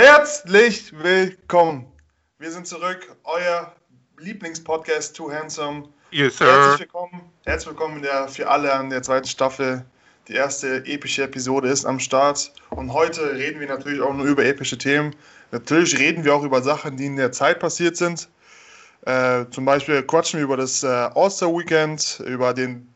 Herzlich 0.00 0.92
willkommen. 0.96 1.84
Wir 2.38 2.52
sind 2.52 2.68
zurück, 2.68 3.16
euer 3.24 3.74
Lieblingspodcast 4.18 5.16
Too 5.16 5.32
Handsome. 5.32 5.88
Yes, 6.12 6.36
sir. 6.36 6.46
Herzlich 6.46 6.80
willkommen, 6.82 7.20
herzlich 7.44 7.70
willkommen 7.70 7.96
in 7.96 8.02
der, 8.02 8.28
für 8.28 8.48
alle 8.48 8.72
an 8.72 8.90
der 8.90 9.02
zweiten 9.02 9.26
Staffel. 9.26 9.84
Die 10.28 10.34
erste 10.34 10.84
epische 10.86 11.24
Episode 11.24 11.68
ist 11.68 11.84
am 11.84 11.98
Start 11.98 12.52
und 12.70 12.92
heute 12.92 13.34
reden 13.34 13.58
wir 13.58 13.66
natürlich 13.66 14.00
auch 14.00 14.14
nur 14.14 14.26
über 14.26 14.44
epische 14.44 14.78
Themen. 14.78 15.16
Natürlich 15.50 15.98
reden 15.98 16.22
wir 16.22 16.32
auch 16.32 16.44
über 16.44 16.62
Sachen, 16.62 16.96
die 16.96 17.06
in 17.06 17.16
der 17.16 17.32
Zeit 17.32 17.58
passiert 17.58 17.96
sind. 17.96 18.28
Äh, 19.04 19.46
zum 19.50 19.64
Beispiel 19.64 20.04
quatschen 20.04 20.38
wir 20.38 20.44
über 20.44 20.56
das 20.56 20.84
äh, 20.84 20.86
All-Star-Weekend, 20.86 22.22
über 22.24 22.54
den 22.54 22.86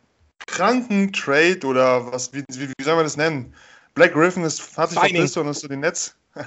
kranken 0.46 1.12
Trade 1.12 1.66
oder 1.66 2.12
was, 2.12 2.32
wie, 2.32 2.44
wie, 2.52 2.68
wie 2.68 2.84
soll 2.84 2.94
man 2.94 3.02
das 3.02 3.16
nennen? 3.16 3.52
Black 3.94 4.12
Griffin 4.12 4.44
ist, 4.44 4.78
hat 4.78 4.90
sich 4.90 5.00
verpisst 5.00 5.36
und 5.36 5.48
ist 5.48 5.62
zu 5.62 5.66
den 5.66 5.80
Netz. 5.80 6.14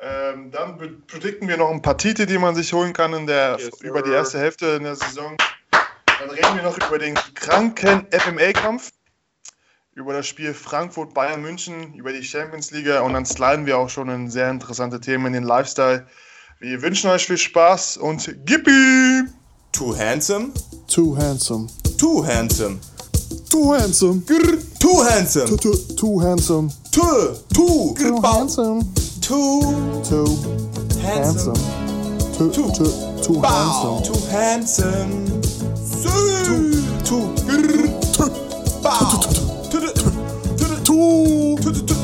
ähm, 0.00 0.50
dann 0.50 0.78
predikten 1.06 1.48
wir 1.48 1.56
noch 1.56 1.70
ein 1.70 1.82
paar 1.82 1.96
Titel, 1.96 2.26
die 2.26 2.38
man 2.38 2.54
sich 2.54 2.72
holen 2.72 2.92
kann 2.92 3.12
in 3.14 3.26
der, 3.26 3.56
Yes, 3.58 3.80
über 3.80 4.02
die 4.02 4.10
erste 4.10 4.38
Hälfte 4.38 4.66
in 4.76 4.84
der 4.84 4.96
Saison. 4.96 5.36
Dann 6.20 6.30
reden 6.30 6.56
wir 6.56 6.62
noch 6.62 6.76
über 6.76 6.98
den 6.98 7.14
kranken 7.34 8.06
FMA-Kampf, 8.10 8.90
über 9.94 10.12
das 10.12 10.26
Spiel 10.26 10.52
Frankfurt-Bayern 10.54 11.40
München, 11.42 11.94
über 11.94 12.12
die 12.12 12.22
Champions 12.22 12.70
League 12.70 12.88
und 13.02 13.12
dann 13.14 13.24
sliden 13.26 13.66
wir 13.66 13.78
auch 13.78 13.88
schon 13.88 14.08
in 14.08 14.30
sehr 14.30 14.50
interessante 14.50 15.00
Themen 15.00 15.26
in 15.26 15.32
den 15.34 15.44
Lifestyle. 15.44 16.06
Wir 16.60 16.80
wünschen 16.82 17.10
euch 17.10 17.26
viel 17.26 17.38
Spaß 17.38 17.96
und 17.98 18.28
ihm! 18.28 19.28
Too 19.72 19.94
handsome, 19.96 20.52
Too 20.88 21.16
handsome. 21.18 21.66
too 21.98 22.24
handsome, 22.24 22.78
Too 23.50 23.74
handsome. 23.74 24.22
grr, 24.26 24.56
too 24.80 25.04
handsome, 25.04 25.48
Too, 25.48 25.56
too, 25.58 25.94
too 25.96 26.20
handsome. 26.22 26.70
too, 26.92 27.34
too, 27.52 27.94
Too 27.94 28.22
handsome. 28.22 28.80
Too 29.26 29.60
Too 30.04 30.26
handsome. 31.02 31.54
Too, 32.36 32.52
Too. 32.52 32.70
too, 32.70 32.86
too 33.24 33.42
handsome. 33.42 34.02
too 34.04 34.14
handsome, 34.30 35.26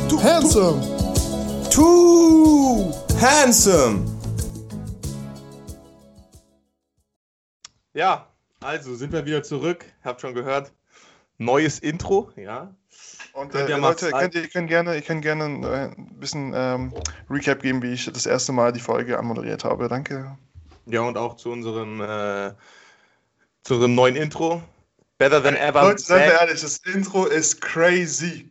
too, 0.09 0.19
handsome. 0.19 0.81
too 1.71 2.93
handsome. 3.21 4.05
Ja, 7.95 8.27
also 8.61 8.97
sind 8.97 9.13
wir 9.13 9.25
wieder 9.27 9.45
zurück. 9.45 9.85
Habt 10.03 10.21
schon 10.23 10.35
gehört. 10.35 10.73
Neues 11.39 11.79
Intro, 11.79 12.33
ja. 12.35 12.75
Und 13.33 13.55
äh, 13.55 13.69
ihr 13.69 13.79
Leute, 13.79 14.07
sliden? 14.07 14.21
könnt 14.21 14.35
ihr, 14.35 14.43
ihr 14.43 14.49
könnt 14.49 14.69
gerne, 14.69 14.95
ihr 14.95 15.03
könnt 15.03 15.23
gerne 15.23 15.45
äh, 15.45 16.01
ein 16.01 16.19
bisschen 16.19 16.53
ähm, 16.55 16.93
Recap 17.31 17.63
geben, 17.63 17.83
wie 17.83 17.93
ich 17.93 18.11
das 18.13 18.27
erste 18.27 18.53
Mal 18.53 18.73
die 18.73 18.81
Folge 18.81 19.19
anmoderiert 19.19 19.65
habe. 19.65 19.89
Danke. 19.89 20.37
Ja, 20.87 21.01
und 21.03 21.17
auch 21.17 21.37
zu 21.37 21.51
unserem, 21.51 22.01
äh, 22.01 22.53
zu 23.63 23.75
unserem 23.75 23.95
neuen 23.95 24.17
Intro. 24.17 24.63
Better 25.19 25.43
than 25.43 25.57
ever. 25.57 25.83
Leute, 25.83 26.03
seid 26.03 26.29
back. 26.29 26.41
ehrlich, 26.41 26.61
das 26.61 26.79
Intro 26.79 27.27
ist 27.27 27.61
crazy. 27.61 28.51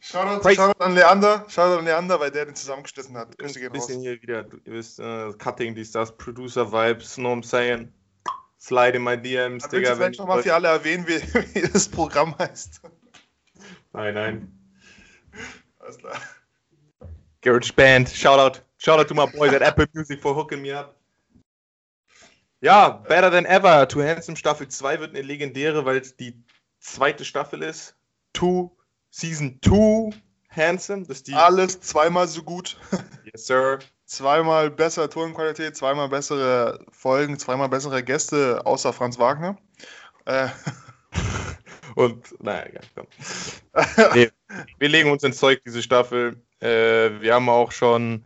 Shoutout, 0.00 0.40
Crazy. 0.42 0.56
Shoutout 0.56 0.84
an 0.84 0.94
Leander, 0.94 1.44
Shoutout 1.48 1.78
an 1.78 1.84
Leander, 1.84 2.20
weil 2.20 2.30
der 2.30 2.46
den 2.46 2.54
zusammengeschnitten 2.54 3.16
hat. 3.16 3.28
Ein 3.40 3.52
gehen 3.52 3.66
raus. 3.66 3.86
bisschen 3.86 4.00
hier 4.00 4.20
wieder, 4.22 4.46
ihr 4.64 4.72
wisst, 4.72 5.00
äh, 5.00 5.32
Cutting, 5.38 5.74
dies, 5.74 5.92
das, 5.92 6.16
Producer-Vibes, 6.16 7.16
know 7.16 7.30
what 7.30 7.38
I'm 7.38 7.46
saying? 7.46 7.92
Slide 8.60 8.96
in 8.96 9.04
my 9.04 9.16
DMs, 9.16 9.64
Willst 9.64 9.72
du 9.72 9.76
Digga. 9.76 9.90
wenn 9.90 9.96
vielleicht 9.96 10.18
nochmal 10.18 10.42
für 10.42 10.54
alle 10.54 10.68
erwähnen, 10.68 11.06
wie, 11.06 11.20
wie 11.54 11.68
das 11.68 11.88
Programm 11.88 12.36
heißt? 12.38 12.80
Nein, 13.92 14.14
nein. 14.14 14.52
Alles 15.78 15.98
klar. 15.98 16.20
Garage 17.40 17.72
Band, 17.72 18.08
Shoutout. 18.08 18.60
Shoutout 18.78 19.06
to 19.08 19.14
my 19.14 19.26
boys 19.26 19.52
at 19.52 19.62
Apple 19.62 19.86
Music 19.92 20.20
for 20.20 20.34
hooking 20.34 20.60
me 20.62 20.72
up. 20.72 20.94
Ja, 22.60 22.88
Better 22.90 23.30
Than 23.30 23.46
Ever. 23.46 23.86
Too 23.88 24.02
Handsome 24.02 24.36
Staffel 24.36 24.68
2 24.68 25.00
wird 25.00 25.10
eine 25.10 25.22
legendäre, 25.22 25.84
weil 25.84 25.98
es 25.98 26.16
die 26.16 26.34
zweite 26.80 27.24
Staffel 27.24 27.62
ist. 27.62 27.94
Two, 28.32 28.76
Season 29.10 29.58
2 29.64 30.10
Handsome. 30.50 31.02
Das 31.06 31.18
ist 31.18 31.28
die. 31.28 31.34
Alles 31.34 31.80
zweimal 31.80 32.26
so 32.28 32.42
gut, 32.42 32.76
Yes, 33.24 33.46
sir. 33.46 33.78
zweimal 34.06 34.70
bessere 34.70 35.08
Tonqualität, 35.08 35.76
zweimal 35.76 36.08
bessere 36.08 36.84
Folgen, 36.90 37.38
zweimal 37.38 37.68
bessere 37.68 38.02
Gäste, 38.02 38.62
außer 38.64 38.92
Franz 38.92 39.18
Wagner. 39.18 39.56
Äh, 40.24 40.48
Und, 41.98 42.40
naja, 42.40 42.80
komm. 42.94 43.08
Nee, 44.14 44.30
wir 44.78 44.88
legen 44.88 45.10
uns 45.10 45.24
ins 45.24 45.38
Zeug, 45.38 45.62
diese 45.66 45.82
Staffel. 45.82 46.40
Äh, 46.60 47.20
wir 47.20 47.34
haben 47.34 47.48
auch 47.48 47.72
schon, 47.72 48.24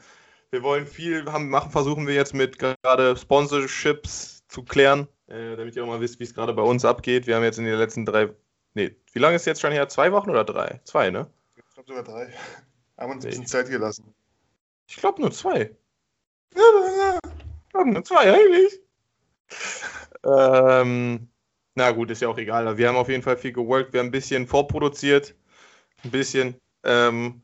wir 0.50 0.62
wollen 0.62 0.86
viel 0.86 1.24
haben, 1.32 1.48
machen, 1.48 1.70
versuchen 1.70 2.06
wir 2.06 2.14
jetzt 2.14 2.34
mit 2.34 2.58
gerade 2.58 3.16
Sponsorships 3.16 4.46
zu 4.46 4.62
klären, 4.62 5.08
äh, 5.28 5.56
damit 5.56 5.74
ihr 5.74 5.84
auch 5.84 5.88
mal 5.88 6.02
wisst, 6.02 6.20
wie 6.20 6.24
es 6.24 6.34
gerade 6.34 6.52
bei 6.52 6.60
uns 6.60 6.84
abgeht. 6.84 7.26
Wir 7.26 7.34
haben 7.34 7.44
jetzt 7.44 7.58
in 7.58 7.64
den 7.64 7.78
letzten 7.78 8.04
drei, 8.04 8.28
nee, 8.74 8.94
wie 9.14 9.18
lange 9.18 9.36
ist 9.36 9.46
jetzt 9.46 9.62
schon 9.62 9.72
her? 9.72 9.88
Zwei 9.88 10.12
Wochen 10.12 10.28
oder 10.28 10.44
drei? 10.44 10.82
Zwei, 10.84 11.08
ne? 11.08 11.30
ich 11.56 11.74
glaube 11.74 11.88
sogar 11.88 12.04
drei. 12.04 12.30
Haben 12.98 13.12
uns 13.12 13.24
ein 13.24 13.30
bisschen 13.30 13.46
Zeit 13.46 13.70
gelassen. 13.70 14.12
Ich 14.86 14.96
glaube 14.96 15.22
nur 15.22 15.32
zwei. 15.32 15.74
Ja, 16.54 17.18
ja, 17.72 17.84
nur 17.86 18.04
zwei 18.04 18.34
eigentlich. 18.34 18.80
ähm, 20.24 21.31
na 21.74 21.90
gut, 21.90 22.10
ist 22.10 22.22
ja 22.22 22.28
auch 22.28 22.38
egal. 22.38 22.76
Wir 22.76 22.88
haben 22.88 22.96
auf 22.96 23.08
jeden 23.08 23.22
Fall 23.22 23.36
viel 23.36 23.52
geworkt. 23.52 23.92
Wir 23.92 24.00
haben 24.00 24.08
ein 24.08 24.12
bisschen 24.12 24.46
vorproduziert. 24.46 25.34
Ein 26.04 26.10
bisschen. 26.10 26.56
Ähm, 26.84 27.42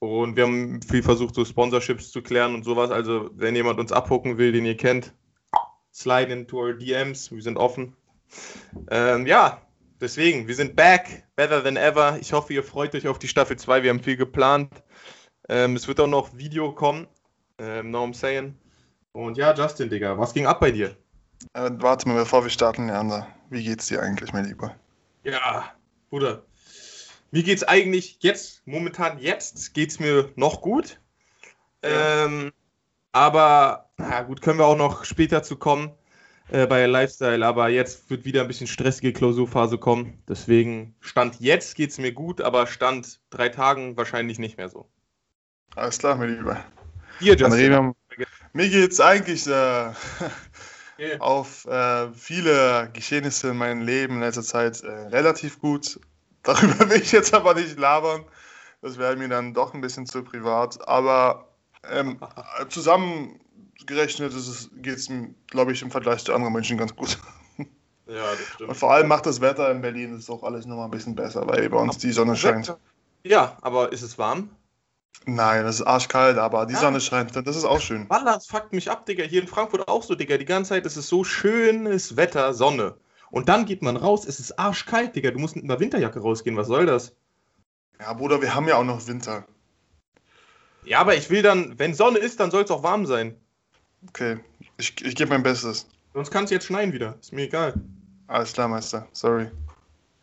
und 0.00 0.36
wir 0.36 0.44
haben 0.44 0.80
viel 0.82 1.02
versucht, 1.02 1.34
so 1.34 1.44
Sponsorships 1.44 2.10
zu 2.10 2.22
klären 2.22 2.54
und 2.54 2.64
sowas. 2.64 2.90
Also, 2.90 3.30
wenn 3.34 3.56
jemand 3.56 3.78
uns 3.78 3.92
abhucken 3.92 4.38
will, 4.38 4.52
den 4.52 4.64
ihr 4.64 4.76
kennt, 4.76 5.12
slide 5.92 6.32
into 6.32 6.58
our 6.58 6.74
DMs. 6.74 7.32
Wir 7.32 7.42
sind 7.42 7.56
offen. 7.56 7.96
Ähm, 8.90 9.26
ja, 9.26 9.62
deswegen, 10.00 10.48
wir 10.48 10.54
sind 10.54 10.76
back. 10.76 11.24
Better 11.36 11.62
than 11.62 11.76
ever. 11.76 12.18
Ich 12.20 12.32
hoffe, 12.32 12.52
ihr 12.54 12.64
freut 12.64 12.94
euch 12.94 13.06
auf 13.06 13.18
die 13.18 13.28
Staffel 13.28 13.56
2. 13.56 13.82
Wir 13.82 13.90
haben 13.90 14.02
viel 14.02 14.16
geplant. 14.16 14.70
Ähm, 15.48 15.76
es 15.76 15.86
wird 15.88 16.00
auch 16.00 16.08
noch 16.08 16.36
Video 16.36 16.72
kommen. 16.72 17.06
Ähm, 17.58 17.92
what 17.92 18.00
I'm 18.00 18.14
saying? 18.14 18.54
Und 19.12 19.36
ja, 19.36 19.54
Justin, 19.54 19.88
Digga, 19.88 20.18
was 20.18 20.34
ging 20.34 20.46
ab 20.46 20.60
bei 20.60 20.70
dir? 20.70 20.96
Äh, 21.52 21.70
warte 21.74 22.08
mal, 22.08 22.16
bevor 22.16 22.42
wir 22.42 22.50
starten, 22.50 22.88
Leander. 22.88 23.26
Wie 23.50 23.64
geht's 23.64 23.86
dir 23.86 24.02
eigentlich, 24.02 24.32
mein 24.32 24.46
Lieber? 24.46 24.74
Ja, 25.24 25.72
Bruder. 26.10 26.44
Mir 27.30 27.42
geht's 27.42 27.64
eigentlich 27.64 28.18
jetzt, 28.20 28.62
momentan 28.66 29.18
jetzt, 29.18 29.74
geht's 29.74 30.00
mir 30.00 30.32
noch 30.36 30.62
gut. 30.62 31.00
Ja. 31.84 32.24
Ähm, 32.24 32.52
aber, 33.12 33.90
na 33.96 34.22
gut, 34.22 34.42
können 34.42 34.58
wir 34.58 34.66
auch 34.66 34.76
noch 34.76 35.04
später 35.04 35.42
zu 35.42 35.56
kommen 35.56 35.92
äh, 36.50 36.66
bei 36.66 36.86
Lifestyle. 36.86 37.44
Aber 37.44 37.68
jetzt 37.68 38.08
wird 38.10 38.24
wieder 38.24 38.42
ein 38.42 38.48
bisschen 38.48 38.66
stressige 38.66 39.12
Klausurphase 39.12 39.78
kommen. 39.78 40.22
Deswegen, 40.28 40.94
Stand 41.00 41.40
jetzt 41.40 41.74
geht's 41.74 41.98
mir 41.98 42.12
gut, 42.12 42.40
aber 42.40 42.66
Stand 42.66 43.20
drei 43.30 43.48
Tagen 43.48 43.96
wahrscheinlich 43.96 44.38
nicht 44.38 44.56
mehr 44.56 44.68
so. 44.68 44.88
Alles 45.76 45.98
klar, 45.98 46.16
mein 46.16 46.36
Lieber. 46.36 46.64
Hier, 47.20 47.36
Dann 47.36 47.52
Justin. 47.52 47.70
wir, 47.70 48.26
mir 48.52 48.68
geht's 48.68 49.00
eigentlich 49.00 49.46
äh, 49.46 49.92
Yeah. 50.98 51.20
auf 51.20 51.64
äh, 51.66 52.12
viele 52.12 52.90
Geschehnisse 52.92 53.50
in 53.50 53.56
meinem 53.56 53.82
Leben 53.82 54.14
in 54.14 54.20
letzter 54.20 54.42
Zeit 54.42 54.82
äh, 54.82 54.88
relativ 54.88 55.60
gut. 55.60 56.00
Darüber 56.42 56.90
will 56.90 57.00
ich 57.00 57.12
jetzt 57.12 57.34
aber 57.34 57.54
nicht 57.54 57.78
labern. 57.78 58.24
Das 58.82 58.98
wäre 58.98 59.16
mir 59.16 59.28
dann 59.28 59.54
doch 59.54 59.74
ein 59.74 59.80
bisschen 59.80 60.06
zu 60.06 60.22
privat. 60.22 60.88
Aber 60.88 61.48
ähm, 61.88 62.18
zusammengerechnet 62.68 64.32
geht 64.82 64.98
es, 64.98 65.10
glaube 65.48 65.72
ich, 65.72 65.82
im 65.82 65.90
Vergleich 65.90 66.24
zu 66.24 66.34
anderen 66.34 66.54
Menschen 66.54 66.78
ganz 66.78 66.94
gut. 66.94 67.18
Ja, 68.08 68.30
das 68.30 68.40
stimmt. 68.54 68.70
Und 68.70 68.74
vor 68.74 68.90
allem 68.90 69.06
macht 69.06 69.26
das 69.26 69.42
Wetter 69.42 69.70
in 69.70 69.82
Berlin 69.82 70.12
das 70.12 70.20
ist 70.20 70.30
auch 70.30 70.42
alles 70.42 70.64
nochmal 70.64 70.86
ein 70.86 70.90
bisschen 70.90 71.14
besser, 71.14 71.46
weil 71.46 71.68
bei 71.68 71.76
uns 71.76 71.98
die 71.98 72.10
Sonne 72.10 72.36
scheint. 72.36 72.74
Ja, 73.22 73.58
aber 73.60 73.92
ist 73.92 74.00
es 74.00 74.16
warm? 74.16 74.48
Nein, 75.26 75.64
das 75.64 75.76
ist 75.76 75.86
arschkalt, 75.86 76.38
aber 76.38 76.64
die 76.66 76.72
Ja. 76.74 76.80
Sonne 76.80 77.00
scheint. 77.00 77.34
Das 77.36 77.56
ist 77.56 77.64
auch 77.64 77.80
schön. 77.80 78.08
Wallah, 78.08 78.34
das 78.34 78.46
fuckt 78.46 78.72
mich 78.72 78.90
ab, 78.90 79.04
Digga. 79.04 79.24
Hier 79.24 79.42
in 79.42 79.48
Frankfurt 79.48 79.86
auch 79.86 80.02
so, 80.02 80.14
Digga. 80.14 80.38
Die 80.38 80.44
ganze 80.46 80.70
Zeit 80.70 80.86
ist 80.86 80.96
es 80.96 81.08
so 81.08 81.22
schönes 81.24 82.16
Wetter, 82.16 82.54
Sonne. 82.54 82.96
Und 83.30 83.48
dann 83.50 83.66
geht 83.66 83.82
man 83.82 83.96
raus, 83.96 84.24
es 84.26 84.40
ist 84.40 84.58
arschkalt, 84.58 85.14
Digga. 85.14 85.30
Du 85.30 85.38
musst 85.38 85.54
mit 85.54 85.64
einer 85.64 85.80
Winterjacke 85.80 86.20
rausgehen, 86.20 86.56
was 86.56 86.68
soll 86.68 86.86
das? 86.86 87.14
Ja, 88.00 88.12
Bruder, 88.14 88.40
wir 88.40 88.54
haben 88.54 88.68
ja 88.68 88.76
auch 88.76 88.84
noch 88.84 89.06
Winter. 89.06 89.44
Ja, 90.84 91.00
aber 91.00 91.14
ich 91.14 91.28
will 91.28 91.42
dann, 91.42 91.78
wenn 91.78 91.92
Sonne 91.92 92.18
ist, 92.18 92.40
dann 92.40 92.50
soll 92.50 92.62
es 92.64 92.70
auch 92.70 92.82
warm 92.82 93.04
sein. 93.04 93.36
Okay, 94.08 94.38
ich, 94.78 95.04
ich 95.04 95.14
gebe 95.14 95.30
mein 95.30 95.42
Bestes. 95.42 95.86
Sonst 96.14 96.30
kann 96.30 96.44
es 96.44 96.50
jetzt 96.50 96.66
schneien 96.66 96.92
wieder. 96.92 97.16
Ist 97.20 97.32
mir 97.32 97.42
egal. 97.42 97.74
Alles 98.28 98.52
klar, 98.54 98.68
Meister. 98.68 99.06
Sorry. 99.12 99.50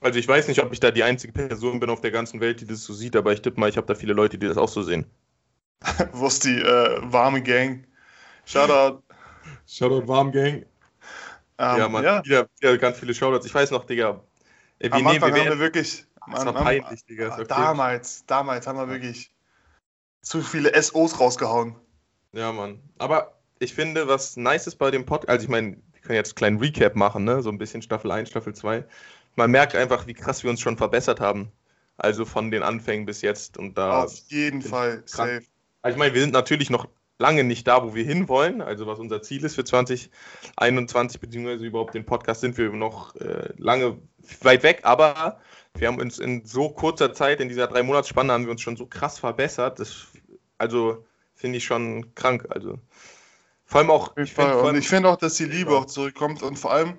Also 0.05 0.19
ich 0.19 0.27
weiß 0.27 0.47
nicht, 0.47 0.61
ob 0.61 0.71
ich 0.71 0.79
da 0.79 0.91
die 0.91 1.03
einzige 1.03 1.33
Person 1.33 1.79
bin 1.79 1.89
auf 1.89 1.99
der 1.99 2.11
ganzen 2.11 2.39
Welt, 2.39 2.61
die 2.61 2.67
das 2.67 2.83
so 2.83 2.93
sieht, 2.93 3.15
aber 3.15 3.33
ich 3.33 3.41
tippe 3.41 3.59
mal, 3.59 3.69
ich 3.69 3.77
habe 3.77 3.87
da 3.87 3.95
viele 3.95 4.13
Leute, 4.13 4.37
die 4.37 4.47
das 4.47 4.55
auch 4.57 4.69
so 4.69 4.83
sehen. 4.83 5.05
Wo 6.13 6.27
ist 6.27 6.43
die 6.43 6.61
äh, 6.61 6.99
warme 7.01 7.41
Gang? 7.41 7.85
Shoutout. 8.45 9.01
Shoutout 9.67 10.07
Warm 10.07 10.31
Gang. 10.31 10.65
Ähm, 11.57 11.77
ja, 11.77 11.89
man, 11.89 12.03
ja, 12.03 12.23
Wieder, 12.23 12.47
wieder 12.59 12.77
ganz 12.77 12.99
viele 12.99 13.15
Shoutouts. 13.15 13.45
Ich 13.47 13.53
weiß 13.55 13.71
noch, 13.71 13.85
Digga. 13.85 14.21
Äh, 14.77 14.89
am 14.91 14.91
wir 14.91 14.97
nehmen, 14.97 15.07
Anfang 15.23 15.33
wir 15.33 15.41
haben 15.41 15.49
wir 15.49 15.59
wirklich. 15.59 16.05
das 16.27 16.39
am- 16.41 16.45
war 16.47 16.55
am- 16.57 16.63
peinlich, 16.63 17.03
Digga. 17.05 17.27
ist 17.29 17.33
okay. 17.39 17.45
Damals, 17.47 18.25
damals 18.27 18.67
haben 18.67 18.77
wir 18.77 18.87
wirklich 18.89 19.33
zu 20.21 20.41
viele 20.41 20.71
SOs 20.79 21.19
rausgehauen. 21.19 21.75
Ja, 22.33 22.51
Mann. 22.51 22.79
Aber 22.99 23.39
ich 23.57 23.73
finde, 23.73 24.07
was 24.07 24.37
nice 24.37 24.67
ist 24.67 24.75
bei 24.75 24.91
dem 24.91 25.05
Podcast, 25.05 25.29
also 25.29 25.43
ich 25.45 25.49
meine, 25.49 25.77
wir 25.93 26.01
können 26.01 26.15
jetzt 26.15 26.29
einen 26.31 26.35
kleinen 26.35 26.59
Recap 26.59 26.95
machen, 26.95 27.23
ne? 27.23 27.41
So 27.41 27.49
ein 27.49 27.57
bisschen 27.57 27.81
Staffel 27.81 28.11
1, 28.11 28.29
Staffel 28.29 28.53
2. 28.53 28.85
Man 29.35 29.51
merkt 29.51 29.75
einfach, 29.75 30.07
wie 30.07 30.13
krass 30.13 30.43
wir 30.43 30.49
uns 30.49 30.61
schon 30.61 30.77
verbessert 30.77 31.19
haben. 31.19 31.51
Also 31.97 32.25
von 32.25 32.51
den 32.51 32.63
Anfängen 32.63 33.05
bis 33.05 33.21
jetzt. 33.21 33.57
Und 33.57 33.77
da. 33.77 34.03
Auf 34.03 34.15
jeden 34.27 34.61
Fall, 34.61 35.03
safe. 35.05 35.43
Also 35.81 35.95
ich 35.95 35.99
meine, 35.99 36.13
wir 36.13 36.21
sind 36.21 36.33
natürlich 36.33 36.69
noch 36.69 36.87
lange 37.19 37.43
nicht 37.43 37.67
da, 37.67 37.83
wo 37.83 37.95
wir 37.95 38.03
hinwollen. 38.03 38.61
Also 38.61 38.87
was 38.87 38.99
unser 38.99 39.21
Ziel 39.21 39.43
ist 39.43 39.55
für 39.55 39.63
2021, 39.63 41.19
beziehungsweise 41.19 41.65
überhaupt 41.65 41.93
den 41.93 42.05
Podcast, 42.05 42.41
sind 42.41 42.57
wir 42.57 42.69
noch 42.71 43.15
äh, 43.15 43.53
lange 43.57 43.97
weit 44.41 44.63
weg. 44.63 44.81
Aber 44.83 45.39
wir 45.75 45.87
haben 45.87 45.99
uns 45.99 46.19
in 46.19 46.45
so 46.45 46.69
kurzer 46.69 47.13
Zeit, 47.13 47.39
in 47.39 47.49
dieser 47.49 47.67
drei 47.67 47.83
Monatsspanne, 47.83 48.33
haben 48.33 48.45
wir 48.45 48.51
uns 48.51 48.61
schon 48.61 48.77
so 48.77 48.85
krass 48.85 49.19
verbessert. 49.19 49.79
Das, 49.79 50.07
also 50.57 51.05
finde 51.33 51.57
ich 51.57 51.65
schon 51.65 52.13
krank. 52.15 52.47
Also 52.49 52.79
vor 53.65 53.79
allem 53.81 53.91
auch. 53.91 54.15
Ich 54.17 54.33
find, 54.33 54.85
finde 54.85 55.09
auch, 55.09 55.17
dass 55.17 55.35
die 55.35 55.45
Liebe 55.45 55.75
auch 55.75 55.85
zurückkommt 55.85 56.43
und 56.43 56.57
vor 56.57 56.71
allem, 56.71 56.97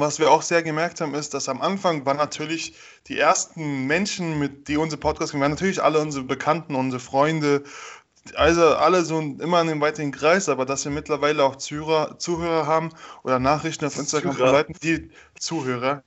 was 0.00 0.18
wir 0.18 0.30
auch 0.30 0.42
sehr 0.42 0.62
gemerkt 0.62 1.00
haben, 1.00 1.14
ist, 1.14 1.34
dass 1.34 1.48
am 1.48 1.60
Anfang 1.60 2.06
waren 2.06 2.16
natürlich 2.16 2.74
die 3.08 3.18
ersten 3.18 3.86
Menschen, 3.86 4.38
mit 4.38 4.68
die 4.68 4.76
unsere 4.76 5.00
Podcast 5.00 5.32
gemacht 5.32 5.44
haben, 5.44 5.52
natürlich 5.52 5.82
alle 5.82 6.00
unsere 6.00 6.24
Bekannten, 6.24 6.74
unsere 6.74 7.00
Freunde, 7.00 7.62
also 8.34 8.74
alle 8.74 9.04
so 9.04 9.20
immer 9.20 9.60
in 9.60 9.68
dem 9.68 9.80
weiteren 9.80 10.12
Kreis, 10.12 10.48
aber 10.48 10.66
dass 10.66 10.84
wir 10.84 10.92
mittlerweile 10.92 11.44
auch 11.44 11.56
Zuhörer, 11.56 12.18
Zuhörer 12.18 12.66
haben 12.66 12.90
oder 13.22 13.38
Nachrichten 13.38 13.84
auf 13.84 13.96
Instagram 13.96 14.32
von 14.32 14.38
Zuhörer. 14.38 14.52
Leuten, 14.52 14.72
die 14.82 15.10
Zuhörer 15.38 16.02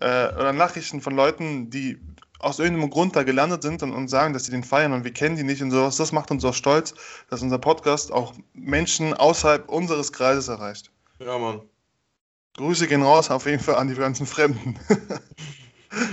äh, 0.00 0.34
oder 0.34 0.52
Nachrichten 0.52 1.00
von 1.00 1.14
Leuten, 1.14 1.70
die 1.70 1.98
aus 2.38 2.58
irgendeinem 2.58 2.90
Grund 2.90 3.16
da 3.16 3.22
gelandet 3.22 3.62
sind 3.62 3.82
und 3.82 3.92
uns 3.92 4.10
sagen, 4.10 4.34
dass 4.34 4.44
sie 4.44 4.50
den 4.50 4.64
feiern 4.64 4.92
und 4.92 5.04
wir 5.04 5.12
kennen 5.12 5.36
die 5.36 5.44
nicht 5.44 5.62
und 5.62 5.70
sowas. 5.70 5.96
Das 5.96 6.12
macht 6.12 6.30
uns 6.30 6.44
auch 6.44 6.54
stolz, 6.54 6.94
dass 7.30 7.42
unser 7.42 7.58
Podcast 7.58 8.12
auch 8.12 8.34
Menschen 8.52 9.14
außerhalb 9.14 9.68
unseres 9.68 10.12
Kreises 10.12 10.48
erreicht. 10.48 10.90
ja, 11.20 11.38
Mann. 11.38 11.62
Grüße 12.56 12.86
gehen 12.86 13.02
raus 13.02 13.30
auf 13.30 13.46
jeden 13.46 13.62
Fall 13.62 13.76
an 13.76 13.88
die 13.88 13.94
ganzen 13.94 14.26
Fremden. 14.26 14.78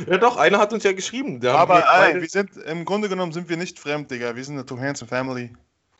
Ja, 0.07 0.19
doch, 0.19 0.38
einer 0.38 0.59
hat 0.59 0.73
uns 0.73 0.83
ja 0.83 0.91
geschrieben. 0.91 1.43
Aber 1.47 1.77
wir 1.77 1.79
ey, 1.79 1.85
beide- 2.13 2.21
wir 2.21 2.29
sind, 2.29 2.55
im 2.55 2.85
Grunde 2.85 3.09
genommen 3.09 3.31
sind 3.31 3.49
wir 3.49 3.57
nicht 3.57 3.79
fremd, 3.79 4.11
Digga. 4.11 4.35
Wir 4.35 4.43
sind 4.43 4.53
eine 4.53 4.65
Two 4.65 4.79
Handsome 4.79 5.09
Family. 5.09 5.53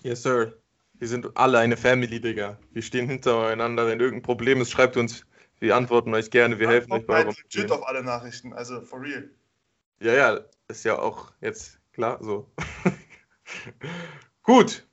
Yes, 0.04 0.22
Sir. 0.22 0.54
Wir 1.00 1.08
sind 1.08 1.36
alle 1.36 1.58
eine 1.58 1.76
Family, 1.78 2.22
Digga. 2.22 2.60
Wir 2.74 2.84
stehen 2.84 3.08
hintereinander. 3.10 3.88
Wenn 3.88 4.00
irgendein 4.00 4.22
Problem 4.22 4.62
ist, 4.62 4.70
schreibt 4.70 4.98
uns. 4.98 5.26
Wir 5.60 5.76
antworten 5.76 6.14
euch 6.14 6.30
gerne. 6.30 6.60
Wir 6.60 6.70
helfen 6.70 6.92
euch 6.92 7.08
bei 7.08 7.24
eurem 7.24 7.36
legit 7.44 7.72
auf 7.72 7.88
alle 7.88 8.04
Nachrichten, 8.04 8.54
also 8.54 8.82
for 8.82 9.02
real. 9.02 9.28
Ja, 10.00 10.14
ja, 10.14 10.40
ist 10.68 10.84
ja 10.86 11.00
auch 11.00 11.32
jetzt 11.42 11.80
klar 11.92 12.20
so. 12.22 12.52
Gut. 14.44 14.86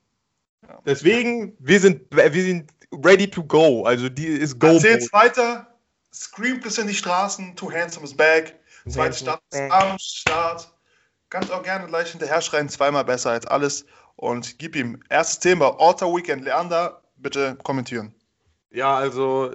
Ja. 0.67 0.81
Deswegen, 0.87 1.55
wir 1.59 1.81
sind, 1.81 2.07
wir 2.11 2.43
sind 2.43 2.71
ready 2.93 3.29
to 3.29 3.43
go. 3.43 3.85
Also 3.85 4.09
die 4.09 4.27
ist 4.27 4.59
go. 4.59 4.69
Erzähl's 4.69 5.13
weiter. 5.13 5.67
Scream 6.13 6.61
bis 6.61 6.79
in 6.79 6.87
die 6.87 6.95
Straßen. 6.95 7.55
Two 7.57 7.73
Handsome 7.73 8.05
is 8.05 8.17
back. 8.17 8.59
Zweite 8.89 9.17
Stadt 9.17 9.41
is 9.53 9.61
ist 9.61 9.71
am 9.71 9.99
Start. 9.99 10.73
Kannst 11.31 11.53
auch 11.53 11.63
gerne 11.63 11.87
gleich 11.87 12.11
hinterher 12.11 12.41
schreien. 12.41 12.69
Zweimal 12.69 13.05
besser 13.05 13.31
als 13.31 13.47
alles. 13.47 13.85
Und 14.17 14.59
gib 14.59 14.75
ihm 14.75 15.03
erstes 15.11 15.41
Thema. 15.41 15.79
Alter 15.79 16.07
Weekend. 16.07 16.45
Leander, 16.45 17.03
bitte 17.17 17.57
kommentieren. 17.63 18.15
Ja, 18.71 18.97
also 18.97 19.55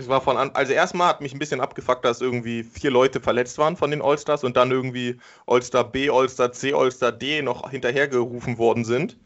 es 0.00 0.08
war 0.08 0.20
von 0.20 0.36
an, 0.36 0.50
also 0.54 0.72
erstmal 0.72 1.08
hat 1.08 1.20
mich 1.20 1.34
ein 1.34 1.38
bisschen 1.38 1.60
abgefuckt, 1.60 2.04
dass 2.04 2.20
irgendwie 2.20 2.64
vier 2.64 2.90
Leute 2.90 3.20
verletzt 3.20 3.58
waren 3.58 3.76
von 3.76 3.90
den 3.90 4.02
Allstars 4.02 4.44
und 4.44 4.56
dann 4.56 4.70
irgendwie 4.70 5.20
Allstar 5.46 5.84
B, 5.84 6.10
Allstar 6.10 6.52
C, 6.52 6.72
Allstar 6.72 7.12
D 7.12 7.42
noch 7.42 7.70
hinterhergerufen 7.70 8.58
worden 8.58 8.84
sind. 8.84 9.18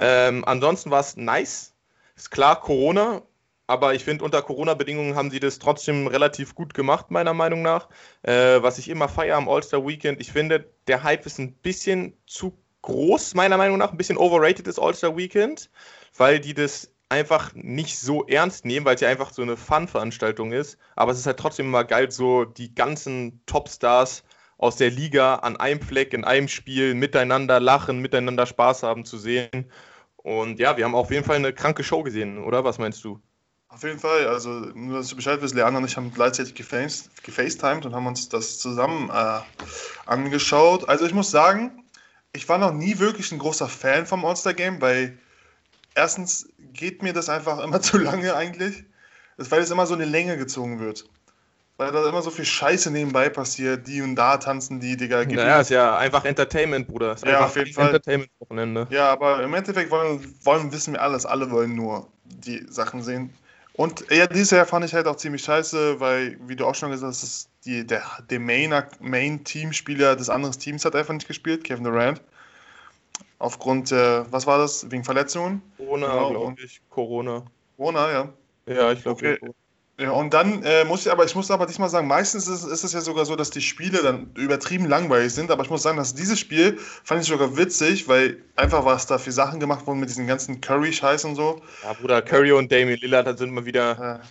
Ähm, 0.00 0.44
ansonsten 0.46 0.90
war 0.90 1.00
es 1.00 1.16
nice. 1.16 1.71
Ist 2.16 2.30
klar, 2.30 2.60
Corona, 2.60 3.22
aber 3.66 3.94
ich 3.94 4.04
finde, 4.04 4.24
unter 4.24 4.42
Corona-Bedingungen 4.42 5.14
haben 5.14 5.30
sie 5.30 5.40
das 5.40 5.58
trotzdem 5.58 6.06
relativ 6.06 6.54
gut 6.54 6.74
gemacht, 6.74 7.10
meiner 7.10 7.32
Meinung 7.32 7.62
nach. 7.62 7.88
Äh, 8.22 8.62
was 8.62 8.78
ich 8.78 8.88
immer 8.88 9.08
feiere 9.08 9.36
am 9.36 9.48
All-Star 9.48 9.86
Weekend, 9.86 10.20
ich 10.20 10.32
finde, 10.32 10.70
der 10.88 11.02
Hype 11.02 11.24
ist 11.26 11.38
ein 11.38 11.52
bisschen 11.54 12.16
zu 12.26 12.58
groß, 12.82 13.34
meiner 13.34 13.56
Meinung 13.56 13.78
nach, 13.78 13.92
ein 13.92 13.96
bisschen 13.96 14.18
overrated 14.18 14.66
das 14.66 14.78
All-Star 14.78 15.16
Weekend, 15.16 15.70
weil 16.16 16.40
die 16.40 16.54
das 16.54 16.90
einfach 17.08 17.54
nicht 17.54 17.98
so 17.98 18.26
ernst 18.26 18.64
nehmen, 18.64 18.86
weil 18.86 18.94
es 18.94 19.00
ja 19.02 19.08
einfach 19.08 19.32
so 19.32 19.42
eine 19.42 19.56
Fun-Veranstaltung 19.56 20.52
ist. 20.52 20.78
Aber 20.96 21.12
es 21.12 21.18
ist 21.18 21.26
halt 21.26 21.38
trotzdem 21.38 21.66
immer 21.66 21.84
geil, 21.84 22.10
so 22.10 22.44
die 22.44 22.74
ganzen 22.74 23.44
Topstars 23.46 24.24
aus 24.56 24.76
der 24.76 24.90
Liga 24.90 25.36
an 25.36 25.56
einem 25.56 25.80
Fleck, 25.80 26.14
in 26.14 26.24
einem 26.24 26.48
Spiel, 26.48 26.94
miteinander 26.94 27.60
lachen, 27.60 27.98
miteinander 28.00 28.46
Spaß 28.46 28.82
haben 28.82 29.04
zu 29.04 29.18
sehen. 29.18 29.70
Und 30.22 30.58
ja, 30.60 30.76
wir 30.76 30.84
haben 30.84 30.94
auf 30.94 31.10
jeden 31.10 31.24
Fall 31.24 31.36
eine 31.36 31.52
kranke 31.52 31.82
Show 31.82 32.02
gesehen, 32.02 32.38
oder? 32.38 32.64
Was 32.64 32.78
meinst 32.78 33.02
du? 33.04 33.20
Auf 33.68 33.82
jeden 33.82 33.98
Fall, 33.98 34.26
also 34.26 34.50
nur, 34.50 34.98
dass 34.98 35.08
du 35.08 35.16
Bescheid 35.16 35.40
wirst, 35.40 35.54
Leander 35.54 35.78
und 35.78 35.86
ich 35.86 35.96
haben 35.96 36.12
gleichzeitig 36.12 36.54
geface, 36.54 37.08
gefacetimed 37.22 37.86
und 37.86 37.94
haben 37.94 38.06
uns 38.06 38.28
das 38.28 38.58
zusammen 38.58 39.08
äh, 39.08 39.40
angeschaut. 40.04 40.88
Also 40.88 41.06
ich 41.06 41.14
muss 41.14 41.30
sagen, 41.30 41.82
ich 42.34 42.48
war 42.50 42.58
noch 42.58 42.72
nie 42.72 42.98
wirklich 42.98 43.32
ein 43.32 43.38
großer 43.38 43.68
Fan 43.68 44.06
vom 44.06 44.26
All-Star-Game, 44.26 44.80
weil 44.82 45.18
erstens 45.94 46.50
geht 46.58 47.02
mir 47.02 47.14
das 47.14 47.30
einfach 47.30 47.58
immer 47.64 47.80
zu 47.80 47.98
lange 47.98 48.34
eigentlich, 48.36 48.84
weil 49.38 49.62
es 49.62 49.70
immer 49.70 49.86
so 49.86 49.94
eine 49.94 50.04
Länge 50.04 50.36
gezogen 50.36 50.78
wird. 50.78 51.08
Weil 51.78 51.90
da 51.90 52.08
immer 52.08 52.22
so 52.22 52.30
viel 52.30 52.44
Scheiße 52.44 52.90
nebenbei 52.90 53.28
passiert, 53.28 53.88
die 53.88 54.02
und 54.02 54.14
da 54.14 54.36
tanzen 54.36 54.78
die, 54.78 54.96
Digga. 54.96 55.24
Gib 55.24 55.36
Naja, 55.36 55.60
ist 55.60 55.70
ja 55.70 55.96
einfach 55.96 56.24
Entertainment, 56.24 56.86
Bruder. 56.86 57.14
Ist 57.14 57.26
Ja, 57.26 57.46
auf 57.46 57.56
jeden 57.56 57.72
Fall. 57.72 57.86
Entertainment-Wochenende. 57.86 58.86
Ja, 58.90 59.10
aber 59.10 59.42
im 59.42 59.54
Endeffekt 59.54 59.90
wollen, 59.90 60.34
wollen, 60.44 60.72
wissen 60.72 60.94
wir 60.94 61.02
alles. 61.02 61.26
Alle 61.26 61.50
wollen 61.50 61.74
nur 61.74 62.08
die 62.24 62.64
Sachen 62.68 63.02
sehen. 63.02 63.30
Und 63.74 64.04
ja, 64.10 64.26
dieses 64.26 64.50
Jahr 64.50 64.66
fand 64.66 64.84
ich 64.84 64.92
halt 64.92 65.06
auch 65.06 65.16
ziemlich 65.16 65.42
scheiße, 65.42 65.98
weil, 65.98 66.36
wie 66.46 66.56
du 66.56 66.66
auch 66.66 66.74
schon 66.74 66.90
gesagt 66.90 67.10
hast, 67.10 67.22
ist 67.22 67.48
die, 67.64 67.86
der, 67.86 68.02
der 68.28 68.38
Main- 68.38 68.84
Main-Teamspieler 69.00 70.14
des 70.14 70.28
anderen 70.28 70.58
Teams 70.58 70.84
hat 70.84 70.94
einfach 70.94 71.14
nicht 71.14 71.26
gespielt, 71.26 71.64
Kevin 71.64 71.84
Durant. 71.84 72.20
Aufgrund, 73.38 73.92
äh, 73.92 74.30
was 74.32 74.46
war 74.46 74.58
das? 74.58 74.90
Wegen 74.90 75.04
Verletzungen? 75.04 75.62
Corona, 75.76 76.06
Genau, 76.06 76.30
glaube 76.30 76.62
ich. 76.62 76.80
Corona. 76.88 77.44
Corona, 77.76 78.10
ja. 78.10 78.32
Ja, 78.66 78.92
ich 78.92 79.02
glaube. 79.02 79.38
Okay. 79.38 79.38
Ja, 80.02 80.10
und 80.10 80.34
dann 80.34 80.64
äh, 80.64 80.84
muss 80.84 81.06
ich 81.06 81.12
aber, 81.12 81.24
ich 81.24 81.34
muss 81.36 81.48
aber 81.52 81.64
diesmal 81.64 81.88
sagen, 81.88 82.08
meistens 82.08 82.48
ist, 82.48 82.64
ist 82.64 82.82
es 82.82 82.92
ja 82.92 83.00
sogar 83.00 83.24
so, 83.24 83.36
dass 83.36 83.50
die 83.50 83.60
Spiele 83.60 84.02
dann 84.02 84.32
übertrieben 84.34 84.86
langweilig 84.86 85.32
sind, 85.32 85.50
aber 85.52 85.62
ich 85.62 85.70
muss 85.70 85.82
sagen, 85.82 85.96
dass 85.96 86.12
dieses 86.12 86.40
Spiel 86.40 86.76
fand 87.04 87.22
ich 87.22 87.28
sogar 87.28 87.56
witzig, 87.56 88.08
weil 88.08 88.38
einfach 88.56 88.84
was 88.84 89.06
da 89.06 89.18
für 89.18 89.30
Sachen 89.30 89.60
gemacht 89.60 89.86
wurden 89.86 90.00
mit 90.00 90.08
diesen 90.08 90.26
ganzen 90.26 90.60
Curry-Scheiß 90.60 91.24
und 91.24 91.36
so. 91.36 91.62
Ja, 91.84 91.92
Bruder, 91.92 92.20
Curry 92.20 92.50
und 92.50 92.72
Damian 92.72 92.98
Lillard 92.98 93.28
da 93.28 93.36
sind 93.36 93.52
mal 93.52 93.64
wieder. 93.64 94.20
Äh, 94.20 94.26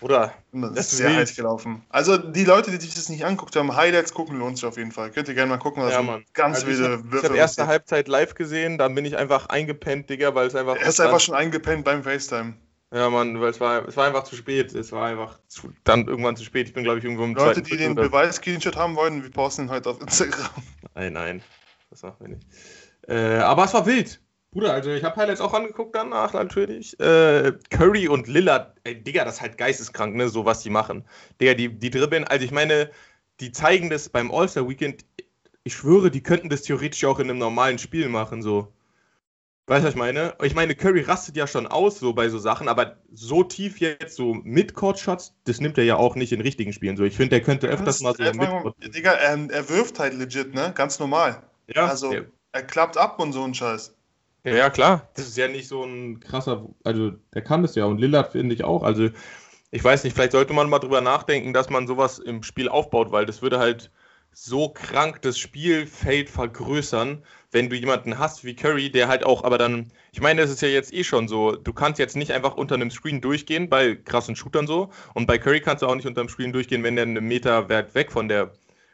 Bruder, 0.00 0.32
Das 0.52 0.72
Das 0.74 0.92
ist 0.92 0.96
sehr 0.96 1.14
heiß 1.14 1.36
gelaufen. 1.36 1.82
Also 1.90 2.16
die 2.16 2.44
Leute, 2.44 2.70
die 2.70 2.78
sich 2.78 2.94
das 2.94 3.10
nicht 3.10 3.26
anguckt 3.26 3.54
haben, 3.56 3.76
Highlights 3.76 4.14
gucken 4.14 4.38
lohnt 4.38 4.56
sich 4.56 4.64
auf 4.64 4.78
jeden 4.78 4.92
Fall. 4.92 5.10
Könnt 5.10 5.28
ihr 5.28 5.34
gerne 5.34 5.50
mal 5.50 5.58
gucken, 5.58 5.82
das 5.82 5.92
Ja, 5.92 6.00
Mann. 6.00 6.24
ganz 6.32 6.60
also 6.60 6.68
ich 6.68 6.78
wilde 6.78 6.92
habe 6.92 7.12
Würfe. 7.12 7.28
hab 7.28 7.36
erste 7.36 7.66
Halbzeit 7.66 8.08
live 8.08 8.34
gesehen, 8.34 8.78
dann 8.78 8.94
bin 8.94 9.04
ich 9.04 9.18
einfach 9.18 9.50
eingepennt, 9.50 10.08
Digga, 10.08 10.34
weil 10.34 10.46
es 10.46 10.54
einfach. 10.54 10.76
er 10.76 10.88
ist 10.88 10.98
einfach 10.98 11.20
schon 11.20 11.34
eingepennt 11.34 11.84
beim 11.84 12.02
FaceTime. 12.02 12.54
Ja, 12.92 13.08
Mann, 13.08 13.40
weil 13.40 13.50
es 13.50 13.60
war, 13.60 13.86
es 13.86 13.96
war 13.96 14.06
einfach 14.06 14.24
zu 14.24 14.34
spät. 14.34 14.74
Es 14.74 14.90
war 14.90 15.06
einfach 15.06 15.38
zu, 15.46 15.72
dann 15.84 16.08
irgendwann 16.08 16.36
zu 16.36 16.44
spät. 16.44 16.66
Ich 16.66 16.74
bin, 16.74 16.82
glaube 16.82 16.98
ich, 16.98 17.04
irgendwo 17.04 17.24
im 17.24 17.34
Leute, 17.34 17.62
zweiten 17.62 17.70
die 17.70 17.76
den 17.76 17.94
Beweis-Screenshot 17.94 18.76
haben 18.76 18.96
wollen, 18.96 19.22
wir 19.22 19.30
posten 19.30 19.62
ihn 19.62 19.70
heute 19.70 19.90
auf 19.90 20.00
Instagram. 20.00 20.50
Nein, 20.94 21.12
nein. 21.12 21.42
Das 21.90 22.02
machen 22.02 22.16
wir 22.20 22.28
nicht. 22.28 22.46
Äh, 23.08 23.38
aber 23.38 23.64
es 23.64 23.74
war 23.74 23.86
wild. 23.86 24.20
Bruder, 24.52 24.72
also 24.72 24.90
ich 24.90 25.04
habe 25.04 25.14
Highlights 25.14 25.40
auch 25.40 25.54
angeguckt 25.54 25.94
danach 25.94 26.32
natürlich. 26.32 26.98
Äh, 26.98 27.52
Curry 27.70 28.08
und 28.08 28.26
Lillard, 28.26 28.76
ey, 28.82 29.00
Digga, 29.00 29.24
das 29.24 29.36
ist 29.36 29.40
halt 29.40 29.58
geisteskrank, 29.58 30.16
ne, 30.16 30.28
so 30.28 30.44
was 30.44 30.60
die 30.62 30.70
machen. 30.70 31.04
Digga, 31.40 31.54
die, 31.54 31.68
die 31.68 31.90
dribbeln, 31.90 32.24
also 32.24 32.44
ich 32.44 32.50
meine, 32.50 32.90
die 33.38 33.52
zeigen 33.52 33.90
das 33.90 34.08
beim 34.08 34.32
All-Star 34.32 34.68
Weekend. 34.68 35.04
Ich 35.62 35.74
schwöre, 35.74 36.10
die 36.10 36.22
könnten 36.22 36.48
das 36.48 36.62
theoretisch 36.62 37.04
auch 37.04 37.20
in 37.20 37.30
einem 37.30 37.38
normalen 37.38 37.78
Spiel 37.78 38.08
machen, 38.08 38.42
so. 38.42 38.72
Weißt 39.70 39.82
du, 39.82 39.86
was 39.86 39.94
ich 39.94 39.98
meine? 39.98 40.34
Ich 40.42 40.56
meine, 40.56 40.74
Curry 40.74 41.02
rastet 41.02 41.36
ja 41.36 41.46
schon 41.46 41.68
aus, 41.68 42.00
so 42.00 42.12
bei 42.12 42.28
so 42.28 42.40
Sachen, 42.40 42.66
aber 42.66 42.96
so 43.12 43.44
tief 43.44 43.78
jetzt, 43.78 44.16
so 44.16 44.34
Mid-Court-Shots, 44.34 45.36
das 45.44 45.60
nimmt 45.60 45.78
er 45.78 45.84
ja 45.84 45.94
auch 45.94 46.16
nicht 46.16 46.32
in 46.32 46.40
richtigen 46.40 46.72
Spielen. 46.72 46.96
So, 46.96 47.04
ich 47.04 47.14
finde, 47.14 47.30
der 47.30 47.42
könnte 47.42 47.68
öfters 47.68 48.00
mal 48.00 48.12
so 48.16 48.24
er, 48.24 48.34
Mid-Court. 48.34 48.74
Digga, 48.92 49.12
er, 49.12 49.48
er 49.48 49.68
wirft 49.68 50.00
halt 50.00 50.14
legit, 50.14 50.54
ne? 50.54 50.72
Ganz 50.74 50.98
normal. 50.98 51.44
Ja, 51.72 51.86
also, 51.86 52.10
der- 52.10 52.24
er 52.50 52.64
klappt 52.64 52.96
ab 52.96 53.20
und 53.20 53.32
so 53.32 53.44
ein 53.44 53.54
Scheiß. 53.54 53.94
Ja, 54.42 54.56
ja, 54.56 54.70
klar. 54.70 55.08
Das 55.14 55.28
ist 55.28 55.36
ja 55.36 55.46
nicht 55.46 55.68
so 55.68 55.84
ein 55.84 56.18
krasser, 56.18 56.66
also 56.82 57.12
der 57.32 57.42
kann 57.42 57.62
das 57.62 57.76
ja 57.76 57.84
und 57.84 57.98
Lillard 57.98 58.32
finde 58.32 58.56
ich 58.56 58.64
auch. 58.64 58.82
Also 58.82 59.10
ich 59.70 59.84
weiß 59.84 60.02
nicht, 60.02 60.14
vielleicht 60.14 60.32
sollte 60.32 60.52
man 60.52 60.68
mal 60.68 60.80
drüber 60.80 61.00
nachdenken, 61.00 61.52
dass 61.52 61.70
man 61.70 61.86
sowas 61.86 62.18
im 62.18 62.42
Spiel 62.42 62.68
aufbaut, 62.68 63.12
weil 63.12 63.24
das 63.24 63.40
würde 63.40 63.60
halt 63.60 63.92
so 64.32 64.68
krank 64.68 65.22
das 65.22 65.38
Spielfeld 65.38 66.30
vergrößern, 66.30 67.22
wenn 67.50 67.68
du 67.68 67.76
jemanden 67.76 68.18
hast 68.18 68.44
wie 68.44 68.54
Curry, 68.54 68.90
der 68.90 69.08
halt 69.08 69.24
auch, 69.24 69.44
aber 69.44 69.58
dann, 69.58 69.92
ich 70.12 70.20
meine, 70.20 70.40
das 70.40 70.50
ist 70.50 70.62
ja 70.62 70.68
jetzt 70.68 70.92
eh 70.92 71.04
schon 71.04 71.28
so, 71.28 71.56
du 71.56 71.72
kannst 71.72 71.98
jetzt 71.98 72.16
nicht 72.16 72.32
einfach 72.32 72.56
unter 72.56 72.76
einem 72.76 72.90
Screen 72.90 73.20
durchgehen, 73.20 73.68
bei 73.68 73.96
krassen 73.96 74.36
Shootern 74.36 74.66
so, 74.66 74.90
und 75.14 75.26
bei 75.26 75.38
Curry 75.38 75.60
kannst 75.60 75.82
du 75.82 75.86
auch 75.86 75.94
nicht 75.94 76.06
unter 76.06 76.22
dem 76.22 76.28
Screen 76.28 76.52
durchgehen, 76.52 76.82
wenn 76.84 76.96
der 76.96 77.04
einen 77.04 77.24
Meter 77.24 77.68
weit 77.68 77.94
weg 77.94 78.12
von 78.12 78.28
der, 78.28 78.52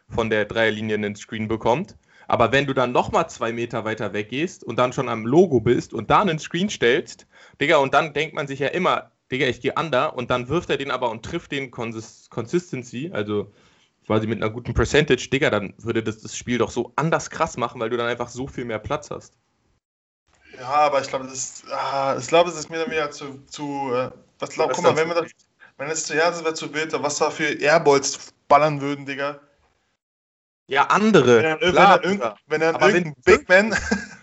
von 0.09 0.31
der 0.31 0.47
Dreierlinie 0.47 0.95
einen 0.95 1.17
Screen 1.17 1.49
bekommt. 1.49 1.97
Aber 2.29 2.51
wenn 2.51 2.67
du 2.67 2.75
dann 2.75 2.93
nochmal 2.93 3.29
zwei 3.29 3.53
Meter 3.53 3.85
weiter 3.85 4.13
weggehst 4.13 4.65
und 4.65 4.79
dann 4.79 4.93
schon 4.93 5.09
am 5.09 5.27
Logo 5.27 5.61
bist 5.61 5.95
und 5.95 6.11
da 6.11 6.23
einen 6.23 6.39
Screen 6.39 6.69
stellst, 6.69 7.27
Digga, 7.61 7.77
und 7.77 7.95
dann 7.95 8.15
denkt 8.15 8.35
man 8.35 8.49
sich 8.49 8.59
ja 8.59 8.69
immer, 8.69 9.13
Digga, 9.31 9.47
ich 9.47 9.61
gehe 9.61 9.75
under 9.77 10.17
und 10.17 10.31
dann 10.31 10.49
wirft 10.49 10.71
er 10.71 10.77
den 10.77 10.91
aber 10.91 11.11
und 11.11 11.25
trifft 11.25 11.53
den 11.53 11.71
Consist 11.71 12.31
Consistency, 12.31 13.11
also 13.13 13.53
quasi 14.07 14.27
mit 14.27 14.41
einer 14.43 14.51
guten 14.51 14.73
Percentage, 14.73 15.29
Digga, 15.31 15.51
dann 15.51 15.75
würde 15.79 16.03
das 16.03 16.21
das 16.21 16.37
Spiel 16.37 16.59
doch 16.59 16.71
so 16.71 16.93
anders 16.97 17.31
krass 17.31 17.57
machen, 17.57 17.81
weil 17.81 17.91
du 17.91 17.97
dann 17.97 18.07
einfach 18.07 18.29
so 18.29 18.47
viel 18.47 18.65
mehr 18.65 18.79
Platz 18.79 19.11
hast. 19.11 19.35
Ja, 20.59 20.69
aber 20.69 21.01
ich 21.01 21.09
glaube, 21.09 21.27
das 21.27 21.35
ist, 21.35 21.65
ah, 21.71 22.17
ich 22.19 22.29
glaube, 22.29 22.51
es 22.51 22.57
ist 22.57 22.71
mir 22.71 22.79
dann 22.79 22.91
wieder 22.91 23.11
zu, 23.11 23.43
zu 23.47 23.93
äh, 23.93 24.11
was 24.39 24.51
glaub, 24.51 24.73
guck 24.73 24.85
mal, 24.85 24.97
wenn 24.97 25.09
wir 25.09 25.15
das, 25.15 25.31
wenn 25.77 25.91
es 25.91 26.05
zu 26.05 26.15
wäre 26.15 26.55
zu 26.55 26.73
wild, 26.73 26.93
was 27.03 27.19
da 27.19 27.31
für 27.31 27.61
Airballs 27.61 28.33
ballern 28.49 28.81
würden, 28.81 29.05
Digga. 29.05 29.41
Ja, 30.69 30.85
andere. 30.87 31.43
Wenn 31.43 31.43
dann, 31.43 31.61
wenn 31.61 31.73
klar, 31.73 31.99
dann, 32.01 32.35
wenn 32.47 32.61
dann 32.61 32.81
irgendein 32.81 33.15
Big 33.25 33.49
Man 33.49 33.77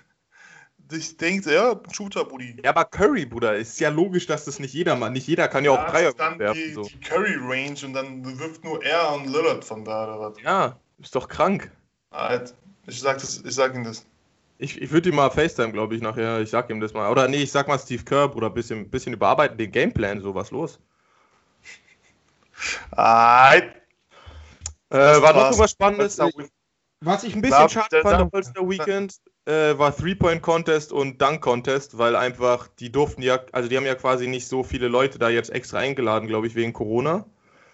sich 0.94 1.18
denkt, 1.18 1.46
ja, 1.46 1.80
Shooter, 1.92 2.26
Buddy. 2.26 2.56
ja, 2.64 2.70
aber 2.70 2.86
Curry, 2.86 3.26
Bruder, 3.26 3.56
ist 3.56 3.80
ja 3.80 3.90
logisch, 3.90 4.26
dass 4.28 4.46
das 4.46 4.60
nicht 4.60 4.74
jeder 4.74 4.96
macht. 4.96 5.12
Nicht 5.14 5.28
jeder 5.28 5.48
kann 5.48 5.66
ja 5.66 5.72
auch 5.72 5.84
das 5.84 5.92
Dreier 5.92 6.14
dann 6.14 6.40
werfen. 6.40 6.62
die, 6.62 6.74
So. 6.74 6.84
die 6.84 7.00
Curry 7.00 7.36
Range 7.40 7.78
und 7.86 7.94
dann 7.94 8.40
wirft 8.40 8.64
nur 8.64 8.84
er 8.84 9.14
und 9.14 9.28
Lillard 9.28 9.66
von 9.66 9.84
da 9.84 10.06
oder 10.06 10.20
was. 10.20 10.42
Ja, 10.42 10.78
ist 11.00 11.16
doch 11.16 11.28
krank. 11.28 11.72
Alter, 12.12 12.54
ich 12.88 13.00
sag 13.00 13.18
das, 13.20 13.42
ich 13.44 13.54
sag 13.56 13.76
ihm 13.76 13.84
das. 13.84 14.06
Ich, 14.60 14.82
ich 14.82 14.92
würde 14.92 15.10
ihm 15.10 15.16
mal 15.16 15.30
FaceTime, 15.32 15.72
glaube 15.74 15.96
ich, 15.96 16.02
nachher. 16.02 16.40
Ich 16.40 16.50
sag 16.52 16.70
ihm 16.70 16.80
das 16.80 16.94
mal. 16.94 17.10
Oder 17.12 17.28
nee, 17.28 17.44
ich 17.44 17.52
sag 17.52 17.68
mal 17.68 17.80
Steve 17.80 18.04
Kerr, 18.04 18.30
Bruder, 18.30 18.50
bisschen, 18.50 18.90
bisschen 18.90 19.14
überarbeiten, 19.14 19.58
den 19.58 19.72
Gameplan, 19.72 20.22
so 20.22 20.34
was 20.36 20.52
los. 20.52 20.80
Alter. 22.92 23.68
Äh, 24.90 25.22
war 25.22 25.34
noch 25.34 25.46
irgendwas 25.46 25.72
Spannendes? 25.72 26.20
Was 27.02 27.24
ich 27.24 27.36
ein 27.36 27.42
bisschen 27.42 27.68
schade 27.70 28.02
fand 28.02 28.14
am 28.16 28.30
Dank- 28.30 28.34
All-Star 28.36 28.70
Weekend, 28.70 29.16
äh, 29.46 29.78
war 29.78 29.96
Three-Point-Contest 29.96 30.92
und 30.92 31.22
Dunk-Contest, 31.22 31.98
weil 31.98 32.16
einfach, 32.16 32.68
die 32.80 32.92
durften 32.92 33.22
ja, 33.22 33.40
also 33.52 33.70
die 33.70 33.78
haben 33.78 33.86
ja 33.86 33.96
quasi 33.96 34.28
nicht 34.28 34.48
so 34.48 34.64
viele 34.64 34.88
Leute 34.88 35.20
da 35.20 35.30
jetzt 35.30 35.50
extra 35.50 35.80
eingeladen, 35.80 36.28
glaube 36.28 36.48
ich, 36.48 36.56
wegen 36.56 36.74
Corona. 36.74 37.26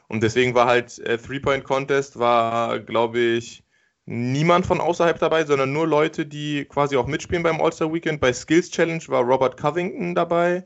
Und 0.08 0.24
deswegen 0.24 0.56
war 0.56 0.66
halt 0.66 0.98
äh, 1.00 1.18
Three-Point-Contest, 1.18 2.18
war, 2.18 2.80
glaube 2.80 3.20
ich, 3.20 3.64
niemand 4.06 4.66
von 4.66 4.82
außerhalb 4.82 5.20
dabei, 5.20 5.46
sondern 5.46 5.72
nur 5.72 5.88
Leute, 5.88 6.26
die 6.26 6.66
quasi 6.66 6.98
auch 6.98 7.06
mitspielen 7.06 7.44
beim 7.44 7.62
All-Star 7.62 7.94
Weekend. 7.94 8.20
Bei 8.20 8.34
Skills 8.34 8.72
Challenge 8.72 9.04
war 9.08 9.22
Robert 9.22 9.56
Covington 9.56 10.16
dabei. 10.16 10.66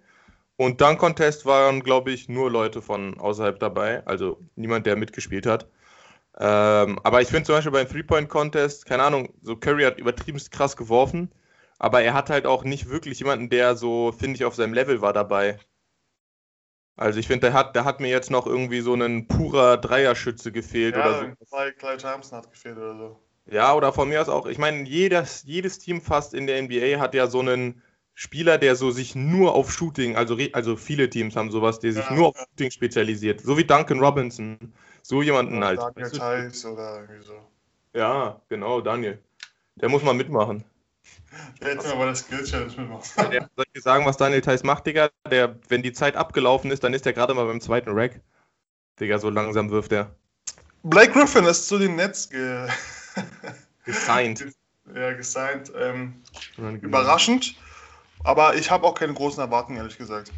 Und 0.56 0.80
Dunk 0.80 1.00
Contest 1.00 1.46
waren, 1.46 1.82
glaube 1.82 2.12
ich, 2.12 2.30
nur 2.30 2.50
Leute 2.50 2.82
von 2.82 3.20
außerhalb 3.20 3.60
dabei. 3.60 4.06
Also 4.08 4.40
niemand, 4.56 4.86
der 4.86 4.96
mitgespielt 4.96 5.46
hat. 5.46 5.68
Ähm, 6.40 7.00
aber 7.04 7.22
ich 7.22 7.28
finde 7.30 7.46
zum 7.46 7.56
Beispiel 7.56 7.72
beim 7.72 7.88
Three-Point-Contest, 7.88 8.86
keine 8.86 9.04
Ahnung, 9.04 9.34
so 9.42 9.56
Curry 9.56 9.84
hat 9.84 10.00
übertrieben 10.00 10.40
krass 10.52 10.76
geworfen. 10.78 11.32
Aber 11.80 12.02
er 12.02 12.14
hat 12.14 12.30
halt 12.30 12.46
auch 12.46 12.64
nicht 12.64 12.90
wirklich 12.90 13.20
jemanden, 13.20 13.50
der 13.50 13.76
so, 13.76 14.12
finde 14.12 14.36
ich, 14.38 14.46
auf 14.46 14.56
seinem 14.56 14.74
Level 14.74 15.02
war 15.02 15.14
dabei. 15.14 15.60
Also 16.96 17.20
ich 17.20 17.28
finde, 17.28 17.48
der 17.48 17.54
hat, 17.54 17.76
der 17.76 17.86
hat 17.86 18.00
mir 18.00 18.10
jetzt 18.10 18.30
noch 18.32 18.46
irgendwie 18.48 18.82
so 18.82 18.94
ein 18.94 19.28
purer 19.28 19.78
Dreierschütze 19.78 20.52
gefehlt 20.52 20.96
oder 20.98 21.16
so. 21.16 21.26
Ja, 21.26 21.36
Clay, 21.50 21.72
Clay 21.74 21.98
Thompson 21.98 22.38
hat 22.38 22.50
gefehlt 22.52 22.78
oder 22.78 22.98
so. 22.98 23.20
Ja, 23.46 23.74
oder 23.76 23.92
von 23.94 24.10
mir 24.10 24.22
aus 24.22 24.30
auch. 24.30 24.46
Ich 24.48 24.58
meine, 24.58 24.88
jedes, 24.88 25.44
jedes 25.44 25.80
Team 25.80 26.02
fast 26.02 26.34
in 26.34 26.48
der 26.48 26.62
NBA 26.62 27.00
hat 27.00 27.14
ja 27.14 27.28
so 27.28 27.40
einen 27.40 27.82
Spieler, 28.14 28.58
der 28.58 28.76
so 28.76 28.92
sich 28.92 29.16
nur 29.16 29.54
auf 29.56 29.72
Shooting, 29.72 30.16
also, 30.16 30.38
also 30.54 30.76
viele 30.78 31.10
Teams 31.10 31.36
haben 31.36 31.52
sowas, 31.52 31.80
der 31.80 31.94
sich 31.94 32.10
Ja, 32.10 32.16
nur 32.16 32.28
auf 32.30 32.36
ja. 32.38 32.46
Shooting 32.46 32.72
spezialisiert. 32.72 33.42
So 33.42 33.58
wie 33.58 33.66
Duncan 33.66 34.00
Robinson. 34.00 34.74
So 35.04 35.22
jemanden 35.22 35.58
Oder 35.58 35.68
halt. 35.68 35.80
Daniel 35.80 36.04
Weißt 36.04 36.14
du? 36.14 36.18
Theis 36.18 36.66
oder 36.66 37.02
irgendwie 37.02 37.24
so. 37.24 37.40
Ja, 37.94 38.42
genau, 38.50 38.82
Daniel. 38.82 39.20
Der 39.76 39.90
muss 39.90 40.02
mal 40.02 40.14
mitmachen. 40.14 40.64
Der 41.62 41.72
hätte 41.72 41.88
mal 41.90 41.98
bei 41.98 42.06
der 42.06 42.16
Skill 42.16 42.44
Challenge 42.44 42.74
mitmachen. 42.78 43.32
Der, 43.32 43.50
soll 43.56 43.66
ich 43.68 43.74
dir 43.74 43.82
sagen, 43.82 44.06
was 44.06 44.18
Daniel 44.18 44.42
Theiss 44.42 44.64
macht, 44.64 44.88
Digga? 44.88 45.10
Der, 45.30 45.56
wenn 45.68 45.84
die 45.84 45.94
Zeit 45.94 46.16
abgelaufen 46.16 46.72
ist, 46.72 46.84
dann 46.84 46.94
ist 46.94 47.06
der 47.06 47.14
gerade 47.14 47.34
mal 47.34 47.46
beim 47.46 47.62
zweiten 47.62 47.92
Rack. 47.92 48.22
Digga, 49.00 49.20
so 49.20 49.30
langsam 49.30 49.70
wirft 49.70 49.92
er. 49.92 50.16
Blake 50.84 51.12
Griffin 51.12 51.46
ist 51.46 51.68
zu 51.68 51.78
den 51.78 51.96
Nets 51.96 52.30
ge 52.30 52.68
Gesigned. 53.86 54.46
ja, 54.96 55.14
gesigned. 55.14 55.72
Ähm, 55.78 56.24
überraschend. 56.82 57.56
Aber 58.24 58.56
ich 58.56 58.72
habe 58.72 58.86
auch 58.86 58.96
keine 58.96 59.14
großen 59.14 59.42
Erwartungen, 59.42 59.78
ehrlich 59.78 59.98
gesagt. 59.98 60.32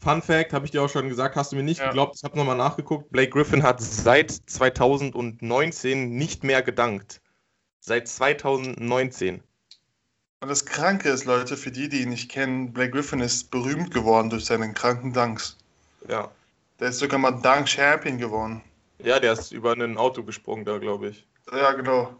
Fun 0.00 0.22
Fact, 0.22 0.52
habe 0.52 0.64
ich 0.64 0.70
dir 0.70 0.82
auch 0.82 0.88
schon 0.88 1.08
gesagt, 1.08 1.34
hast 1.36 1.50
du 1.52 1.56
mir 1.56 1.62
nicht 1.64 1.80
Ja. 1.80 1.88
geglaubt, 1.88 2.16
ich 2.16 2.22
habe 2.24 2.36
nochmal 2.36 2.56
nachgeguckt. 2.56 3.10
Blake 3.10 3.30
Griffin 3.30 3.62
hat 3.62 3.80
seit 3.80 4.30
2019 4.30 6.10
nicht 6.10 6.44
mehr 6.44 6.62
gedankt. 6.62 7.20
Seit 7.80 8.06
2019. 8.06 9.42
Und 10.40 10.48
das 10.48 10.64
Kranke 10.66 11.08
ist, 11.08 11.24
Leute, 11.24 11.56
für 11.56 11.72
die, 11.72 11.88
die 11.88 12.02
ihn 12.02 12.10
nicht 12.10 12.30
kennen, 12.30 12.72
Blake 12.72 12.92
Griffin 12.92 13.20
ist 13.20 13.50
berühmt 13.50 13.92
geworden 13.92 14.30
durch 14.30 14.44
seinen 14.44 14.72
kranken 14.72 15.12
Dunks. 15.12 15.56
Ja. 16.08 16.30
Der 16.78 16.90
ist 16.90 17.00
sogar 17.00 17.18
mal 17.18 17.32
Dunk 17.32 17.68
Champion 17.68 18.18
geworden. 18.18 18.62
Ja, 19.02 19.18
der 19.18 19.32
ist 19.32 19.50
über 19.50 19.72
ein 19.72 19.96
Auto 19.96 20.22
gesprungen 20.22 20.64
da, 20.64 20.78
glaube 20.78 21.08
ich. 21.08 21.26
Ja, 21.50 21.72
genau. 21.72 22.14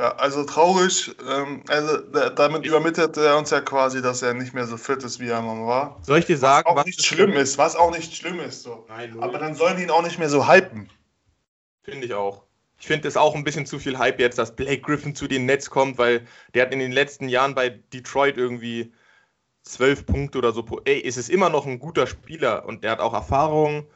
Ja, 0.00 0.12
also 0.16 0.44
traurig. 0.44 1.14
Ähm, 1.28 1.62
also 1.68 1.98
da, 1.98 2.30
damit 2.30 2.64
übermittelt 2.64 3.18
er 3.18 3.36
uns 3.36 3.50
ja 3.50 3.60
quasi, 3.60 4.00
dass 4.00 4.22
er 4.22 4.32
nicht 4.32 4.54
mehr 4.54 4.66
so 4.66 4.78
fit 4.78 5.02
ist, 5.02 5.20
wie 5.20 5.28
er 5.28 5.42
mal 5.42 5.66
war. 5.66 5.98
Soll 6.00 6.18
ich 6.20 6.24
dir 6.24 6.36
Was 6.36 6.40
sagen, 6.40 6.68
auch 6.70 6.76
was 6.76 6.86
nicht 6.86 7.00
das 7.00 7.04
schlimm 7.04 7.32
ist, 7.34 7.58
was 7.58 7.76
auch 7.76 7.90
nicht 7.94 8.14
schlimm 8.16 8.40
ist. 8.40 8.62
So. 8.62 8.86
Nein, 8.88 9.14
Aber 9.20 9.36
dann 9.38 9.54
sollen 9.54 9.76
die 9.76 9.82
ihn 9.82 9.90
auch 9.90 10.02
nicht 10.02 10.18
mehr 10.18 10.30
so 10.30 10.48
hypen. 10.48 10.88
Finde 11.82 12.06
ich 12.06 12.14
auch. 12.14 12.44
Ich 12.78 12.86
finde 12.86 13.08
es 13.08 13.18
auch 13.18 13.34
ein 13.34 13.44
bisschen 13.44 13.66
zu 13.66 13.78
viel 13.78 13.98
Hype 13.98 14.20
jetzt, 14.20 14.38
dass 14.38 14.56
Blake 14.56 14.80
Griffin 14.80 15.14
zu 15.14 15.28
den 15.28 15.44
Nets 15.44 15.68
kommt, 15.68 15.98
weil 15.98 16.26
der 16.54 16.62
hat 16.64 16.72
in 16.72 16.78
den 16.78 16.92
letzten 16.92 17.28
Jahren 17.28 17.54
bei 17.54 17.68
Detroit 17.68 18.38
irgendwie 18.38 18.94
zwölf 19.64 20.06
Punkte 20.06 20.38
oder 20.38 20.52
so. 20.52 20.62
pro- 20.62 20.80
Ey, 20.86 21.04
es 21.06 21.18
ist 21.18 21.28
immer 21.28 21.50
noch 21.50 21.66
ein 21.66 21.78
guter 21.78 22.06
Spieler 22.06 22.64
und 22.64 22.84
der 22.84 22.92
hat 22.92 23.00
auch 23.00 23.12
Erfahrung 23.12 23.86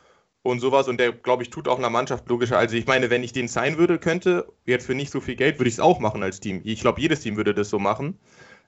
und 0.44 0.60
sowas 0.60 0.88
und 0.88 0.98
der, 1.00 1.10
glaube 1.12 1.42
ich, 1.42 1.50
tut 1.50 1.68
auch 1.68 1.78
einer 1.78 1.90
Mannschaft 1.90 2.28
logischer. 2.28 2.58
Also 2.58 2.76
ich 2.76 2.86
meine, 2.86 3.08
wenn 3.08 3.24
ich 3.24 3.32
den 3.32 3.48
sein 3.48 3.78
würde, 3.78 3.98
könnte, 3.98 4.52
jetzt 4.66 4.86
für 4.86 4.94
nicht 4.94 5.10
so 5.10 5.20
viel 5.20 5.36
Geld, 5.36 5.58
würde 5.58 5.68
ich 5.68 5.76
es 5.76 5.80
auch 5.80 6.00
machen 6.00 6.22
als 6.22 6.38
Team. 6.38 6.60
Ich 6.64 6.82
glaube, 6.82 7.00
jedes 7.00 7.20
Team 7.20 7.36
würde 7.36 7.54
das 7.54 7.70
so 7.70 7.78
machen. 7.78 8.18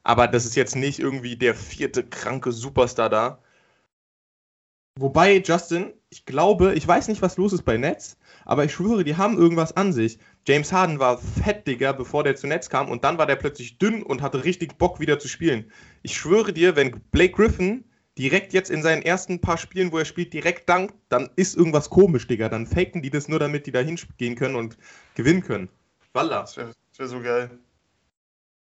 Aber 0.02 0.26
das 0.26 0.46
ist 0.46 0.56
jetzt 0.56 0.74
nicht 0.74 0.98
irgendwie 0.98 1.36
der 1.36 1.54
vierte 1.54 2.02
kranke 2.02 2.50
Superstar 2.50 3.10
da. 3.10 3.42
Wobei, 4.98 5.42
Justin, 5.44 5.92
ich 6.08 6.24
glaube, 6.24 6.72
ich 6.74 6.88
weiß 6.88 7.08
nicht, 7.08 7.20
was 7.20 7.36
los 7.36 7.52
ist 7.52 7.64
bei 7.64 7.76
Nets, 7.76 8.16
aber 8.46 8.64
ich 8.64 8.72
schwöre, 8.72 9.04
die 9.04 9.18
haben 9.18 9.36
irgendwas 9.36 9.76
an 9.76 9.92
sich. 9.92 10.18
James 10.46 10.72
Harden 10.72 10.98
war 10.98 11.18
fett, 11.18 11.66
Digga, 11.66 11.92
bevor 11.92 12.24
der 12.24 12.36
zu 12.36 12.46
Nets 12.46 12.70
kam 12.70 12.88
und 12.88 13.04
dann 13.04 13.18
war 13.18 13.26
der 13.26 13.36
plötzlich 13.36 13.76
dünn 13.76 14.02
und 14.02 14.22
hatte 14.22 14.44
richtig 14.44 14.78
Bock 14.78 14.98
wieder 14.98 15.18
zu 15.18 15.28
spielen. 15.28 15.70
Ich 16.02 16.16
schwöre 16.16 16.54
dir, 16.54 16.74
wenn 16.76 17.02
Blake 17.10 17.34
Griffin 17.34 17.84
direkt 18.18 18.52
jetzt 18.52 18.70
in 18.70 18.82
seinen 18.82 19.02
ersten 19.02 19.40
paar 19.40 19.58
Spielen, 19.58 19.92
wo 19.92 19.98
er 19.98 20.04
spielt, 20.04 20.32
direkt 20.32 20.68
dankt, 20.68 20.94
dann 21.08 21.30
ist 21.36 21.56
irgendwas 21.56 21.90
komisch, 21.90 22.26
Digga. 22.26 22.48
Dann 22.48 22.66
faken 22.66 23.02
die 23.02 23.10
das 23.10 23.28
nur, 23.28 23.38
damit 23.38 23.66
die 23.66 23.72
da 23.72 23.80
hingehen 23.80 24.36
können 24.36 24.56
und 24.56 24.78
gewinnen 25.14 25.42
können. 25.42 25.68
Wallah. 26.12 26.40
Das 26.40 26.56
wäre 26.56 26.72
wär 26.96 27.08
so 27.08 27.20
geil. 27.20 27.50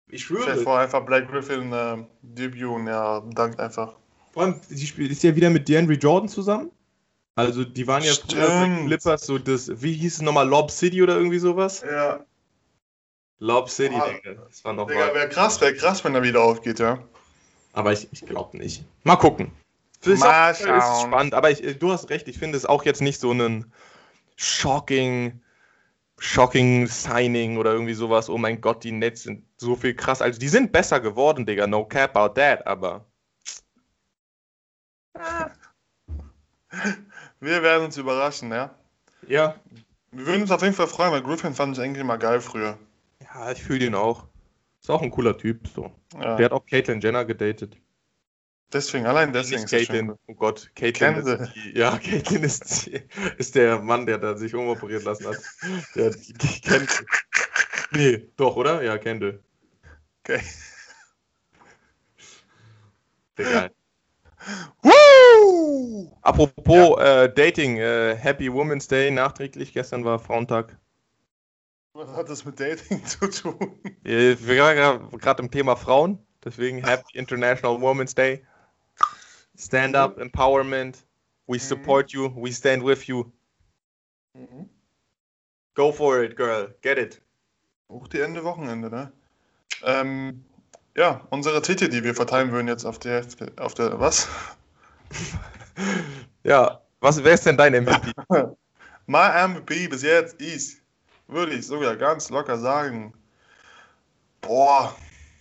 Ich 0.09 0.25
schwöre. 0.25 0.57
vor, 0.59 0.79
einfach 0.79 1.05
Black 1.05 1.29
Griffin 1.31 1.73
äh, 1.73 2.05
Debüt 2.23 2.65
und 2.65 2.87
er 2.87 3.23
dankt 3.35 3.59
einfach. 3.59 3.97
Vor 4.33 4.45
allem, 4.45 4.61
sie 4.69 4.87
spielt, 4.87 5.11
ist 5.11 5.23
ja 5.23 5.35
wieder 5.35 5.51
mit 5.51 5.69
DeAndre 5.69 5.95
Jordan 5.95 6.29
zusammen. 6.29 6.71
Also, 7.35 7.65
die 7.65 7.87
waren 7.87 8.03
ja 8.03 8.13
früher 8.13 8.47
Stimmt. 8.47 8.87
Clippers, 8.87 9.27
so 9.27 9.39
das, 9.39 9.83
wie 9.83 9.95
hieß 9.95 10.17
es 10.17 10.23
nochmal, 10.23 10.47
Lob 10.47 10.71
City 10.71 11.03
oder 11.03 11.17
irgendwie 11.17 11.39
sowas? 11.39 11.83
Ja, 11.83 12.25
Lob 13.43 13.71
City, 13.71 13.97
Ah, 13.97 14.09
Digga. 14.09 14.35
Das 14.49 14.65
war 14.65 14.73
noch 14.73 14.87
Digga, 14.87 15.13
wäre 15.15 15.29
krass, 15.29 15.61
wäre 15.61 15.75
krass, 15.75 16.05
wenn 16.05 16.15
er 16.15 16.23
wieder 16.23 16.43
aufgeht, 16.43 16.79
ja. 16.79 17.03
Aber 17.73 17.93
ich, 17.93 18.09
ich 18.13 18.21
glaube 18.27 18.57
nicht. 18.59 18.85
Mal 19.03 19.17
gucken. 19.17 19.51
Ist 20.05 20.21
Mal 20.21 20.53
auch- 20.53 20.59
Ist 20.59 21.03
spannend, 21.03 21.35
aber 21.35 21.51
ich, 21.51 21.79
du 21.79 21.93
hast 21.93 22.11
recht, 22.11 22.29
ich 22.29 22.39
finde 22.39 22.57
es 22.59 22.67
auch 22.67 22.85
jetzt 22.85 23.01
nicht 23.01 23.21
so 23.21 23.31
einen 23.31 23.73
shocking, 24.37 25.41
shocking 26.19 26.87
Signing 26.89 27.57
oder 27.57 27.73
irgendwie 27.73 27.95
sowas. 27.95 28.29
Oh 28.29 28.37
mein 28.39 28.61
Gott, 28.61 28.83
die 28.85 28.93
Nets 28.93 29.23
sind 29.23 29.45
so 29.57 29.77
viel 29.77 29.95
krass. 29.95 30.21
Also 30.21 30.39
die 30.41 30.49
sind 30.49 30.73
besser 30.73 31.01
geworden, 31.01 31.47
Digga. 31.47 31.67
No 31.67 31.85
cap 31.85 32.17
about 32.17 32.35
that, 32.41 32.67
aber. 32.67 33.07
Wir 37.41 37.63
werden 37.63 37.85
uns 37.87 37.97
überraschen, 37.97 38.51
ja. 38.51 38.75
Ja. 39.27 39.55
Wir 40.11 40.27
würden 40.27 40.43
uns 40.43 40.51
auf 40.51 40.63
jeden 40.63 40.75
Fall 40.75 40.87
freuen, 40.89 41.13
weil 41.13 41.23
Griffin 41.23 41.55
fand 41.55 41.77
ich 41.77 41.83
eigentlich 41.83 42.01
immer 42.01 42.19
geil 42.19 42.41
früher. 42.41 42.79
Ja, 43.23 43.51
ich 43.53 43.63
fühle 43.63 43.79
den 43.81 43.95
auch. 43.95 44.27
Ist 44.83 44.91
auch 44.91 45.03
ein 45.03 45.13
cooler 45.13 45.39
Typ. 45.39 45.69
So. 45.69 45.93
Ja. 46.21 46.37
Der 46.37 46.47
hat 46.47 46.53
auch 46.53 46.67
Caitlyn 46.67 47.01
Jenner 47.01 47.25
gedatet. 47.25 47.77
Deswegen, 48.73 49.07
allein 49.07 49.33
deswegen 49.33 49.63
ist 49.63 49.71
Caitlyn. 49.71 50.15
Oh 50.27 50.35
Gott, 50.35 50.71
Caitlyn 50.75 51.17
ist 51.17 51.55
die, 51.55 51.79
Ja, 51.79 51.99
Caitlyn 52.03 52.43
ist, 52.43 52.87
die, 52.87 53.03
ist 53.39 53.55
der 53.55 53.79
Mann, 53.79 54.07
der 54.07 54.19
da 54.19 54.37
sich 54.37 54.55
umoperiert 54.55 55.05
lassen 55.05 55.27
hat. 55.27 55.37
Der 55.95 56.11
Kendall. 56.63 57.07
Nee, 57.93 58.29
doch, 58.37 58.57
oder? 58.57 58.83
Ja, 58.83 58.99
Kendall. 58.99 59.41
Okay. 60.25 60.41
Woo! 64.83 66.11
Apropos 66.23 66.99
äh, 67.01 67.33
Dating, 67.33 67.77
äh, 67.77 68.17
Happy 68.17 68.53
Women's 68.53 68.89
Day 68.89 69.11
nachträglich. 69.11 69.73
Gestern 69.75 70.05
war 70.05 70.19
Frauentag. 70.19 70.79
Was 71.95 72.09
hat 72.17 72.29
das 72.31 72.45
mit 72.45 72.59
Dating 72.59 73.05
zu 73.05 73.29
tun? 73.29 73.79
Wir 74.03 74.39
waren 74.59 75.11
gerade 75.19 75.43
im 75.43 75.51
Thema 75.51 75.77
Frauen, 75.77 76.19
deswegen 76.43 76.83
Happy 76.85 77.19
International 77.19 77.81
Women's 77.81 78.15
Day. 78.15 78.45
Stand 79.59 79.95
up, 79.95 80.19
Empowerment. 80.19 81.05
We 81.47 81.59
support 81.59 82.13
you, 82.13 82.33
we 82.35 82.51
stand 82.51 82.83
with 82.83 83.05
you. 83.05 83.31
Go 85.75 85.93
for 85.93 86.23
it, 86.23 86.37
girl. 86.37 86.75
Get 86.81 86.97
it. 86.97 87.21
Auch 87.89 88.09
die 88.09 88.21
Ende 88.21 88.43
Wochenende, 88.43 88.89
ne? 88.89 89.13
Ähm, 89.83 90.45
ja, 90.97 91.27
unsere 91.31 91.61
Titel, 91.61 91.89
die 91.89 92.03
wir 92.05 92.15
verteilen 92.15 92.53
würden 92.53 92.69
jetzt 92.69 92.87
auf 92.87 92.99
der 92.99 93.13
Hälfte, 93.17 93.53
auf 93.57 93.75
der, 93.75 94.01
was? 94.01 94.29
Ja, 96.45 96.83
was, 97.01 97.23
wer 97.23 97.35
ist 97.35 97.47
denn 97.47 97.57
dein 97.57 97.73
MVP? 97.73 98.13
Mein 99.07 99.53
MVP 99.63 99.89
bis 99.89 100.03
jetzt 100.03 100.41
ist, 100.41 100.82
würde 101.33 101.55
ich 101.55 101.67
sogar 101.67 101.97
ganz 101.97 102.31
locker 102.31 102.59
sagen, 102.59 103.13
boah, 104.41 104.95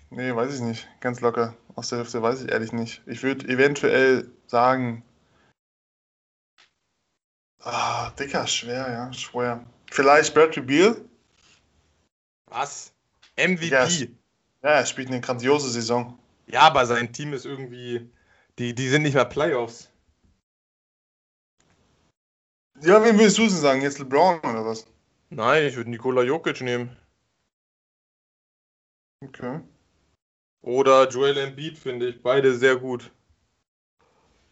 nee, 0.10 0.36
weiß 0.36 0.56
ich 0.56 0.62
nicht, 0.62 0.88
ganz 1.00 1.22
locker. 1.22 1.56
Aus 1.76 1.90
der 1.90 2.00
Hälfte 2.00 2.22
weiß 2.22 2.44
ich 2.44 2.52
ehrlich 2.52 2.74
nicht. 2.74 3.02
Ich 3.06 3.24
würde 3.24 3.48
eventuell 3.48 4.30
sagen, 4.48 5.04
ah, 7.60 8.12
dicker, 8.12 8.46
schwer, 8.48 8.92
ja, 8.92 9.14
schwer. 9.14 9.66
Vielleicht 9.90 10.34
Bradley 10.34 10.64
Beal? 10.64 11.06
Was? 12.48 12.92
MVP? 13.38 13.68
Yes. 13.68 14.02
Ja, 14.64 14.70
er 14.70 14.86
spielt 14.86 15.08
eine 15.08 15.22
grandiose 15.22 15.70
Saison. 15.70 16.18
Ja, 16.48 16.62
aber 16.62 16.86
sein 16.86 17.14
Team 17.14 17.34
ist 17.34 17.46
irgendwie. 17.46 18.10
Die, 18.60 18.76
die 18.76 18.90
sind 18.90 19.04
nicht 19.04 19.14
mehr 19.14 19.26
Playoffs. 19.26 19.90
Ja, 22.82 23.04
wen 23.04 23.18
würdest 23.18 23.38
du 23.38 23.44
denn 23.44 23.52
sagen? 23.52 23.82
Jetzt 23.82 24.00
LeBron 24.00 24.40
oder 24.40 24.66
was? 24.66 24.86
Nein, 25.32 25.66
ich 25.66 25.76
würde 25.78 25.90
Nikola 25.90 26.22
Jokic 26.24 26.62
nehmen. 26.62 26.96
Okay. 29.24 29.62
Oder 30.62 31.08
Joel 31.10 31.38
Embiid, 31.38 31.78
finde 31.78 32.10
ich. 32.10 32.22
Beide 32.22 32.54
sehr 32.56 32.76
gut. 32.78 33.12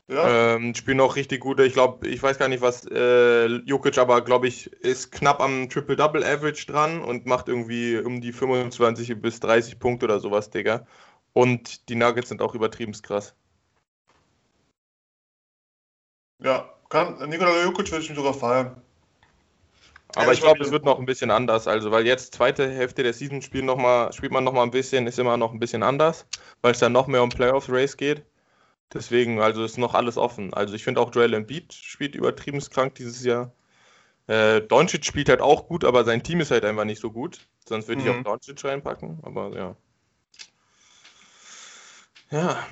Ja, 0.07 0.39
Ähm, 0.55 0.73
spielen 0.75 0.99
auch 1.01 1.15
richtig 1.15 1.41
gut. 1.41 1.59
Ich 1.59 1.73
glaube, 1.73 2.07
ich 2.07 2.21
weiß 2.23 2.37
gar 2.39 2.47
nicht, 2.47 2.61
was 2.61 2.85
äh, 2.85 3.45
Jokic, 3.65 3.97
aber 3.99 4.21
glaube 4.23 4.47
ich, 4.47 4.71
ist 4.73 5.11
knapp 5.11 5.39
am 5.39 5.69
Triple-Double-Average 5.69 6.65
dran 6.65 7.01
und 7.03 7.25
macht 7.27 7.47
irgendwie 7.47 7.97
um 7.99 8.19
die 8.21 8.33
25 8.33 9.21
bis 9.21 9.39
30 9.39 9.79
Punkte 9.79 10.05
oder 10.05 10.19
sowas, 10.19 10.49
Digga. 10.49 10.87
Und 11.33 11.89
die 11.89 11.95
Nuggets 11.95 12.29
sind 12.29 12.41
auch 12.41 12.55
übertrieben 12.55 12.93
krass. 12.93 13.35
ja. 16.39 16.73
Kann, 16.89 17.29
Nikola 17.29 17.63
Jokic 17.63 17.91
würde 17.91 18.03
ich 18.03 18.09
mich 18.09 18.17
sogar 18.17 18.33
feiern. 18.33 18.81
Aber 20.15 20.27
Ja, 20.27 20.33
ich 20.33 20.39
ich 20.39 20.41
glaub, 20.41 20.57
glaube, 20.57 20.63
es 20.63 20.71
wird 20.71 20.85
noch 20.85 20.99
ein 20.99 21.05
bisschen 21.05 21.31
anders. 21.31 21.67
Also, 21.67 21.91
weil 21.91 22.05
jetzt 22.05 22.33
zweite 22.35 22.69
Hälfte 22.71 23.03
der 23.03 23.13
Season 23.13 23.41
spielt, 23.41 23.65
noch 23.65 23.77
mal, 23.77 24.11
spielt 24.13 24.31
man 24.31 24.43
noch 24.43 24.53
mal 24.53 24.63
ein 24.63 24.71
bisschen, 24.71 25.07
ist 25.07 25.19
immer 25.19 25.37
noch 25.37 25.53
ein 25.53 25.59
bisschen 25.59 25.83
anders, 25.83 26.25
weil 26.61 26.71
es 26.73 26.79
dann 26.79 26.91
noch 26.93 27.07
mehr 27.07 27.23
um 27.23 27.29
Playoff-Race 27.29 27.97
geht. 27.97 28.23
Deswegen, 28.93 29.41
also 29.41 29.63
ist 29.65 29.77
noch 29.79 29.95
alles 29.95 30.17
offen. 30.17 30.53
Also 30.53 30.75
ich 30.75 30.83
finde 30.83 31.01
auch 31.01 31.13
Joel 31.13 31.33
Embiid 31.35 31.73
spielt 31.73 32.15
übertrieben 32.15 32.59
krank 32.61 32.95
dieses 32.95 33.23
Jahr. 33.25 33.53
Äh, 34.27 34.61
Doncic 34.61 35.05
spielt 35.05 35.29
halt 35.29 35.41
auch 35.41 35.67
gut, 35.67 35.85
aber 35.85 36.05
sein 36.05 36.23
Team 36.23 36.41
ist 36.41 36.51
halt 36.51 36.65
einfach 36.65 36.85
nicht 36.85 37.01
so 37.01 37.11
gut. 37.11 37.47
Sonst 37.67 37.87
würde 37.89 38.01
ich 38.03 38.09
Mhm. 38.09 38.21
auch 38.21 38.23
Doncic 38.23 38.63
reinpacken, 38.65 39.19
aber 39.23 39.55
ja. 39.57 39.75
Ja, 42.31 42.67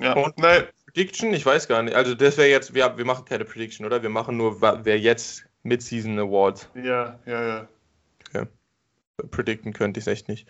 Ja, 0.00 0.12
Und- 0.14 0.36
nee, 0.38 0.62
Prediction, 0.86 1.32
ich 1.34 1.44
weiß 1.46 1.68
gar 1.68 1.82
nicht. 1.82 1.94
Also 1.94 2.14
das 2.14 2.36
wäre 2.36 2.48
jetzt, 2.48 2.74
wir, 2.74 2.96
wir 2.98 3.04
machen 3.04 3.24
keine 3.24 3.44
Prediction, 3.44 3.86
oder? 3.86 4.02
Wir 4.02 4.10
machen 4.10 4.36
nur, 4.36 4.60
wer 4.60 4.98
jetzt 4.98 5.44
Mid-Season 5.66 6.18
Awards 6.18 6.68
ja, 6.74 7.18
ja, 7.26 7.68
ja. 8.32 8.46
predikten 9.30 9.72
könnte 9.72 10.00
ich 10.00 10.06
echt 10.06 10.28
nicht. 10.28 10.48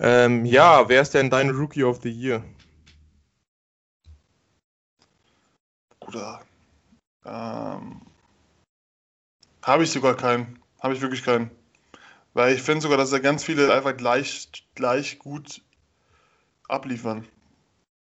Ähm, 0.00 0.44
ja, 0.44 0.88
wer 0.88 1.02
ist 1.02 1.14
denn 1.14 1.30
dein 1.30 1.50
Rookie 1.50 1.84
of 1.84 2.02
the 2.02 2.10
Year? 2.10 2.42
Bruder. 6.00 6.40
Ähm, 7.24 8.02
habe 9.62 9.84
ich 9.84 9.90
sogar 9.90 10.16
keinen. 10.16 10.58
Habe 10.80 10.94
ich 10.94 11.00
wirklich 11.00 11.24
keinen. 11.24 11.50
Weil 12.34 12.54
ich 12.54 12.62
finde 12.62 12.82
sogar, 12.82 12.98
dass 12.98 13.10
da 13.10 13.18
ganz 13.18 13.44
viele 13.44 13.72
einfach 13.72 13.96
gleich, 13.96 14.48
gleich 14.74 15.18
gut 15.18 15.62
abliefern. 16.68 17.26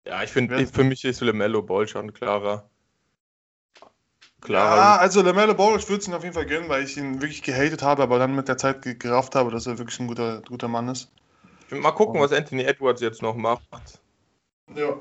Ja, 0.05 0.23
ich 0.23 0.31
finde, 0.31 0.67
für 0.67 0.83
mich 0.83 1.05
ist 1.05 1.21
LaMelo 1.21 1.61
Ball 1.61 1.87
schon 1.87 2.13
klarer. 2.13 2.69
Ja, 4.47 4.55
Klarer. 4.59 4.99
also 4.99 5.21
LaMelo 5.21 5.53
Ball, 5.53 5.77
ich 5.77 5.87
würde 5.87 6.01
es 6.01 6.07
ihm 6.07 6.13
auf 6.13 6.23
jeden 6.23 6.33
Fall 6.35 6.45
gönnen, 6.45 6.67
weil 6.69 6.83
ich 6.83 6.97
ihn 6.97 7.21
wirklich 7.21 7.41
gehatet 7.41 7.81
habe, 7.81 8.03
aber 8.03 8.19
dann 8.19 8.35
mit 8.35 8.47
der 8.47 8.57
Zeit 8.57 8.81
ge- 8.81 8.95
gerafft 8.95 9.35
habe, 9.35 9.51
dass 9.51 9.67
er 9.67 9.77
wirklich 9.77 9.99
ein 9.99 10.07
guter, 10.07 10.41
guter 10.41 10.67
Mann 10.67 10.89
ist. 10.89 11.09
Mal 11.69 11.91
gucken, 11.91 12.19
was 12.19 12.33
Anthony 12.33 12.63
Edwards 12.63 13.01
jetzt 13.01 13.21
noch 13.21 13.35
macht. 13.35 13.61
Ja. 14.75 14.97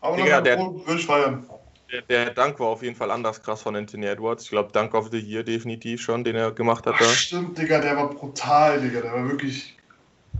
Aber 0.00 0.16
Digga, 0.16 0.40
der- 0.40 0.58
würde 0.58 0.94
ich 1.00 1.06
feiern. 1.06 1.46
Der, 1.90 2.02
der 2.02 2.30
Dank 2.30 2.60
war 2.60 2.68
auf 2.68 2.82
jeden 2.82 2.94
Fall 2.94 3.10
anders 3.10 3.42
krass 3.42 3.62
von 3.62 3.74
Anthony 3.74 4.06
Edwards. 4.06 4.44
Ich 4.44 4.50
glaube, 4.50 4.70
Dank 4.72 4.94
of 4.94 5.08
the 5.10 5.18
Year 5.18 5.42
definitiv 5.42 6.00
schon, 6.00 6.22
den 6.22 6.36
er 6.36 6.52
gemacht 6.52 6.86
hat 6.86 6.94
Ach, 6.94 7.00
da. 7.00 7.06
stimmt, 7.06 7.58
Digga, 7.58 7.80
der 7.80 7.96
war 7.96 8.08
brutal, 8.08 8.80
Digga. 8.80 9.00
Der 9.00 9.12
war 9.12 9.28
wirklich 9.28 9.76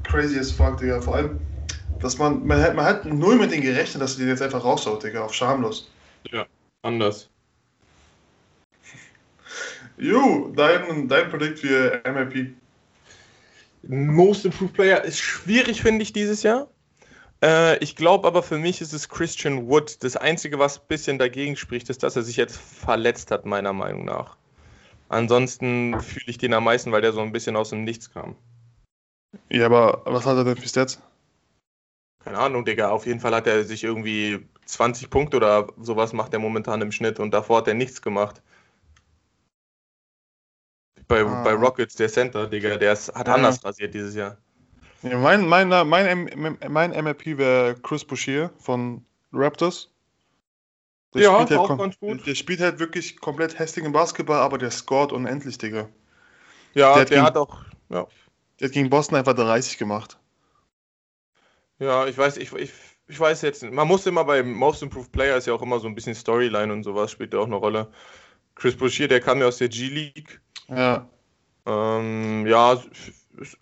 crazy 0.04 0.38
as 0.38 0.52
fuck, 0.52 0.78
Digga. 0.78 1.00
Vor 1.00 1.16
allem, 1.16 1.40
dass 2.00 2.18
man, 2.18 2.46
man, 2.46 2.62
hat, 2.62 2.76
man 2.76 2.84
hat 2.84 3.04
null 3.06 3.36
mit 3.36 3.50
denen 3.50 3.62
gerechnet, 3.62 4.00
dass 4.00 4.14
er 4.14 4.20
den 4.20 4.28
jetzt 4.28 4.42
einfach 4.42 4.64
raushaut, 4.64 5.02
Digga, 5.02 5.24
auf 5.24 5.34
schamlos. 5.34 5.90
Anders. 6.82 7.28
Jo, 10.00 10.50
dein, 10.56 11.08
dein 11.08 11.28
Predict 11.28 11.58
für 11.58 12.00
MLP. 12.06 12.54
Most 13.82 14.46
Improved 14.46 14.72
Player 14.72 15.04
ist 15.04 15.18
schwierig, 15.18 15.82
finde 15.82 16.02
ich, 16.02 16.14
dieses 16.14 16.42
Jahr. 16.42 16.68
Äh, 17.42 17.76
ich 17.78 17.96
glaube 17.96 18.26
aber 18.26 18.42
für 18.42 18.56
mich 18.56 18.80
ist 18.80 18.94
es 18.94 19.10
Christian 19.10 19.68
Wood. 19.68 20.02
Das 20.02 20.16
Einzige, 20.16 20.58
was 20.58 20.78
ein 20.78 20.86
bisschen 20.88 21.18
dagegen 21.18 21.54
spricht, 21.56 21.90
ist, 21.90 22.02
dass 22.02 22.16
er 22.16 22.22
sich 22.22 22.36
jetzt 22.36 22.56
verletzt 22.56 23.30
hat, 23.30 23.44
meiner 23.44 23.74
Meinung 23.74 24.06
nach. 24.06 24.38
Ansonsten 25.10 26.00
fühle 26.00 26.26
ich 26.28 26.38
den 26.38 26.54
am 26.54 26.64
meisten, 26.64 26.92
weil 26.92 27.02
der 27.02 27.12
so 27.12 27.20
ein 27.20 27.32
bisschen 27.32 27.56
aus 27.56 27.70
dem 27.70 27.84
Nichts 27.84 28.10
kam. 28.10 28.36
Ja, 29.50 29.66
aber 29.66 30.02
was 30.06 30.24
hat 30.24 30.36
er 30.36 30.44
denn 30.44 30.56
für 30.56 30.68
Stats? 30.68 31.02
Keine 32.24 32.38
Ahnung, 32.38 32.64
Digga. 32.64 32.88
Auf 32.88 33.06
jeden 33.06 33.20
Fall 33.20 33.34
hat 33.34 33.46
er 33.46 33.64
sich 33.64 33.84
irgendwie 33.84 34.46
20 34.64 35.10
Punkte 35.10 35.36
oder 35.36 35.68
sowas 35.78 36.14
macht 36.14 36.32
er 36.32 36.38
momentan 36.38 36.80
im 36.80 36.92
Schnitt 36.92 37.18
und 37.18 37.32
davor 37.32 37.58
hat 37.58 37.68
er 37.68 37.74
nichts 37.74 38.00
gemacht. 38.00 38.42
Bei, 41.10 41.24
Ah. 41.24 41.42
bei 41.42 41.54
Rockets, 41.54 41.96
der 41.96 42.08
Center, 42.08 42.46
Digga, 42.46 42.76
der 42.76 42.92
ist, 42.92 43.12
hat 43.12 43.26
Ja. 43.26 43.34
anders 43.34 43.64
rasiert 43.64 43.92
dieses 43.92 44.14
Jahr. 44.14 44.38
Ja, 45.02 45.18
mein, 45.18 45.44
mein, 45.48 45.68
mein, 45.68 46.56
mein 46.68 46.90
MLP 46.92 47.36
wäre 47.36 47.74
Chris 47.82 48.04
Boucher 48.04 48.50
von 48.60 49.04
Raptors. 49.32 49.90
Der 51.12 51.22
Ja, 51.22 51.42
spielt 51.42 51.58
auch 51.58 51.68
kom- 51.68 51.78
ganz 51.78 51.98
gut. 51.98 52.24
Der 52.28 52.34
spielt 52.36 52.60
halt 52.60 52.78
wirklich 52.78 53.18
komplett 53.18 53.58
hässlichen 53.58 53.90
Basketball, 53.90 54.38
aber 54.38 54.56
der 54.56 54.70
scored 54.70 55.10
unendlich, 55.10 55.58
Digga. 55.58 55.88
Ja, 56.74 56.94
Der 56.94 56.94
der, 56.94 57.00
hat 57.00 57.08
gegen- 57.08 57.22
hat 57.22 57.36
auch, 57.36 57.64
ja, 57.88 58.06
Der 58.60 58.68
hat 58.68 58.72
gegen 58.72 58.88
Boston 58.88 59.16
einfach 59.16 59.34
30 59.34 59.78
gemacht. 59.78 60.16
ja, 61.80 62.06
ich 62.06 62.16
weiß, 62.16 62.36
ich, 62.36 62.52
ich, 62.52 62.70
ich 63.08 63.18
weiß 63.18 63.42
jetzt, 63.42 63.62
nicht. 63.64 63.72
man 63.74 63.88
muss 63.88 64.06
immer 64.06 64.24
bei 64.24 64.44
Most 64.44 64.82
Improved 64.84 65.10
Player 65.10 65.36
ist 65.36 65.46
ja 65.48 65.54
auch 65.54 65.62
immer 65.62 65.80
so 65.80 65.88
ein 65.88 65.96
bisschen 65.96 66.14
Storyline 66.14 66.72
und 66.72 66.84
sowas 66.84 67.10
spielt 67.10 67.32
ja 67.34 67.40
auch 67.40 67.46
eine 67.46 67.56
Rolle. 67.56 67.90
Chris 68.54 68.76
Boucher, 68.76 69.08
der 69.08 69.20
kam 69.20 69.40
ja 69.40 69.46
aus 69.46 69.56
der 69.58 69.68
G-League. 69.70 70.40
Ja. 70.70 71.08
Ähm, 71.66 72.46
ja, 72.46 72.80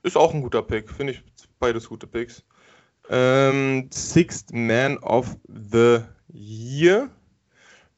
ist, 0.02 0.16
auch 0.16 0.34
ein 0.34 0.42
guter 0.42 0.62
Pick, 0.62 0.90
finde 0.90 1.14
ich 1.14 1.22
beides 1.58 1.88
gute 1.88 2.06
Picks. 2.06 2.44
Ähm, 3.10 3.88
Sixth 3.90 4.52
Man 4.52 4.98
of 4.98 5.36
the 5.48 6.00
Year 6.32 7.08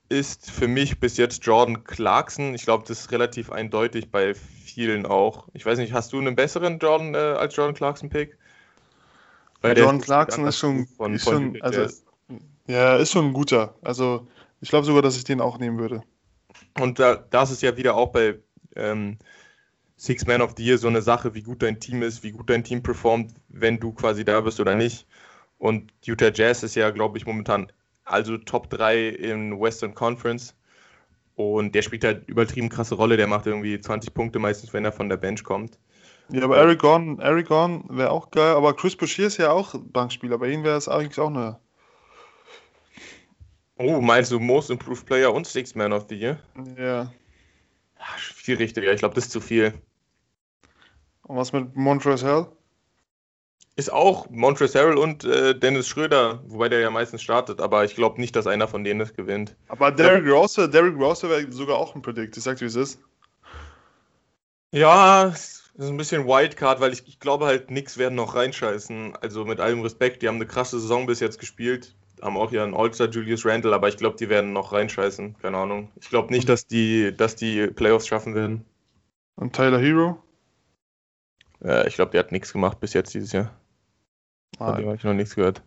ist 0.08 0.50
für 0.50 0.68
mich 0.68 0.98
bis 0.98 1.16
jetzt 1.16 1.44
Jordan 1.44 1.84
Clarkson. 1.84 2.54
Ich 2.54 2.64
glaube, 2.64 2.84
das 2.86 3.00
ist 3.00 3.12
relativ 3.12 3.50
eindeutig 3.50 4.10
bei 4.10 4.34
vielen 4.34 5.06
auch. 5.06 5.48
Ich 5.52 5.66
weiß 5.66 5.78
nicht, 5.78 5.92
hast 5.92 6.12
du 6.12 6.18
einen 6.18 6.36
besseren 6.36 6.78
Jordan 6.78 7.14
äh, 7.14 7.18
als 7.18 7.54
Jordan 7.54 7.74
Clarkson 7.74 8.08
Pick? 8.08 8.36
Weil 9.60 9.76
Jordan 9.76 10.00
Clarkson 10.00 10.46
ist 10.46 10.58
schon, 10.58 10.86
von, 10.86 11.14
ist 11.14 11.24
von 11.24 11.54
schon 11.54 11.62
also, 11.62 11.86
ja, 12.66 12.96
ist 12.96 13.12
schon 13.12 13.26
ein 13.26 13.32
guter. 13.32 13.74
Also, 13.82 14.26
ich 14.60 14.70
glaube 14.70 14.86
sogar, 14.86 15.02
dass 15.02 15.16
ich 15.16 15.24
den 15.24 15.40
auch 15.40 15.58
nehmen 15.58 15.78
würde. 15.78 16.02
Und 16.78 16.98
da, 16.98 17.16
das 17.16 17.50
ist 17.50 17.62
ja 17.62 17.76
wieder 17.76 17.94
auch 17.94 18.12
bei 18.12 18.38
ähm, 18.76 19.18
Six 19.96 20.26
Man 20.26 20.40
of 20.40 20.54
the 20.56 20.64
Year 20.64 20.78
so 20.78 20.88
eine 20.88 21.02
Sache, 21.02 21.34
wie 21.34 21.42
gut 21.42 21.62
dein 21.62 21.78
Team 21.78 22.02
ist, 22.02 22.22
wie 22.22 22.32
gut 22.32 22.48
dein 22.48 22.64
Team 22.64 22.82
performt, 22.82 23.34
wenn 23.48 23.78
du 23.78 23.92
quasi 23.92 24.24
da 24.24 24.40
bist 24.40 24.58
oder 24.60 24.74
nicht. 24.74 25.06
Und 25.58 25.92
Utah 26.04 26.30
Jazz 26.32 26.62
ist 26.62 26.74
ja, 26.74 26.90
glaube 26.90 27.18
ich, 27.18 27.26
momentan 27.26 27.70
also 28.04 28.38
Top 28.38 28.70
3 28.70 29.08
in 29.08 29.60
Western 29.60 29.94
Conference. 29.94 30.54
Und 31.36 31.74
der 31.74 31.82
spielt 31.82 32.04
halt 32.04 32.28
übertrieben 32.28 32.68
krasse 32.68 32.94
Rolle. 32.94 33.16
Der 33.16 33.26
macht 33.26 33.46
irgendwie 33.46 33.78
20 33.80 34.14
Punkte 34.14 34.38
meistens, 34.38 34.72
wenn 34.72 34.84
er 34.84 34.92
von 34.92 35.08
der 35.08 35.16
Bench 35.16 35.44
kommt. 35.44 35.78
Ja, 36.32 36.44
aber 36.44 36.58
Eric 36.58 36.78
Gordon, 36.78 37.18
Eric 37.18 37.48
Gordon 37.48 37.84
wäre 37.88 38.10
auch 38.10 38.30
geil, 38.30 38.54
aber 38.54 38.74
Chris 38.74 38.94
Boucher 38.94 39.24
ist 39.24 39.36
ja 39.36 39.50
auch 39.50 39.74
Bankspieler. 39.74 40.38
Bei 40.38 40.48
ihm 40.48 40.64
wäre 40.64 40.76
es 40.76 40.88
eigentlich 40.88 41.18
auch 41.18 41.28
eine. 41.28 41.58
Oh, 43.76 44.00
meinst 44.00 44.30
du 44.30 44.38
Most 44.38 44.70
Improved 44.70 45.06
Player 45.06 45.32
und 45.32 45.46
Six 45.46 45.74
Man 45.74 45.92
of 45.92 46.06
the 46.08 46.14
Year? 46.14 46.38
Ja. 46.78 47.10
Ah, 48.00 48.18
Schwierig, 48.18 48.72
Digga. 48.72 48.90
Ich 48.92 48.98
glaube, 48.98 49.14
das 49.14 49.26
ist 49.26 49.32
zu 49.32 49.40
viel. 49.40 49.74
Und 51.22 51.36
was 51.36 51.52
mit 51.52 51.76
Montrezl 51.76 52.26
Harrell? 52.26 52.46
Ist 53.76 53.92
auch 53.92 54.28
Montrezl 54.30 54.78
Harrell 54.78 54.98
und 54.98 55.24
äh, 55.24 55.56
Dennis 55.56 55.86
Schröder, 55.86 56.42
wobei 56.46 56.68
der 56.68 56.80
ja 56.80 56.90
meistens 56.90 57.22
startet, 57.22 57.60
aber 57.60 57.84
ich 57.84 57.94
glaube 57.94 58.20
nicht, 58.20 58.34
dass 58.34 58.46
einer 58.46 58.66
von 58.66 58.82
denen 58.82 59.00
es 59.00 59.14
gewinnt. 59.14 59.54
Aber 59.68 59.92
Derrick 59.92 60.26
Rose, 60.28 60.68
Derrick 60.68 60.96
Rose 60.98 61.28
wäre 61.28 61.50
sogar 61.52 61.78
auch 61.78 61.94
ein 61.94 62.02
Predict. 62.02 62.36
Ich 62.36 62.42
sag 62.42 62.60
wie 62.60 62.64
es 62.64 62.74
ist. 62.74 62.98
Ja, 64.72 65.26
es 65.26 65.70
ist 65.74 65.88
ein 65.88 65.96
bisschen 65.96 66.26
Wildcard, 66.26 66.80
weil 66.80 66.92
ich, 66.92 67.06
ich 67.06 67.20
glaube 67.20 67.46
halt, 67.46 67.68
Knicks 67.68 67.98
werden 67.98 68.14
noch 68.14 68.34
reinscheißen. 68.34 69.16
Also 69.20 69.44
mit 69.44 69.60
allem 69.60 69.82
Respekt, 69.82 70.22
die 70.22 70.28
haben 70.28 70.36
eine 70.36 70.46
krasse 70.46 70.80
Saison 70.80 71.06
bis 71.06 71.20
jetzt 71.20 71.38
gespielt. 71.38 71.94
Haben 72.22 72.36
auch 72.36 72.52
einen 72.52 72.74
All-Star 72.74 73.08
Julius 73.08 73.46
Randle, 73.46 73.74
aber 73.74 73.88
ich 73.88 73.96
glaube, 73.96 74.16
die 74.16 74.28
werden 74.28 74.52
noch 74.52 74.72
reinscheißen. 74.72 75.38
Keine 75.38 75.56
Ahnung. 75.56 75.90
Ich 76.00 76.10
glaube 76.10 76.32
nicht, 76.32 76.48
dass 76.48 76.66
die, 76.66 77.16
dass 77.16 77.36
die 77.36 77.68
Playoffs 77.68 78.06
schaffen 78.06 78.34
werden. 78.34 78.64
Und 79.36 79.54
Tyler 79.54 79.78
Hero? 79.78 80.22
Äh, 81.64 81.88
ich 81.88 81.94
glaube, 81.94 82.10
der 82.12 82.20
hat 82.20 82.32
nichts 82.32 82.52
gemacht 82.52 82.80
bis 82.80 82.92
jetzt 82.92 83.14
dieses 83.14 83.32
Jahr. 83.32 83.54
Von 84.58 84.76
dem 84.76 84.86
habe 84.86 84.96
ich 84.96 85.04
noch 85.04 85.14
nichts 85.14 85.34
gehört. 85.34 85.62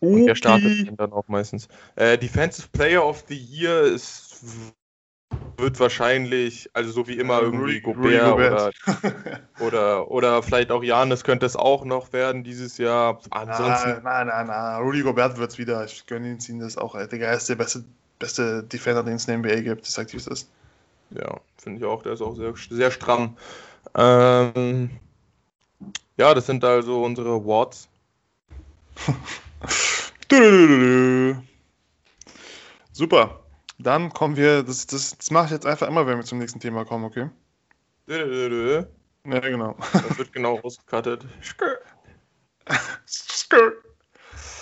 Und 0.00 0.26
der 0.26 0.34
startet 0.34 0.92
dann 0.98 1.12
auch 1.12 1.28
meistens. 1.28 1.68
Äh, 1.94 2.18
Defensive 2.18 2.68
Player 2.72 3.06
of 3.06 3.24
the 3.28 3.36
Year 3.36 3.82
ist, 3.82 4.44
wird 5.56 5.78
wahrscheinlich, 5.80 6.70
also 6.72 6.90
so 6.92 7.08
wie 7.08 7.18
immer, 7.18 7.40
Äh, 7.40 7.44
irgendwie 7.44 7.80
Gobert, 7.80 8.32
Oder, 8.32 8.72
oder, 9.60 10.10
oder 10.10 10.42
vielleicht 10.42 10.70
auch 10.70 10.82
Janis 10.82 11.24
könnte 11.24 11.46
es 11.46 11.56
auch 11.56 11.84
noch 11.84 12.12
werden 12.12 12.44
dieses 12.44 12.78
Jahr. 12.78 13.20
Ansonsten, 13.30 14.02
Nein, 14.02 14.26
nein, 14.26 14.46
nein. 14.46 14.82
Rudy 14.82 15.02
Gobert 15.02 15.38
wird's 15.38 15.58
wieder. 15.58 15.84
Ich 15.84 16.06
gönne 16.06 16.28
ihn 16.28 16.40
ziehen 16.40 16.58
das 16.60 16.76
auch. 16.76 16.96
Digga, 17.08 17.26
er 17.26 17.36
ist 17.36 17.48
der 17.48 17.56
beste, 17.56 17.84
beste 18.18 18.62
Defender, 18.62 19.02
den 19.02 19.14
es 19.14 19.26
in 19.26 19.42
der 19.42 19.52
NBA 19.52 19.62
gibt. 19.62 19.86
Ich 19.86 19.92
sag 19.92 20.08
dir, 20.08 20.14
wie 20.14 20.18
es 20.18 20.26
ist. 20.26 20.48
ja, 21.10 21.40
finde 21.58 21.78
ich 21.78 21.84
auch, 21.84 22.02
der 22.02 22.12
ist 22.12 22.22
auch 22.22 22.34
sehr, 22.34 22.54
sehr 22.70 22.90
stramm. 22.90 23.36
Ähm, 23.94 24.90
ja, 26.16 26.34
das 26.34 26.46
sind 26.46 26.64
also 26.64 27.02
unsere 27.02 27.30
Awards. 27.30 27.88
Super. 32.92 33.41
Dann 33.82 34.12
kommen 34.12 34.36
wir, 34.36 34.62
das, 34.62 34.86
das, 34.86 35.16
das 35.16 35.30
mache 35.30 35.46
ich 35.46 35.50
jetzt 35.52 35.66
einfach 35.66 35.88
immer, 35.88 36.06
wenn 36.06 36.18
wir 36.18 36.24
zum 36.24 36.38
nächsten 36.38 36.60
Thema 36.60 36.84
kommen, 36.84 37.04
okay? 37.04 37.30
Das 38.06 38.18
Ja, 39.26 39.40
genau. 39.40 39.76
wird 40.16 40.32
genau 40.32 40.56
rausgecuttet. 40.56 41.24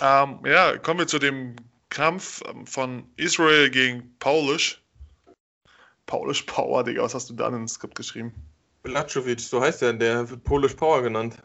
ähm, 0.01 0.39
ja, 0.45 0.77
kommen 0.77 0.99
wir 0.99 1.07
zu 1.07 1.19
dem 1.19 1.55
Kampf 1.89 2.41
ähm, 2.47 2.65
von 2.65 3.09
Israel 3.17 3.69
gegen 3.69 4.15
Paulisch. 4.19 4.81
Paulisch 6.05 6.43
Power, 6.43 6.83
Digga, 6.83 7.03
was 7.03 7.13
hast 7.13 7.29
du 7.29 7.33
da 7.33 7.47
in 7.47 7.55
ins 7.55 7.73
Skript 7.73 7.95
geschrieben? 7.95 8.33
Blatschowitsch, 8.83 9.43
so 9.47 9.61
heißt 9.61 9.81
der, 9.81 9.93
der 9.93 10.29
wird 10.29 10.43
Polish 10.43 10.73
Power 10.73 11.01
genannt. 11.03 11.37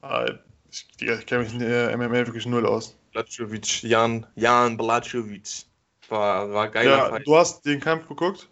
Ah, 0.00 0.26
ich, 0.70 0.86
ich 1.00 1.26
kenne 1.26 1.44
mich 1.44 1.52
in 1.52 1.60
der 1.60 1.96
MMA 1.96 2.26
wirklich 2.26 2.46
null 2.46 2.66
aus. 2.66 2.96
Blatschowitsch, 3.12 3.84
Jan, 3.84 4.26
Jan 4.34 4.76
Blatschowitsch. 4.76 5.64
War, 6.12 6.52
war 6.52 6.68
geiler 6.68 6.96
Ja, 6.96 7.08
Fight. 7.08 7.26
du 7.26 7.36
hast 7.36 7.64
den 7.64 7.80
Kampf 7.80 8.06
geguckt? 8.06 8.48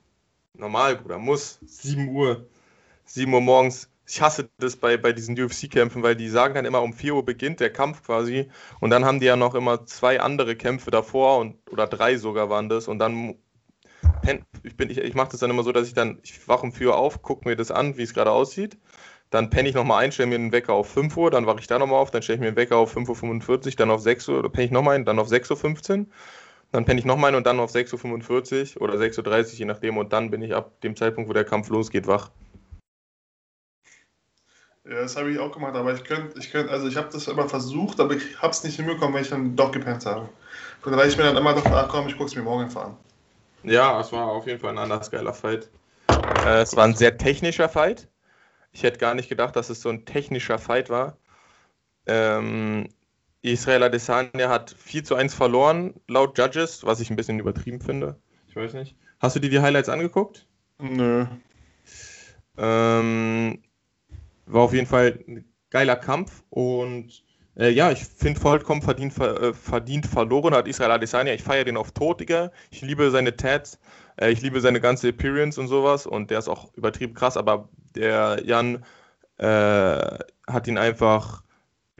Normal, 0.54 0.96
Bruder, 0.96 1.18
muss. 1.18 1.58
7 1.66 2.08
Uhr. 2.08 2.46
7 3.04 3.32
Uhr 3.34 3.40
morgens. 3.40 3.90
Ich 4.06 4.20
hasse 4.20 4.50
das 4.58 4.76
bei, 4.76 4.96
bei 4.96 5.12
diesen 5.12 5.38
UFC-Kämpfen, 5.40 6.02
weil 6.02 6.16
die 6.16 6.28
sagen 6.28 6.54
dann 6.54 6.64
immer, 6.64 6.82
um 6.82 6.92
4 6.92 7.14
Uhr 7.14 7.24
beginnt 7.24 7.60
der 7.60 7.72
Kampf 7.72 8.02
quasi. 8.02 8.50
Und 8.80 8.90
dann 8.90 9.04
haben 9.04 9.20
die 9.20 9.26
ja 9.26 9.36
noch 9.36 9.54
immer 9.54 9.86
zwei 9.86 10.20
andere 10.20 10.56
Kämpfe 10.56 10.90
davor 10.90 11.38
und 11.38 11.56
oder 11.70 11.86
drei 11.86 12.16
sogar 12.16 12.50
waren 12.50 12.68
das. 12.68 12.88
Und 12.88 12.98
dann 12.98 13.36
ich, 14.62 14.76
bin- 14.76 14.90
ich, 14.90 14.98
ich 14.98 15.14
mache 15.14 15.30
das 15.30 15.40
dann 15.40 15.50
immer 15.50 15.62
so, 15.62 15.72
dass 15.72 15.86
ich 15.88 15.94
dann, 15.94 16.18
ich 16.22 16.46
wache 16.48 16.62
um 16.62 16.72
4 16.72 16.88
Uhr 16.88 16.96
auf, 16.96 17.22
gucke 17.22 17.48
mir 17.48 17.56
das 17.56 17.70
an, 17.70 17.96
wie 17.96 18.02
es 18.02 18.14
gerade 18.14 18.30
aussieht. 18.32 18.78
Dann 19.30 19.50
penne 19.50 19.68
ich 19.68 19.74
nochmal 19.74 20.04
ein, 20.04 20.10
stelle 20.12 20.28
mir 20.28 20.34
einen 20.36 20.52
Wecker 20.52 20.72
auf 20.74 20.88
5 20.88 21.16
Uhr, 21.16 21.30
dann 21.30 21.46
wache 21.46 21.60
ich 21.60 21.66
da 21.68 21.78
nochmal 21.78 22.00
auf, 22.00 22.10
dann 22.10 22.22
stelle 22.22 22.36
ich 22.36 22.40
mir 22.40 22.48
einen 22.48 22.56
Wecker 22.56 22.76
auf 22.76 22.92
5.45 22.92 23.74
Uhr, 23.74 23.76
dann 23.78 23.90
auf 23.90 24.00
6 24.00 24.28
Uhr, 24.28 24.42
dann 24.42 24.52
penne 24.52 24.64
ich 24.66 24.70
nochmal 24.72 24.96
ein, 24.96 25.04
dann 25.04 25.18
auf 25.20 25.28
6.15 25.28 26.00
Uhr. 26.00 26.06
Dann 26.72 26.84
penne 26.84 27.00
ich 27.00 27.06
nochmal 27.06 27.32
ein 27.32 27.34
und 27.34 27.46
dann 27.46 27.58
auf 27.58 27.72
6.45 27.72 28.76
Uhr 28.76 28.82
oder 28.82 28.94
6.30 28.94 29.18
Uhr, 29.18 29.58
je 29.58 29.64
nachdem. 29.64 29.96
Und 29.96 30.12
dann 30.12 30.30
bin 30.30 30.42
ich 30.42 30.54
ab 30.54 30.80
dem 30.82 30.94
Zeitpunkt, 30.94 31.28
wo 31.28 31.34
der 31.34 31.44
Kampf 31.44 31.68
losgeht, 31.68 32.06
wach. 32.06 32.30
Ja, 34.84 35.02
das 35.02 35.16
habe 35.16 35.30
ich 35.30 35.38
auch 35.38 35.52
gemacht, 35.52 35.74
aber 35.74 35.92
ich 35.94 36.04
könnte, 36.04 36.38
ich 36.38 36.50
könnte, 36.50 36.72
also 36.72 36.88
ich 36.88 36.96
habe 36.96 37.08
das 37.12 37.28
immer 37.28 37.48
versucht, 37.48 38.00
aber 38.00 38.14
ich 38.14 38.40
habe 38.40 38.50
es 38.50 38.64
nicht 38.64 38.76
hinbekommen, 38.76 39.14
weil 39.14 39.22
ich 39.22 39.28
dann 39.28 39.54
doch 39.54 39.70
gepennt 39.72 40.06
habe. 40.06 40.28
Von 40.80 40.92
daher 40.92 41.06
ich 41.06 41.16
mir 41.16 41.24
dann 41.24 41.36
immer 41.36 41.54
doch, 41.54 41.66
ach 41.66 41.88
komm, 41.88 42.08
ich 42.08 42.16
gucke 42.16 42.30
es 42.30 42.34
mir 42.34 42.42
morgen 42.42 42.74
an. 42.76 42.96
Ja, 43.62 44.00
es 44.00 44.10
war 44.10 44.28
auf 44.28 44.46
jeden 44.46 44.58
Fall 44.58 44.70
ein 44.70 44.78
anders 44.78 45.10
geiler 45.10 45.34
Fight. 45.34 45.70
Äh, 46.46 46.62
es 46.62 46.74
war 46.76 46.84
ein 46.84 46.94
sehr 46.94 47.18
technischer 47.18 47.68
Fight. 47.68 48.08
Ich 48.72 48.82
hätte 48.82 48.98
gar 48.98 49.14
nicht 49.14 49.28
gedacht, 49.28 49.54
dass 49.56 49.68
es 49.68 49.82
so 49.82 49.90
ein 49.90 50.06
technischer 50.06 50.58
Fight 50.58 50.88
war. 50.88 51.18
Ähm, 52.06 52.88
Israel 53.42 53.82
Adesanya 53.84 54.48
hat 54.48 54.74
4 54.78 55.04
zu 55.04 55.14
1 55.14 55.34
verloren, 55.34 55.94
laut 56.08 56.36
Judges, 56.38 56.84
was 56.84 57.00
ich 57.00 57.10
ein 57.10 57.16
bisschen 57.16 57.38
übertrieben 57.38 57.80
finde. 57.80 58.20
Ich 58.48 58.56
weiß 58.56 58.74
nicht. 58.74 58.96
Hast 59.18 59.36
du 59.36 59.40
dir 59.40 59.50
die 59.50 59.60
Highlights 59.60 59.88
angeguckt? 59.88 60.46
Nö. 60.78 61.26
Ähm, 62.58 63.62
war 64.46 64.62
auf 64.62 64.74
jeden 64.74 64.86
Fall 64.86 65.18
ein 65.26 65.44
geiler 65.70 65.96
Kampf 65.96 66.42
und 66.50 67.22
äh, 67.56 67.70
ja, 67.70 67.90
ich 67.90 68.04
finde 68.04 68.40
vollkommen 68.40 68.82
verdient, 68.82 69.12
ver, 69.12 69.40
äh, 69.42 69.54
verdient 69.54 70.06
verloren 70.06 70.54
hat 70.54 70.68
Israel 70.68 70.92
Adesanya. 70.92 71.32
Ich 71.32 71.42
feiere 71.42 71.64
den 71.64 71.76
auf 71.76 71.92
Tod, 71.92 72.20
Digga. 72.20 72.50
Ich 72.70 72.80
liebe 72.82 73.10
seine 73.10 73.36
Tats, 73.36 73.78
äh, 74.16 74.30
ich 74.30 74.40
liebe 74.40 74.60
seine 74.60 74.80
ganze 74.80 75.08
Appearance 75.08 75.60
und 75.60 75.68
sowas 75.68 76.06
und 76.06 76.30
der 76.30 76.38
ist 76.38 76.48
auch 76.48 76.72
übertrieben 76.74 77.14
krass, 77.14 77.36
aber 77.36 77.68
der 77.94 78.42
Jan 78.44 78.84
äh, 79.38 80.18
hat 80.46 80.66
ihn 80.66 80.78
einfach 80.78 81.42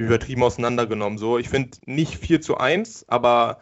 übertrieben 0.01 0.43
auseinandergenommen. 0.43 1.19
So, 1.19 1.39
ich 1.39 1.49
finde 1.49 1.79
nicht 1.87 2.17
4 2.17 2.41
zu 2.41 2.57
1, 2.57 3.09
aber 3.09 3.59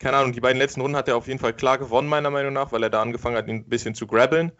keine 0.00 0.16
Ahnung, 0.16 0.32
die 0.32 0.40
beiden 0.40 0.58
letzten 0.58 0.80
Runden 0.80 0.96
hat 0.96 1.08
er 1.08 1.16
auf 1.16 1.28
jeden 1.28 1.38
Fall 1.38 1.54
klar 1.54 1.78
gewonnen, 1.78 2.08
meiner 2.08 2.30
Meinung 2.30 2.52
nach, 2.52 2.72
weil 2.72 2.82
er 2.82 2.90
da 2.90 3.00
angefangen 3.00 3.36
hat, 3.36 3.46
ihn 3.48 3.56
ein 3.56 3.68
bisschen 3.68 3.94
zu 3.94 4.06
grabbeln. 4.06 4.52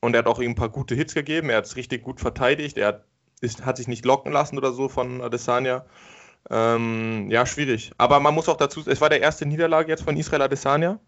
Und 0.00 0.14
er 0.14 0.20
hat 0.20 0.26
auch 0.26 0.40
ihm 0.40 0.52
ein 0.52 0.56
paar 0.56 0.70
gute 0.70 0.94
Hits 0.94 1.14
gegeben. 1.14 1.50
Er 1.50 1.58
hat 1.58 1.66
es 1.66 1.76
richtig 1.76 2.02
gut 2.02 2.20
verteidigt. 2.20 2.78
Er 2.78 2.88
hat, 2.88 3.04
ist, 3.40 3.64
hat 3.64 3.76
sich 3.76 3.86
nicht 3.86 4.04
locken 4.04 4.32
lassen 4.32 4.56
oder 4.58 4.72
so 4.72 4.88
von 4.88 5.20
Adesanya. 5.20 5.84
Ähm, 6.48 7.30
ja, 7.30 7.44
schwierig. 7.44 7.92
Aber 7.98 8.18
man 8.18 8.34
muss 8.34 8.48
auch 8.48 8.56
dazu, 8.56 8.82
es 8.86 9.00
war 9.00 9.10
der 9.10 9.20
erste 9.20 9.46
Niederlage 9.46 9.90
jetzt 9.90 10.02
von 10.02 10.16
Israel 10.16 10.42
Adesanya. 10.42 10.98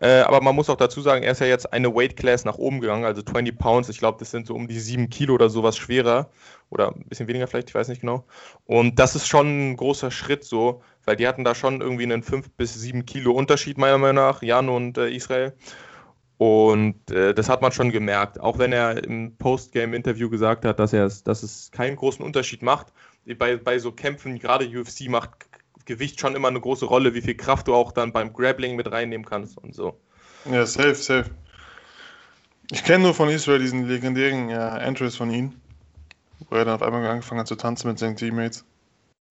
Äh, 0.00 0.20
aber 0.20 0.40
man 0.40 0.54
muss 0.54 0.70
auch 0.70 0.76
dazu 0.76 1.00
sagen, 1.00 1.24
er 1.24 1.32
ist 1.32 1.40
ja 1.40 1.46
jetzt 1.46 1.72
eine 1.72 1.94
Weight 1.94 2.16
Class 2.16 2.44
nach 2.44 2.56
oben 2.56 2.80
gegangen, 2.80 3.04
also 3.04 3.22
20 3.22 3.58
Pounds. 3.58 3.88
Ich 3.88 3.98
glaube, 3.98 4.18
das 4.18 4.30
sind 4.30 4.46
so 4.46 4.54
um 4.54 4.68
die 4.68 4.78
7 4.78 5.10
Kilo 5.10 5.34
oder 5.34 5.50
sowas 5.50 5.76
schwerer. 5.76 6.30
Oder 6.70 6.94
ein 6.94 7.04
bisschen 7.08 7.28
weniger 7.28 7.46
vielleicht, 7.46 7.70
ich 7.70 7.74
weiß 7.74 7.88
nicht 7.88 8.02
genau. 8.02 8.24
Und 8.66 8.98
das 8.98 9.16
ist 9.16 9.26
schon 9.26 9.70
ein 9.72 9.76
großer 9.76 10.10
Schritt 10.10 10.44
so, 10.44 10.82
weil 11.04 11.16
die 11.16 11.26
hatten 11.26 11.42
da 11.42 11.54
schon 11.54 11.80
irgendwie 11.80 12.04
einen 12.04 12.22
5 12.22 12.50
bis 12.52 12.74
7 12.74 13.06
Kilo 13.06 13.32
Unterschied, 13.32 13.78
meiner 13.78 13.98
Meinung 13.98 14.16
nach, 14.16 14.42
Jan 14.42 14.68
und 14.68 14.98
äh, 14.98 15.08
Israel. 15.08 15.54
Und 16.36 17.10
äh, 17.10 17.34
das 17.34 17.48
hat 17.48 17.62
man 17.62 17.72
schon 17.72 17.90
gemerkt, 17.90 18.38
auch 18.38 18.58
wenn 18.58 18.72
er 18.72 19.02
im 19.02 19.36
Postgame-Interview 19.38 20.30
gesagt 20.30 20.64
hat, 20.64 20.78
dass, 20.78 20.92
dass 20.92 21.42
es 21.42 21.72
keinen 21.72 21.96
großen 21.96 22.24
Unterschied 22.24 22.62
macht. 22.62 22.92
Bei, 23.38 23.56
bei 23.56 23.78
so 23.80 23.90
Kämpfen, 23.90 24.38
gerade 24.38 24.64
UFC, 24.66 25.08
macht 25.08 25.47
Gewicht 25.88 26.20
schon 26.20 26.36
immer 26.36 26.48
eine 26.48 26.60
große 26.60 26.84
Rolle, 26.84 27.14
wie 27.14 27.22
viel 27.22 27.34
Kraft 27.34 27.66
du 27.66 27.74
auch 27.74 27.92
dann 27.92 28.12
beim 28.12 28.32
Grappling 28.32 28.76
mit 28.76 28.92
reinnehmen 28.92 29.26
kannst 29.26 29.56
und 29.56 29.74
so. 29.74 29.98
Ja, 30.44 30.66
safe, 30.66 30.94
safe. 30.94 31.30
Ich 32.70 32.84
kenne 32.84 33.04
nur 33.04 33.14
von 33.14 33.30
Israel 33.30 33.58
diesen 33.58 33.88
legendären 33.88 34.50
ja, 34.50 34.76
Entrance 34.76 35.16
von 35.16 35.30
ihm, 35.30 35.54
wo 36.50 36.56
er 36.56 36.66
dann 36.66 36.74
auf 36.74 36.82
einmal 36.82 37.04
angefangen 37.06 37.40
hat 37.40 37.48
zu 37.48 37.56
tanzen 37.56 37.88
mit 37.88 37.98
seinen 37.98 38.16
Teammates. 38.16 38.66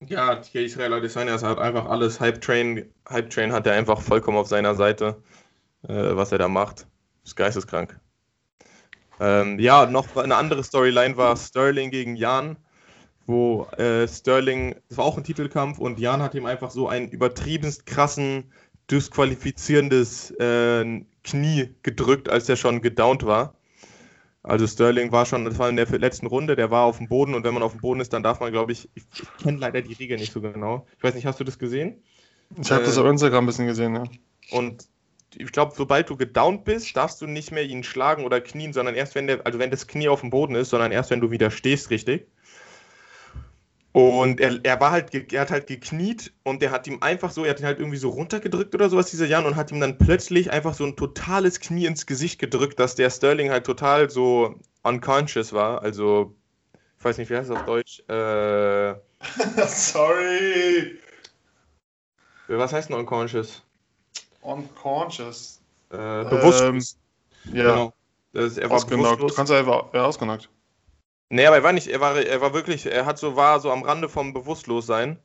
Ja, 0.00 0.34
TK 0.34 0.64
Israel 0.64 0.94
Adesanya 0.94 1.36
ist 1.36 1.44
halt 1.44 1.58
einfach 1.58 1.86
alles 1.86 2.20
Hype 2.20 2.40
Train. 2.40 2.92
Hype 3.08 3.30
Train 3.30 3.52
hat 3.52 3.66
er 3.66 3.74
einfach 3.74 4.00
vollkommen 4.00 4.36
auf 4.36 4.48
seiner 4.48 4.74
Seite, 4.74 5.22
äh, 5.84 5.94
was 6.16 6.32
er 6.32 6.38
da 6.38 6.48
macht. 6.48 6.88
Ist 7.24 7.36
geisteskrank. 7.36 7.98
Ähm, 9.20 9.60
ja, 9.60 9.86
noch 9.86 10.16
eine 10.16 10.36
andere 10.36 10.64
Storyline 10.64 11.16
war 11.16 11.36
Sterling 11.36 11.90
gegen 11.90 12.16
Jan, 12.16 12.56
wo 13.28 13.66
äh, 13.76 14.08
Sterling, 14.08 14.76
das 14.88 14.96
war 14.96 15.04
auch 15.04 15.18
ein 15.18 15.22
Titelkampf 15.22 15.78
und 15.78 15.98
Jan 16.00 16.22
hat 16.22 16.34
ihm 16.34 16.46
einfach 16.46 16.70
so 16.70 16.88
einen 16.88 17.10
übertriebenst 17.10 17.84
krassen, 17.84 18.52
disqualifizierendes 18.90 20.30
äh, 20.32 21.02
Knie 21.22 21.74
gedrückt, 21.82 22.30
als 22.30 22.48
er 22.48 22.56
schon 22.56 22.80
gedownt 22.80 23.26
war. 23.26 23.54
Also 24.42 24.66
Sterling 24.66 25.12
war 25.12 25.26
schon, 25.26 25.44
das 25.44 25.58
war 25.58 25.68
in 25.68 25.76
der 25.76 25.86
letzten 25.98 26.26
Runde, 26.26 26.56
der 26.56 26.70
war 26.70 26.84
auf 26.84 26.96
dem 26.96 27.08
Boden 27.08 27.34
und 27.34 27.44
wenn 27.44 27.52
man 27.52 27.62
auf 27.62 27.72
dem 27.72 27.82
Boden 27.82 28.00
ist, 28.00 28.14
dann 28.14 28.22
darf 28.22 28.40
man, 28.40 28.50
glaube 28.50 28.72
ich, 28.72 28.88
ich, 28.94 29.04
ich 29.12 29.36
kenne 29.42 29.58
leider 29.58 29.82
die 29.82 29.92
Regel 29.92 30.16
nicht 30.16 30.32
so 30.32 30.40
genau. 30.40 30.86
Ich 30.96 31.04
weiß 31.04 31.14
nicht, 31.14 31.26
hast 31.26 31.38
du 31.38 31.44
das 31.44 31.58
gesehen? 31.58 32.02
Ich 32.58 32.70
habe 32.70 32.82
Äh, 32.82 32.86
das 32.86 32.96
auf 32.96 33.06
Instagram 33.06 33.44
ein 33.44 33.46
bisschen 33.46 33.66
gesehen, 33.66 33.94
ja. 33.94 34.04
Und 34.52 34.88
ich 35.36 35.52
glaube, 35.52 35.74
sobald 35.76 36.08
du 36.08 36.16
gedownt 36.16 36.64
bist, 36.64 36.96
darfst 36.96 37.20
du 37.20 37.26
nicht 37.26 37.52
mehr 37.52 37.64
ihn 37.64 37.82
schlagen 37.84 38.24
oder 38.24 38.40
knien, 38.40 38.72
sondern 38.72 38.94
erst 38.94 39.14
wenn 39.14 39.26
der, 39.26 39.44
also 39.44 39.58
wenn 39.58 39.70
das 39.70 39.86
Knie 39.86 40.08
auf 40.08 40.22
dem 40.22 40.30
Boden 40.30 40.54
ist, 40.54 40.70
sondern 40.70 40.92
erst 40.92 41.10
wenn 41.10 41.20
du 41.20 41.30
wieder 41.30 41.50
stehst, 41.50 41.90
richtig. 41.90 42.26
Und 43.92 44.40
er, 44.40 44.60
er 44.62 44.80
war 44.80 44.90
halt, 44.90 45.14
er 45.32 45.40
hat 45.40 45.50
halt 45.50 45.66
gekniet 45.66 46.32
und 46.44 46.60
der 46.60 46.70
hat 46.70 46.86
ihm 46.86 47.02
einfach 47.02 47.30
so, 47.30 47.44
er 47.44 47.50
hat 47.50 47.60
ihn 47.60 47.66
halt 47.66 47.78
irgendwie 47.78 47.96
so 47.96 48.10
runtergedrückt 48.10 48.74
oder 48.74 48.90
sowas, 48.90 49.10
dieser 49.10 49.26
Jan, 49.26 49.46
und 49.46 49.56
hat 49.56 49.72
ihm 49.72 49.80
dann 49.80 49.96
plötzlich 49.98 50.52
einfach 50.52 50.74
so 50.74 50.84
ein 50.84 50.94
totales 50.94 51.58
Knie 51.58 51.86
ins 51.86 52.06
Gesicht 52.06 52.38
gedrückt, 52.38 52.78
dass 52.78 52.94
der 52.94 53.10
Sterling 53.10 53.50
halt 53.50 53.64
total 53.64 54.10
so 54.10 54.60
unconscious 54.82 55.52
war, 55.52 55.82
also 55.82 56.34
Ich 56.98 57.04
weiß 57.04 57.18
nicht, 57.18 57.30
wie 57.30 57.36
heißt 57.36 57.50
das 57.50 57.58
auf 57.58 57.64
Deutsch? 57.64 58.00
Äh, 58.08 58.94
Sorry. 59.66 60.98
was 62.48 62.72
heißt 62.72 62.90
denn 62.90 62.96
unconscious? 62.96 63.62
Unconscious. 64.42 65.60
Äh, 65.90 65.96
bewusstlos. 65.96 66.98
Ja, 67.52 67.62
Genau. 67.62 67.94
Das 68.32 68.58
er 68.58 68.68
war 68.68 68.76
ausgenockt. 68.76 69.22
Du 69.22 69.26
kannst 69.28 69.52
einfach, 69.52 69.92
ja, 69.94 70.04
ausgenockt. 70.04 70.50
Nee, 71.30 71.46
aber 71.46 71.56
er 71.56 71.62
war 71.62 71.72
nicht, 71.72 71.88
er 71.88 72.00
war, 72.00 72.16
er 72.16 72.40
war 72.40 72.54
wirklich, 72.54 72.86
er 72.86 73.04
hat 73.04 73.18
so, 73.18 73.36
war 73.36 73.60
so 73.60 73.70
am 73.70 73.82
Rande 73.82 74.08
vom 74.08 74.32
Bewusstlossein. 74.32 75.18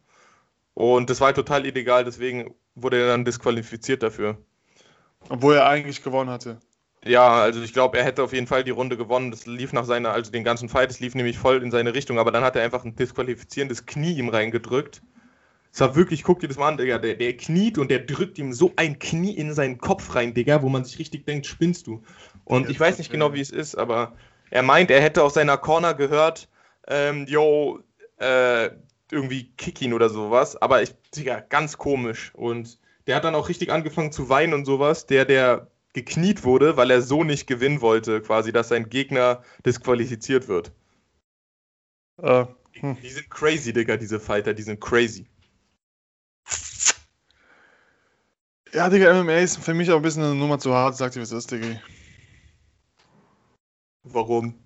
Und 0.73 1.09
das 1.09 1.19
war 1.21 1.27
halt 1.27 1.35
total 1.35 1.65
illegal, 1.65 2.03
deswegen 2.03 2.55
wurde 2.75 2.99
er 2.99 3.07
dann 3.07 3.25
disqualifiziert 3.25 4.03
dafür. 4.03 4.37
Obwohl 5.29 5.55
er 5.55 5.67
eigentlich 5.67 6.03
gewonnen 6.03 6.29
hatte. 6.29 6.59
Ja, 7.05 7.41
also 7.41 7.61
ich 7.61 7.73
glaube, 7.73 7.97
er 7.97 8.05
hätte 8.05 8.23
auf 8.23 8.33
jeden 8.33 8.47
Fall 8.47 8.63
die 8.63 8.71
Runde 8.71 8.97
gewonnen. 8.97 9.31
Das 9.31 9.45
lief 9.45 9.73
nach 9.73 9.85
seiner, 9.85 10.11
also 10.11 10.31
den 10.31 10.43
ganzen 10.43 10.69
Fight, 10.69 10.89
es 10.89 10.99
lief 10.99 11.15
nämlich 11.15 11.37
voll 11.37 11.61
in 11.61 11.71
seine 11.71 11.93
Richtung, 11.93 12.17
aber 12.17 12.31
dann 12.31 12.43
hat 12.43 12.55
er 12.55 12.63
einfach 12.63 12.85
ein 12.85 12.95
disqualifizierendes 12.95 13.85
Knie 13.85 14.13
ihm 14.13 14.29
reingedrückt. 14.29 15.01
Es 15.71 15.81
war 15.81 15.95
wirklich, 15.95 16.23
guck 16.23 16.39
dir 16.39 16.47
das 16.47 16.57
mal 16.57 16.69
an, 16.69 16.77
Digga, 16.77 16.99
der, 16.99 17.15
der 17.15 17.35
kniet 17.35 17.77
und 17.77 17.89
der 17.89 17.99
drückt 17.99 18.37
ihm 18.37 18.53
so 18.53 18.71
ein 18.75 18.99
Knie 18.99 19.35
in 19.35 19.53
seinen 19.53 19.79
Kopf 19.79 20.13
rein, 20.15 20.33
Digga, 20.33 20.61
wo 20.61 20.69
man 20.69 20.85
sich 20.85 20.99
richtig 20.99 21.25
denkt, 21.25 21.47
spinnst 21.47 21.87
du. 21.87 22.03
Und 22.45 22.69
ich 22.69 22.79
weiß 22.79 22.99
nicht 22.99 23.11
genau, 23.11 23.33
wie 23.33 23.41
es 23.41 23.49
ist, 23.49 23.75
aber 23.75 24.13
er 24.49 24.63
meint, 24.63 24.91
er 24.91 25.01
hätte 25.01 25.23
aus 25.23 25.33
seiner 25.33 25.57
Corner 25.57 25.93
gehört, 25.93 26.49
ähm, 26.87 27.25
yo, 27.27 27.79
äh, 28.17 28.69
irgendwie 29.11 29.51
kick 29.57 29.81
ihn 29.81 29.93
oder 29.93 30.09
sowas, 30.09 30.61
aber 30.61 30.81
ich, 30.81 30.93
Digga, 31.15 31.39
ganz 31.39 31.77
komisch. 31.77 32.33
Und 32.33 32.79
der 33.07 33.15
hat 33.15 33.23
dann 33.23 33.35
auch 33.35 33.49
richtig 33.49 33.71
angefangen 33.71 34.11
zu 34.11 34.29
weinen 34.29 34.53
und 34.53 34.65
sowas, 34.65 35.05
der, 35.05 35.25
der 35.25 35.67
gekniet 35.93 36.43
wurde, 36.43 36.75
weil 36.75 36.89
er 36.91 37.01
so 37.01 37.23
nicht 37.23 37.47
gewinnen 37.47 37.81
wollte, 37.81 38.21
quasi, 38.21 38.51
dass 38.51 38.69
sein 38.69 38.89
Gegner 38.89 39.43
disqualifiziert 39.65 40.47
wird. 40.47 40.71
Äh, 42.21 42.45
hm. 42.73 42.97
Die 43.01 43.09
sind 43.09 43.29
crazy, 43.29 43.71
Digga, 43.73 43.97
diese 43.97 44.19
Fighter, 44.19 44.53
die 44.53 44.63
sind 44.63 44.81
crazy. 44.81 45.27
Ja, 48.73 48.89
Digga, 48.89 49.13
MMA 49.23 49.37
ist 49.37 49.57
für 49.57 49.75
mich 49.75 49.91
auch 49.91 49.97
ein 49.97 50.01
bisschen 50.01 50.23
eine 50.23 50.33
Nummer 50.33 50.57
zu 50.57 50.73
hart, 50.73 50.97
sagt 50.97 51.15
ihr, 51.15 51.19
wie 51.19 51.23
es 51.23 51.31
ist, 51.31 51.51
Digga. 51.51 51.79
Warum? 54.03 54.65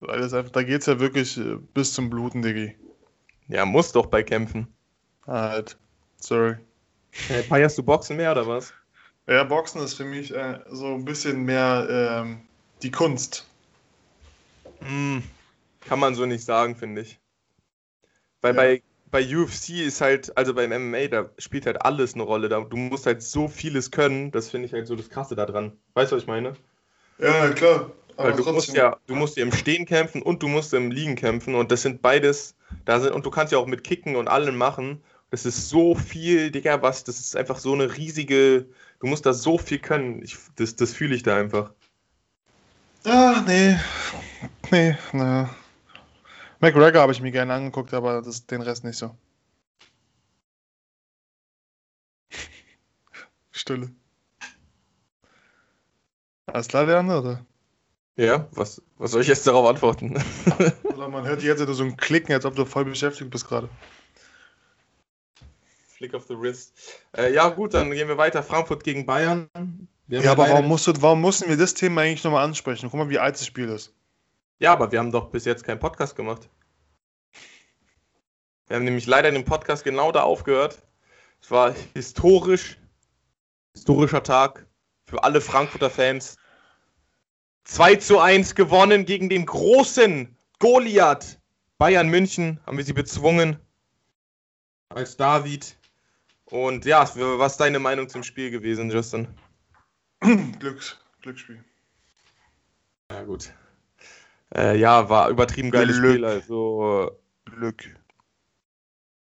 Weil 0.00 0.20
das 0.20 0.34
einfach, 0.34 0.50
da 0.50 0.64
geht's 0.64 0.86
ja 0.86 0.98
wirklich 0.98 1.36
äh, 1.38 1.56
bis 1.74 1.92
zum 1.94 2.10
Bluten, 2.10 2.42
Digga. 2.42 2.72
Ja, 3.48 3.66
muss 3.66 3.92
doch 3.92 4.06
bei 4.06 4.22
Kämpfen. 4.22 4.74
Halt. 5.26 5.78
Sorry. 6.20 6.56
Hey, 7.28 7.44
feierst 7.44 7.78
du 7.78 7.82
Boxen 7.82 8.16
mehr 8.16 8.32
oder 8.32 8.46
was? 8.46 8.72
Ja, 9.28 9.44
Boxen 9.44 9.80
ist 9.82 9.94
für 9.94 10.04
mich 10.04 10.34
äh, 10.34 10.60
so 10.70 10.94
ein 10.94 11.04
bisschen 11.04 11.44
mehr 11.44 11.86
ähm, 11.88 12.48
die 12.82 12.90
Kunst. 12.90 13.46
Hm, 14.80 15.22
kann 15.84 16.00
man 16.00 16.14
so 16.16 16.26
nicht 16.26 16.44
sagen, 16.44 16.74
finde 16.76 17.02
ich. 17.02 17.20
Weil 18.40 18.52
Ja. 18.52 18.56
bei, 18.56 18.82
bei 19.10 19.36
UFC 19.36 19.84
ist 19.84 20.00
halt, 20.00 20.36
also 20.36 20.54
beim 20.54 20.72
MMA, 20.72 21.06
da 21.08 21.30
spielt 21.38 21.66
halt 21.66 21.82
alles 21.82 22.14
eine 22.14 22.22
Rolle. 22.24 22.48
Da, 22.48 22.60
du 22.60 22.76
musst 22.76 23.06
halt 23.06 23.22
so 23.22 23.48
vieles 23.48 23.90
können, 23.90 24.30
das 24.32 24.50
finde 24.50 24.66
ich 24.66 24.72
halt 24.72 24.86
so 24.86 24.96
das 24.96 25.08
Krasse 25.10 25.36
daran. 25.36 25.78
Weißt 25.94 26.12
du, 26.12 26.16
was 26.16 26.22
ich 26.22 26.28
meine? 26.28 26.54
Ja, 27.18 27.50
klar. 27.52 27.92
Weil 28.18 28.32
du 28.32 28.52
musst 28.52 28.74
ja, 28.74 28.96
du 29.06 29.14
musst 29.14 29.36
ja 29.36 29.44
im 29.44 29.52
Stehen 29.52 29.86
kämpfen 29.86 30.22
und 30.22 30.42
du 30.42 30.48
musst 30.48 30.74
im 30.74 30.90
Liegen 30.90 31.14
kämpfen 31.14 31.54
und 31.54 31.70
das 31.70 31.82
sind 31.82 32.02
beides, 32.02 32.56
da 32.84 32.98
sind, 32.98 33.12
und 33.12 33.24
du 33.24 33.30
kannst 33.30 33.52
ja 33.52 33.58
auch 33.58 33.66
mit 33.66 33.84
Kicken 33.84 34.16
und 34.16 34.26
allem 34.26 34.56
machen. 34.56 35.00
Das 35.30 35.46
ist 35.46 35.68
so 35.68 35.94
viel, 35.94 36.50
Digga, 36.50 36.82
was, 36.82 37.04
das 37.04 37.20
ist 37.20 37.36
einfach 37.36 37.58
so 37.58 37.74
eine 37.74 37.96
riesige, 37.96 38.66
du 38.98 39.06
musst 39.06 39.24
da 39.24 39.32
so 39.32 39.56
viel 39.56 39.78
können. 39.78 40.20
Ich, 40.22 40.36
das 40.56 40.74
das 40.74 40.92
fühle 40.94 41.14
ich 41.14 41.22
da 41.22 41.36
einfach. 41.36 41.70
Ah, 43.04 43.44
nee. 43.46 43.76
Nee, 44.72 44.96
naja. 45.12 45.54
McGregor 46.58 47.02
habe 47.02 47.12
ich 47.12 47.20
mir 47.20 47.30
gerne 47.30 47.54
angeguckt, 47.54 47.94
aber 47.94 48.20
das, 48.20 48.44
den 48.46 48.62
Rest 48.62 48.82
nicht 48.82 48.98
so. 48.98 49.14
Stille. 53.52 53.92
Alles 56.46 56.66
klar, 56.66 56.84
Leander, 56.84 57.20
oder? 57.20 57.46
Ja, 58.18 58.48
was, 58.50 58.82
was 58.96 59.12
soll 59.12 59.22
ich 59.22 59.28
jetzt 59.28 59.46
darauf 59.46 59.68
antworten? 59.68 60.20
Oder 60.82 61.08
man 61.08 61.24
hört 61.24 61.40
jetzt 61.40 61.64
so 61.64 61.84
ein 61.84 61.96
Klicken, 61.96 62.34
als 62.34 62.44
ob 62.44 62.56
du 62.56 62.64
voll 62.64 62.84
beschäftigt 62.84 63.30
bist 63.30 63.46
gerade. 63.46 63.68
Flick 65.86 66.14
of 66.14 66.26
the 66.26 66.34
wrist. 66.36 66.74
Äh, 67.16 67.32
ja, 67.32 67.48
gut, 67.48 67.74
dann 67.74 67.92
gehen 67.92 68.08
wir 68.08 68.18
weiter. 68.18 68.42
Frankfurt 68.42 68.82
gegen 68.82 69.06
Bayern. 69.06 69.48
Wir 70.08 70.20
Ja, 70.20 70.32
aber 70.32 70.48
warum, 70.48 70.66
musst 70.66 70.88
du, 70.88 70.92
warum 71.00 71.20
mussten 71.20 71.48
wir 71.48 71.56
das 71.56 71.74
Thema 71.74 72.00
eigentlich 72.00 72.24
nochmal 72.24 72.44
ansprechen? 72.44 72.90
Guck 72.90 72.98
mal, 72.98 73.08
wie 73.08 73.20
alt 73.20 73.36
das 73.36 73.46
Spiel 73.46 73.68
ist. 73.68 73.94
Ja, 74.58 74.72
aber 74.72 74.90
wir 74.90 74.98
haben 74.98 75.12
doch 75.12 75.30
bis 75.30 75.44
jetzt 75.44 75.62
keinen 75.62 75.78
Podcast 75.78 76.16
gemacht. 76.16 76.48
Wir 78.66 78.78
haben 78.78 78.84
nämlich 78.84 79.06
leider 79.06 79.30
den 79.30 79.44
Podcast 79.44 79.84
genau 79.84 80.10
da 80.10 80.24
aufgehört. 80.24 80.82
Es 81.40 81.52
war 81.52 81.72
historisch, 81.94 82.78
historischer 83.74 84.24
Tag 84.24 84.66
für 85.06 85.22
alle 85.22 85.40
Frankfurter 85.40 85.88
Fans. 85.88 86.36
2 87.68 87.96
zu 87.96 88.18
1 88.18 88.54
gewonnen 88.54 89.04
gegen 89.04 89.28
den 89.28 89.44
großen 89.44 90.34
Goliath. 90.58 91.38
Bayern 91.76 92.08
München 92.08 92.60
haben 92.66 92.78
wir 92.78 92.84
sie 92.84 92.94
bezwungen. 92.94 93.58
Als 94.88 95.16
David. 95.16 95.76
Und 96.46 96.86
ja, 96.86 97.08
was 97.14 97.52
ist 97.52 97.58
deine 97.58 97.78
Meinung 97.78 98.08
zum 98.08 98.22
Spiel 98.22 98.50
gewesen, 98.50 98.90
Justin? 98.90 99.28
Glücks, 100.58 100.98
Glücksspiel. 101.20 101.62
Ja, 103.10 103.22
gut. 103.22 103.52
Äh, 104.54 104.78
ja, 104.78 105.10
war 105.10 105.28
übertrieben 105.28 105.70
geiles 105.70 105.98
Glück. 105.98 106.12
Spiel. 106.12 106.24
Also, 106.24 107.20
Glück. 107.44 107.84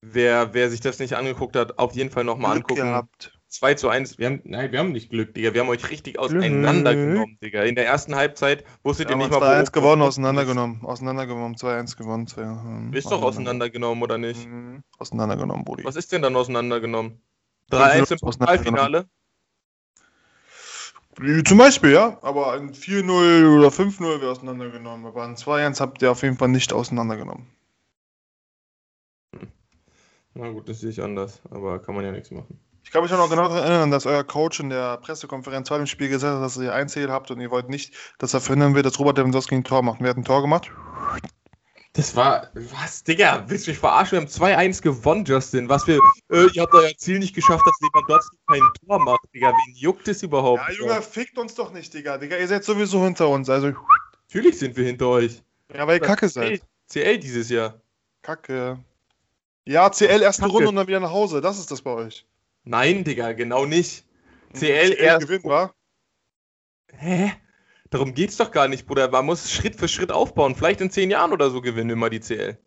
wer, 0.01 0.53
wer 0.53 0.69
sich 0.69 0.81
das 0.81 0.99
nicht 0.99 1.15
angeguckt 1.15 1.55
hat, 1.55 1.79
auf 1.79 1.95
jeden 1.95 2.11
Fall 2.11 2.23
nochmal 2.23 2.57
angucken. 2.57 2.83
gehabt. 2.83 3.34
2 3.55 3.73
zu 3.75 3.87
1. 3.87 4.17
Wir 4.17 4.27
haben, 4.27 4.41
nein, 4.43 4.71
wir 4.73 4.79
haben 4.79 4.91
nicht 4.91 5.09
Glück, 5.09 5.33
Digga. 5.33 5.53
Wir 5.53 5.61
haben 5.61 5.69
euch 5.69 5.89
richtig 5.89 6.19
auseinandergenommen, 6.19 7.39
Digga. 7.41 7.63
In 7.63 7.75
der 7.75 7.85
ersten 7.85 8.13
Halbzeit 8.15 8.65
wusstet 8.83 9.07
Wir 9.07 9.15
ihr 9.15 9.17
nicht 9.17 9.31
mal, 9.31 9.39
2-1 9.39 9.71
gewonnen, 9.71 10.01
wo- 10.01 10.05
auseinandergenommen. 10.05 10.83
Auseinandergenommen, 10.83 11.55
2-1 11.55 11.95
gewonnen. 11.95 12.27
2 12.27 12.41
hm, 12.41 12.93
Ist 12.93 13.09
doch 13.09 13.21
auseinandergenommen, 13.21 14.03
oder 14.03 14.17
nicht? 14.17 14.45
Mhm. 14.45 14.83
Auseinandergenommen, 14.97 15.63
Brudi. 15.63 15.85
Was 15.85 15.95
ist 15.95 16.11
denn 16.11 16.21
dann 16.21 16.35
auseinandergenommen? 16.35 17.21
3-1 17.71 18.11
im 18.11 18.19
Pokalfinale? 18.19 19.07
Zum 21.45 21.57
Beispiel, 21.57 21.93
ja. 21.93 22.17
Aber 22.23 22.53
ein 22.53 22.73
4-0 22.73 23.57
oder 23.57 23.71
5-0 23.71 24.19
wäre 24.19 24.31
auseinandergenommen. 24.31 25.05
Aber 25.05 25.23
ein 25.23 25.37
2-1 25.37 25.79
habt 25.79 26.01
ihr 26.01 26.11
auf 26.11 26.23
jeden 26.23 26.37
Fall 26.37 26.49
nicht 26.49 26.73
auseinandergenommen. 26.73 27.47
Na 30.33 30.49
gut, 30.49 30.67
das 30.67 30.81
sehe 30.81 30.89
ich 30.89 31.01
anders, 31.01 31.41
aber 31.49 31.79
kann 31.79 31.95
man 31.95 32.03
ja 32.03 32.11
nichts 32.11 32.31
machen. 32.31 32.59
Ich 32.85 32.91
kann 32.91 33.01
mich 33.03 33.11
auch 33.11 33.17
noch 33.17 33.29
genau 33.29 33.47
daran 33.49 33.63
erinnern, 33.63 33.91
dass 33.91 34.05
euer 34.05 34.23
Coach 34.23 34.59
in 34.59 34.69
der 34.69 34.97
Pressekonferenz 34.97 35.67
vor 35.67 35.79
dem 35.79 35.87
Spiel 35.87 36.07
gesagt 36.07 36.35
hat, 36.35 36.43
dass 36.43 36.55
ihr 36.55 36.73
ein 36.73 36.87
Ziel 36.87 37.09
habt 37.09 37.31
und 37.31 37.41
ihr 37.41 37.49
wollt 37.49 37.67
nicht, 37.67 37.93
dass 38.19 38.35
er 38.35 38.41
verhindern 38.41 38.75
wird, 38.75 38.85
dass 38.85 38.99
Robert 38.99 39.17
Lewandowski 39.17 39.55
ein 39.55 39.63
Tor 39.63 39.81
macht. 39.81 39.97
Wer 40.01 40.11
hat 40.11 40.17
ein 40.17 40.23
Tor 40.23 40.41
gemacht? 40.41 40.71
Das 41.93 42.15
war, 42.15 42.51
was, 42.53 43.03
Digga, 43.03 43.43
willst 43.47 43.65
du 43.65 43.71
mich 43.71 43.79
verarschen? 43.79 44.19
Wir 44.19 44.21
haben 44.21 44.71
2-1 44.71 44.83
gewonnen, 44.83 45.25
Justin. 45.25 45.67
Was 45.67 45.87
wir, 45.87 45.99
äh, 46.31 46.45
ihr 46.53 46.61
habt 46.61 46.73
euer 46.73 46.95
Ziel 46.95 47.19
nicht 47.19 47.33
geschafft, 47.33 47.65
dass 47.65 47.75
Lewandowski 47.81 48.37
kein 48.47 48.61
Tor 48.85 48.99
macht, 49.03 49.33
Digga. 49.33 49.49
Wen 49.49 49.75
juckt 49.75 50.07
es 50.07 50.21
überhaupt? 50.21 50.61
Ja, 50.69 50.75
Junge, 50.75 51.01
fickt 51.01 51.39
uns 51.39 51.55
doch 51.55 51.73
nicht, 51.73 51.91
Digga. 51.91 52.19
Digga, 52.19 52.37
ihr 52.37 52.47
seid 52.47 52.63
sowieso 52.63 53.03
hinter 53.03 53.29
uns. 53.29 53.49
Also, 53.49 53.71
Natürlich 54.27 54.59
sind 54.59 54.77
wir 54.77 54.85
hinter 54.85 55.07
euch. 55.07 55.41
ja, 55.73 55.87
weil 55.87 55.97
ihr 55.97 56.05
Kacke 56.05 56.29
seid. 56.29 56.61
CL 56.87 57.17
dieses 57.17 57.49
Jahr. 57.49 57.81
Kacke. 58.21 58.77
Ja, 59.65 59.89
CL 59.89 60.21
erste 60.21 60.43
Kacke. 60.43 60.53
Runde 60.53 60.69
und 60.69 60.75
dann 60.75 60.87
wieder 60.87 60.99
nach 60.99 61.11
Hause. 61.11 61.41
Das 61.41 61.57
ist 61.57 61.71
das 61.71 61.81
bei 61.81 61.91
euch. 61.91 62.25
Nein, 62.65 63.03
Digga, 63.03 63.33
genau 63.33 63.65
nicht. 63.65 64.05
CL 64.53 64.93
erst. 64.93 65.27
gewinnt, 65.27 65.45
wa? 65.45 65.73
Hä? 66.91 67.31
Darum 67.91 68.13
geht's 68.13 68.37
doch 68.37 68.51
gar 68.51 68.67
nicht, 68.67 68.87
Bruder. 68.87 69.09
Man 69.09 69.25
muss 69.25 69.51
Schritt 69.51 69.75
für 69.75 69.87
Schritt 69.87 70.11
aufbauen. 70.11 70.55
Vielleicht 70.55 70.81
in 70.81 70.89
zehn 70.89 71.11
Jahren 71.11 71.31
oder 71.31 71.49
so 71.51 71.61
gewinnen 71.61 71.89
wir 71.89 71.95
mal 71.95 72.09
die 72.09 72.19
CL. 72.19 72.57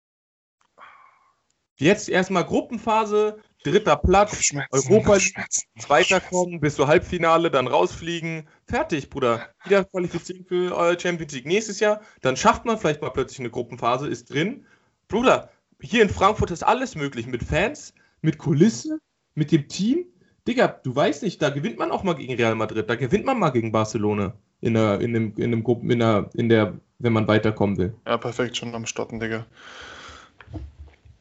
Jetzt 1.76 2.08
erstmal 2.08 2.44
Gruppenphase, 2.44 3.40
dritter 3.62 3.96
Platz. 3.96 4.52
Europa 4.70 5.16
League. 5.16 5.46
Zweiter 5.78 6.20
kommen, 6.20 6.60
bis 6.60 6.76
zur 6.76 6.88
Halbfinale, 6.88 7.50
dann 7.50 7.66
rausfliegen. 7.66 8.48
Fertig, 8.66 9.10
Bruder. 9.10 9.48
Wieder 9.64 9.84
qualifizieren 9.84 10.44
für 10.44 10.76
euer 10.76 10.98
Champions 10.98 11.32
League 11.32 11.46
nächstes 11.46 11.80
Jahr. 11.80 12.00
Dann 12.20 12.36
schafft 12.36 12.64
man 12.64 12.78
vielleicht 12.78 13.00
mal 13.00 13.10
plötzlich 13.10 13.40
eine 13.40 13.50
Gruppenphase, 13.50 14.08
ist 14.08 14.30
drin. 14.30 14.66
Bruder, 15.08 15.50
hier 15.80 16.02
in 16.02 16.10
Frankfurt 16.10 16.50
ist 16.50 16.62
alles 16.62 16.94
möglich. 16.94 17.26
Mit 17.26 17.44
Fans, 17.44 17.94
mit 18.22 18.38
Kulisse, 18.38 18.98
mit 19.34 19.52
dem 19.52 19.68
Team. 19.68 20.04
Digga, 20.46 20.68
du 20.68 20.94
weißt 20.94 21.22
nicht, 21.22 21.42
da 21.42 21.50
gewinnt 21.50 21.78
man 21.78 21.90
auch 21.90 22.02
mal 22.02 22.14
gegen 22.14 22.34
Real 22.34 22.54
Madrid, 22.54 22.88
da 22.88 22.96
gewinnt 22.96 23.24
man 23.24 23.38
mal 23.38 23.50
gegen 23.50 23.72
Barcelona. 23.72 24.34
In 24.60 24.74
der, 24.74 25.00
in 25.00 25.12
dem, 25.12 25.34
in 25.36 25.52
dem 25.52 25.62
Gruppen, 25.62 25.90
in 25.90 26.00
der, 26.00 26.30
in 26.34 26.48
der, 26.48 26.80
wenn 26.98 27.12
man 27.12 27.28
weiterkommen 27.28 27.76
will. 27.76 27.94
Ja, 28.06 28.16
perfekt, 28.16 28.56
schon 28.56 28.74
am 28.74 28.86
Stotten, 28.86 29.20
Digga. 29.20 29.46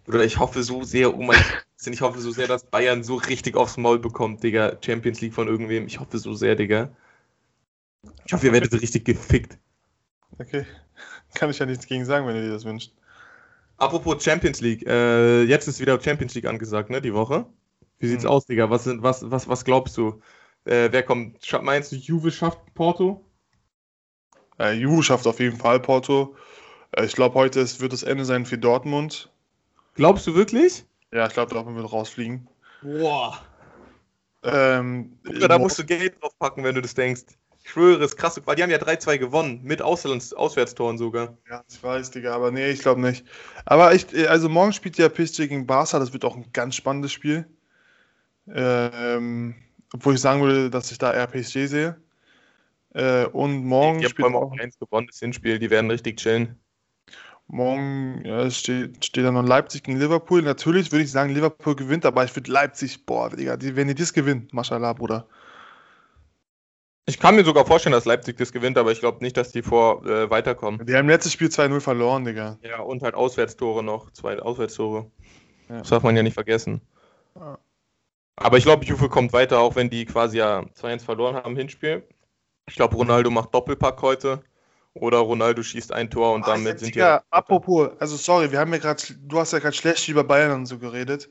Oder 0.08 0.24
ich 0.24 0.40
hoffe 0.40 0.64
so 0.64 0.84
sehr, 0.84 1.14
oh 1.16 1.22
mein 1.22 1.38
Gott, 1.38 1.94
ich 1.94 2.02
hoffe 2.02 2.20
so 2.20 2.32
sehr, 2.32 2.48
dass 2.48 2.64
Bayern 2.64 3.04
so 3.04 3.16
richtig 3.16 3.56
aufs 3.56 3.78
Maul 3.78 4.00
bekommt, 4.00 4.42
Digga. 4.42 4.78
Champions 4.84 5.22
League 5.22 5.34
von 5.34 5.48
irgendwem. 5.48 5.86
Ich 5.86 6.00
hoffe 6.00 6.18
so 6.18 6.34
sehr, 6.34 6.56
Digga. 6.56 6.90
Ich 8.26 8.34
hoffe, 8.34 8.48
ihr 8.48 8.54
werdet 8.54 8.74
richtig 8.74 9.06
gefickt. 9.06 9.58
Okay. 10.40 10.66
Kann 11.34 11.50
ich 11.50 11.60
ja 11.60 11.66
nichts 11.66 11.86
gegen 11.86 12.06
sagen, 12.06 12.26
wenn 12.26 12.36
ihr 12.36 12.44
dir 12.44 12.52
das 12.52 12.66
wünscht. 12.66 12.94
Apropos 13.78 14.24
Champions 14.24 14.62
League, 14.62 14.88
äh, 14.88 15.44
jetzt 15.44 15.68
ist 15.68 15.80
wieder 15.80 16.02
Champions 16.02 16.34
League 16.34 16.48
angesagt, 16.48 16.90
ne, 16.90 17.02
die 17.02 17.14
Woche. 17.14 17.46
Wie 18.00 18.08
sieht's 18.08 18.24
Mhm. 18.24 18.30
aus, 18.30 18.46
Digga? 18.46 18.70
Was, 18.70 18.84
sind, 18.84 19.04
was, 19.04 19.30
was, 19.30 19.48
was 19.48 19.66
glaubst 19.66 19.98
du? 19.98 20.22
Äh, 20.66 20.90
wer 20.92 21.04
kommt? 21.04 21.40
Meinst 21.62 21.92
du, 21.92 21.96
Juve 21.96 22.32
schafft 22.32 22.74
Porto? 22.74 23.26
Äh, 24.60 24.74
Juve 24.74 25.04
schafft 25.04 25.28
auf 25.28 25.40
jeden 25.40 25.58
Fall 25.58 25.80
Porto. 25.80 26.36
Äh, 26.92 27.06
ich 27.06 27.14
glaube, 27.14 27.36
heute 27.36 27.60
ist, 27.60 27.80
wird 27.80 27.94
das 27.94 28.04
Ende 28.04 28.26
sein 28.26 28.46
für 28.46 28.58
Dortmund. 28.58 29.32
Glaubst 29.96 30.28
du 30.28 30.36
wirklich? 30.36 30.86
Ja, 31.12 31.28
ich 31.28 31.34
glaube, 31.34 31.54
Dortmund 31.54 31.78
wird 31.78 31.92
rausfliegen. 31.92 32.48
Boah. 32.82 33.42
Ähm, 34.44 35.18
Bruder, 35.24 35.48
da 35.48 35.58
musst 35.58 35.80
du 35.80 35.86
Geld 35.86 36.22
drauf 36.22 36.38
packen, 36.38 36.64
wenn 36.64 36.76
du 36.76 36.82
das 36.82 36.94
denkst. 36.94 37.24
Ich 37.64 37.72
schwöre, 37.72 38.04
ist 38.04 38.16
krass, 38.16 38.40
weil 38.46 38.56
die 38.56 38.64
haben 38.64 38.70
ja 38.70 38.78
3-2 38.78 39.18
gewonnen, 39.18 39.62
mit 39.64 39.82
Auslands 39.82 40.34
Auswärtstoren 40.34 40.98
sogar. 40.98 41.38
Ja, 41.50 41.64
ich 41.68 41.82
weiß, 41.82 42.12
Digga, 42.12 42.34
aber 42.34 42.52
nee, 42.52 42.70
ich 42.70 42.80
glaube 42.80 43.02
nicht. 43.02 43.26
Aber 43.66 43.94
ich, 43.94 44.14
äh, 44.14 44.28
also 44.28 44.48
morgen 44.48 44.72
spielt 44.74 44.98
ja 44.98 45.10
PSG 45.10 45.48
gegen 45.48 45.68
Barca, 45.68 46.00
das 46.00 46.14
wird 46.14 46.24
auch 46.24 46.36
ein 46.36 46.52
ganz 46.54 46.76
spannendes 46.76 47.12
Spiel. 47.12 47.46
Ähm, 48.54 49.56
obwohl 49.94 50.16
ich 50.16 50.22
sagen 50.22 50.42
würde, 50.42 50.70
dass 50.70 50.92
ich 50.92 50.98
da 50.98 51.14
eher 51.14 51.28
PSG 51.28 51.68
sehe. 51.68 51.98
Äh, 52.94 53.26
und 53.28 53.66
morgen 53.66 54.06
auch, 54.06 54.24
allem 54.24 54.36
auch 54.36 54.58
eins 54.60 54.80
gewonnen, 54.80 55.08
das 55.08 55.20
Hinspiel, 55.20 55.60
die 55.60 55.70
werden 55.70 55.92
richtig 55.92 56.18
chillen. 56.18 56.58
morgen 57.48 58.24
ja, 58.26 58.50
steht, 58.50 59.06
steht 59.06 59.26
dann 59.26 59.36
noch 59.36 59.46
Leipzig 59.46 59.84
gegen 59.84 60.00
Liverpool. 60.00 60.42
Natürlich 60.42 60.92
würde 60.92 61.04
ich 61.04 61.12
sagen, 61.12 61.34
Liverpool 61.34 61.76
gewinnt, 61.76 62.06
aber 62.06 62.24
ich 62.24 62.36
würde 62.36 62.52
Leipzig, 62.52 63.06
boah, 63.06 63.30
Digga, 63.30 63.58
die, 63.58 63.76
wenn 63.76 63.88
die 63.88 63.96
das 63.96 64.14
gewinnen, 64.14 64.48
Mashallah, 64.52 64.94
Bruder. 64.94 65.28
Ich 67.10 67.20
kann 67.20 67.36
mir 67.36 67.46
sogar 67.46 67.66
vorstellen, 67.66 67.94
dass 67.94 68.04
Leipzig 68.04 68.36
das 68.38 68.52
gewinnt, 68.52 68.78
aber 68.78 68.92
ich 68.92 69.00
glaube 69.00 69.24
nicht, 69.24 69.38
dass 69.38 69.52
die 69.52 69.62
vor 69.62 70.06
äh, 70.06 70.30
weiterkommen. 70.30 70.86
Die 70.86 70.94
haben 70.94 71.08
letztes 71.08 71.32
Spiel 71.32 71.48
2-0 71.48 71.80
verloren, 71.80 72.26
Digga. 72.26 72.58
Ja, 72.64 72.82
und 72.82 73.02
halt 73.02 73.16
Auswärtstore 73.16 73.82
noch, 73.82 74.12
zwei 74.12 74.40
Auswärtstore. 74.40 75.10
Ja. 75.70 75.80
Das 75.80 75.90
darf 75.90 76.04
man 76.04 76.18
ja 76.18 76.24
nicht 76.24 76.34
vergessen. 76.34 76.82
Ja. 77.36 77.58
Aber 78.38 78.58
ich 78.58 78.64
glaube, 78.64 78.86
Juve 78.86 79.10
kommt 79.10 79.34
weiter, 79.34 79.60
auch 79.60 79.76
wenn 79.76 79.90
die 79.90 80.06
quasi 80.06 80.38
ja 80.38 80.64
2-1 80.76 81.04
verloren 81.04 81.36
haben 81.36 81.52
im 81.52 81.58
Hinspiel. 81.58 82.08
Ich 82.68 82.76
glaube, 82.76 82.96
Ronaldo 82.96 83.30
macht 83.32 83.54
Doppelpack 83.54 84.02
heute. 84.02 84.42
Oder 84.94 85.20
Ronaldo 85.20 85.62
schießt 85.62 85.92
ein 85.92 86.10
Tor 86.10 86.34
und 86.34 86.48
damit 86.48 86.76
Ah, 86.76 86.80
sind 86.80 86.96
die. 86.96 87.02
apropos, 87.30 87.90
also 88.00 88.16
sorry, 88.16 88.52
wir 88.52 88.60
haben 88.60 88.74
ja 88.74 88.80
gerade, 88.80 89.04
du 89.20 89.40
hast 89.40 89.54
ja 89.54 89.60
gerade 89.60 89.76
schlecht 89.76 90.08
über 90.08 90.24
Bayern 90.24 90.52
und 90.54 90.66
so 90.66 90.80
geredet, 90.80 91.30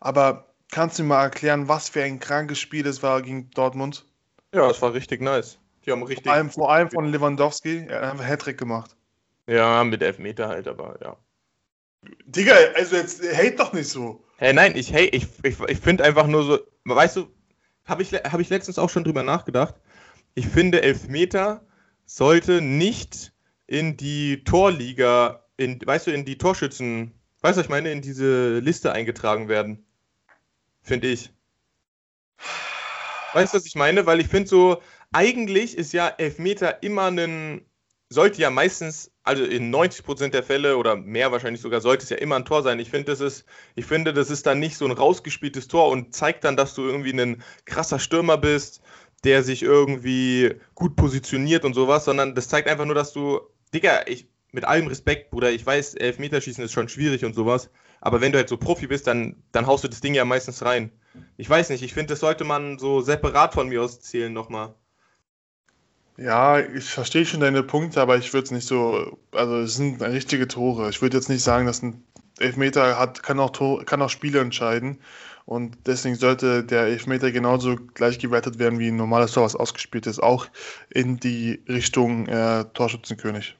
aber 0.00 0.52
kannst 0.72 0.98
du 0.98 1.04
mir 1.04 1.10
mal 1.10 1.22
erklären, 1.24 1.68
was 1.68 1.88
für 1.88 2.02
ein 2.02 2.18
krankes 2.18 2.58
Spiel 2.58 2.82
das 2.82 3.02
war 3.04 3.22
gegen 3.22 3.50
Dortmund? 3.50 4.04
Ja, 4.52 4.68
es 4.70 4.82
war 4.82 4.92
richtig 4.94 5.20
nice. 5.20 5.58
Die 5.86 5.92
haben 5.92 6.02
richtig. 6.02 6.24
Vor 6.24 6.32
allem, 6.32 6.50
vor 6.50 6.72
allem 6.72 6.90
von 6.90 7.06
Lewandowski, 7.06 7.86
er 7.88 8.02
hat 8.02 8.12
einfach 8.12 8.26
Hattrick 8.26 8.58
gemacht. 8.58 8.96
Ja, 9.46 9.84
mit 9.84 10.02
Elfmeter 10.02 10.48
halt, 10.48 10.66
aber 10.68 10.98
ja. 11.02 11.16
Digga, 12.26 12.54
also 12.74 12.96
jetzt 12.96 13.22
hate 13.22 13.56
doch 13.56 13.72
nicht 13.72 13.88
so. 13.88 14.24
Hey, 14.36 14.52
nein, 14.52 14.76
ich, 14.76 14.92
hey, 14.92 15.06
ich, 15.06 15.26
ich, 15.42 15.60
ich 15.60 15.78
finde 15.78 16.04
einfach 16.04 16.26
nur 16.26 16.44
so, 16.44 16.58
weißt 16.84 17.16
du, 17.16 17.28
habe 17.84 18.02
ich, 18.02 18.12
hab 18.12 18.40
ich 18.40 18.48
letztens 18.48 18.78
auch 18.78 18.90
schon 18.90 19.04
drüber 19.04 19.22
nachgedacht. 19.22 19.74
Ich 20.34 20.46
finde, 20.48 20.82
Elfmeter 20.82 21.64
sollte 22.06 22.60
nicht 22.60 23.32
in 23.66 23.96
die 23.96 24.44
Torliga, 24.44 25.44
in, 25.56 25.80
weißt 25.84 26.08
du, 26.08 26.10
in 26.10 26.24
die 26.24 26.38
Torschützen, 26.38 27.12
weißt 27.40 27.56
du, 27.56 27.60
was 27.60 27.66
ich 27.66 27.70
meine, 27.70 27.92
in 27.92 28.02
diese 28.02 28.58
Liste 28.58 28.92
eingetragen 28.92 29.48
werden. 29.48 29.84
Finde 30.82 31.08
ich. 31.08 31.30
Weißt 33.32 33.54
du, 33.54 33.58
was 33.58 33.66
ich 33.66 33.74
meine? 33.74 34.06
Weil 34.06 34.20
ich 34.20 34.28
finde 34.28 34.48
so, 34.48 34.82
eigentlich 35.12 35.78
ist 35.78 35.92
ja 35.92 36.08
Elfmeter 36.08 36.82
immer 36.82 37.10
ein, 37.10 37.64
sollte 38.08 38.40
ja 38.40 38.50
meistens, 38.50 39.10
also 39.22 39.44
in 39.44 39.74
90% 39.74 40.28
der 40.28 40.42
Fälle 40.42 40.76
oder 40.76 40.96
mehr 40.96 41.32
wahrscheinlich 41.32 41.60
sogar, 41.60 41.80
sollte 41.80 42.04
es 42.04 42.10
ja 42.10 42.16
immer 42.18 42.36
ein 42.36 42.44
Tor 42.44 42.62
sein. 42.62 42.78
Ich 42.78 42.90
finde, 42.90 43.12
das 43.12 43.20
ist, 43.20 43.44
ich 43.74 43.86
finde, 43.86 44.12
das 44.12 44.30
ist 44.30 44.46
dann 44.46 44.58
nicht 44.58 44.76
so 44.76 44.84
ein 44.84 44.92
rausgespieltes 44.92 45.68
Tor 45.68 45.88
und 45.88 46.14
zeigt 46.14 46.44
dann, 46.44 46.56
dass 46.56 46.74
du 46.74 46.82
irgendwie 46.82 47.12
ein 47.12 47.42
krasser 47.64 47.98
Stürmer 47.98 48.38
bist, 48.38 48.82
der 49.24 49.42
sich 49.42 49.62
irgendwie 49.62 50.54
gut 50.74 50.96
positioniert 50.96 51.64
und 51.64 51.74
sowas, 51.74 52.04
sondern 52.04 52.34
das 52.34 52.48
zeigt 52.48 52.68
einfach 52.68 52.84
nur, 52.84 52.94
dass 52.94 53.12
du, 53.12 53.40
Digga, 53.72 54.02
ich, 54.06 54.28
mit 54.52 54.64
allem 54.64 54.86
Respekt, 54.86 55.30
Bruder, 55.30 55.50
ich 55.50 55.64
weiß, 55.64 55.94
Elfmeterschießen 55.94 56.62
ist 56.62 56.72
schon 56.72 56.88
schwierig 56.88 57.24
und 57.24 57.34
sowas, 57.34 57.70
aber 58.00 58.20
wenn 58.20 58.32
du 58.32 58.38
halt 58.38 58.48
so 58.48 58.58
Profi 58.58 58.86
bist, 58.86 59.06
dann, 59.06 59.42
dann 59.50 59.66
haust 59.66 59.82
du 59.82 59.88
das 59.88 60.02
Ding 60.02 60.14
ja 60.14 60.24
meistens 60.24 60.62
rein. 60.62 60.92
Ich 61.36 61.48
weiß 61.48 61.70
nicht, 61.70 61.82
ich 61.82 61.94
finde, 61.94 62.12
das 62.12 62.20
sollte 62.20 62.44
man 62.44 62.78
so 62.78 63.00
separat 63.00 63.54
von 63.54 63.68
mir 63.68 63.82
aus 63.82 64.00
zählen 64.00 64.32
nochmal. 64.32 64.74
Ja, 66.16 66.60
ich 66.60 66.84
verstehe 66.84 67.26
schon 67.26 67.40
deine 67.40 67.62
Punkte, 67.62 68.00
aber 68.00 68.16
ich 68.16 68.32
würde 68.32 68.44
es 68.44 68.50
nicht 68.52 68.66
so, 68.66 69.18
also 69.32 69.58
es 69.58 69.74
sind 69.74 70.00
richtige 70.00 70.46
Tore. 70.46 70.88
Ich 70.90 71.02
würde 71.02 71.16
jetzt 71.16 71.28
nicht 71.28 71.42
sagen, 71.42 71.66
dass 71.66 71.82
ein 71.82 72.04
Elfmeter 72.38 72.98
hat, 72.98 73.22
kann 73.22 73.40
auch, 73.40 73.50
Tor, 73.50 73.84
kann 73.84 74.00
auch 74.00 74.10
Spiele 74.10 74.40
entscheiden. 74.40 74.98
Und 75.46 75.76
deswegen 75.86 76.14
sollte 76.14 76.64
der 76.64 76.84
Elfmeter 76.84 77.30
genauso 77.30 77.76
gleich 77.76 78.18
gewertet 78.18 78.58
werden 78.58 78.78
wie 78.78 78.88
ein 78.88 78.96
normales 78.96 79.32
Tor, 79.32 79.44
was 79.44 79.56
ausgespielt 79.56 80.06
ist, 80.06 80.22
auch 80.22 80.46
in 80.88 81.18
die 81.18 81.62
Richtung 81.68 82.26
äh, 82.28 82.64
Torschützenkönig. 82.72 83.56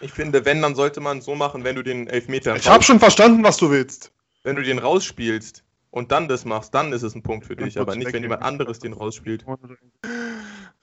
Ich 0.00 0.12
finde, 0.12 0.44
wenn, 0.44 0.60
dann 0.60 0.74
sollte 0.74 1.00
man 1.00 1.22
so 1.22 1.34
machen, 1.34 1.64
wenn 1.64 1.76
du 1.76 1.82
den 1.82 2.08
Elfmeter 2.08 2.56
Ich 2.56 2.68
habe 2.68 2.84
schon 2.84 3.00
verstanden, 3.00 3.42
was 3.42 3.56
du 3.56 3.70
willst. 3.70 4.12
wenn 4.42 4.56
du 4.56 4.62
den 4.62 4.78
rausspielst 4.78 5.64
und 5.90 6.12
dann 6.12 6.28
das 6.28 6.44
machst, 6.44 6.74
dann 6.74 6.92
ist 6.92 7.02
es 7.02 7.14
ein 7.14 7.22
Punkt 7.22 7.46
für 7.46 7.56
dich, 7.56 7.80
aber 7.80 7.96
nicht, 7.96 8.12
wenn 8.12 8.22
jemand 8.22 8.42
anderes 8.42 8.78
den 8.78 8.92
rausspielt. 8.92 9.46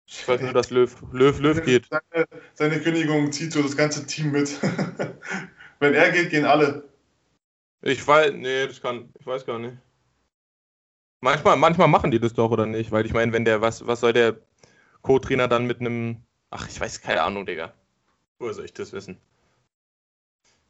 Ich 0.07 0.28
weiß 0.28 0.41
nur, 0.43 0.53
dass 0.53 0.70
Löw, 0.70 0.95
Löw, 1.12 1.39
Löw 1.41 1.64
geht. 1.64 1.89
Seine, 1.91 2.26
seine 2.53 2.80
Kündigung 2.80 3.32
zieht 3.32 3.53
so 3.53 3.62
das 3.62 3.76
ganze 3.76 4.07
Team 4.07 4.32
mit. 4.32 4.59
Wenn 5.80 5.95
er 5.95 6.11
geht, 6.12 6.30
gehen 6.30 6.45
alle. 6.45 6.85
Ich 7.80 8.07
weiß, 8.07 8.32
nee, 8.35 8.66
das 8.66 8.80
kann, 8.80 9.09
ich 9.18 9.26
weiß 9.26 9.45
gar 9.47 9.59
nicht. 9.59 9.76
Manchmal, 11.20 11.57
manchmal 11.57 11.89
machen 11.89 12.11
die 12.11 12.20
das 12.20 12.35
doch 12.35 12.51
oder 12.51 12.66
nicht, 12.66 12.93
weil 12.93 13.07
ich 13.07 13.14
meine, 13.14 13.32
wenn 13.32 13.47
der, 13.47 13.62
was, 13.62 13.87
was 13.87 14.01
soll 14.01 14.12
der 14.12 14.37
Co-Trainer 15.01 15.49
dann 15.49 15.66
mit 15.66 15.80
einem, 15.80 16.22
ach, 16.51 16.68
ich 16.68 16.78
weiß, 16.78 17.01
keine 17.01 17.22
Ahnung, 17.22 17.47
Digga. 17.47 17.72
Woher 18.39 18.53
soll 18.53 18.66
ich 18.66 18.74
das 18.74 18.93
wissen? 18.93 19.18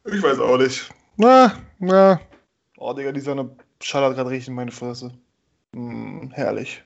Ich 0.05 0.23
weiß 0.23 0.39
auch 0.39 0.57
nicht. 0.57 0.89
Na, 1.17 1.57
na. 1.79 2.21
Oh, 2.77 2.93
Digga, 2.93 3.11
die 3.11 3.19
Sonne 3.19 3.55
schallert 3.81 4.15
gerade 4.15 4.29
richtig 4.29 4.47
in 4.47 4.55
meine 4.55 4.71
Fresse. 4.71 5.17
Hm, 5.75 6.31
herrlich. 6.33 6.81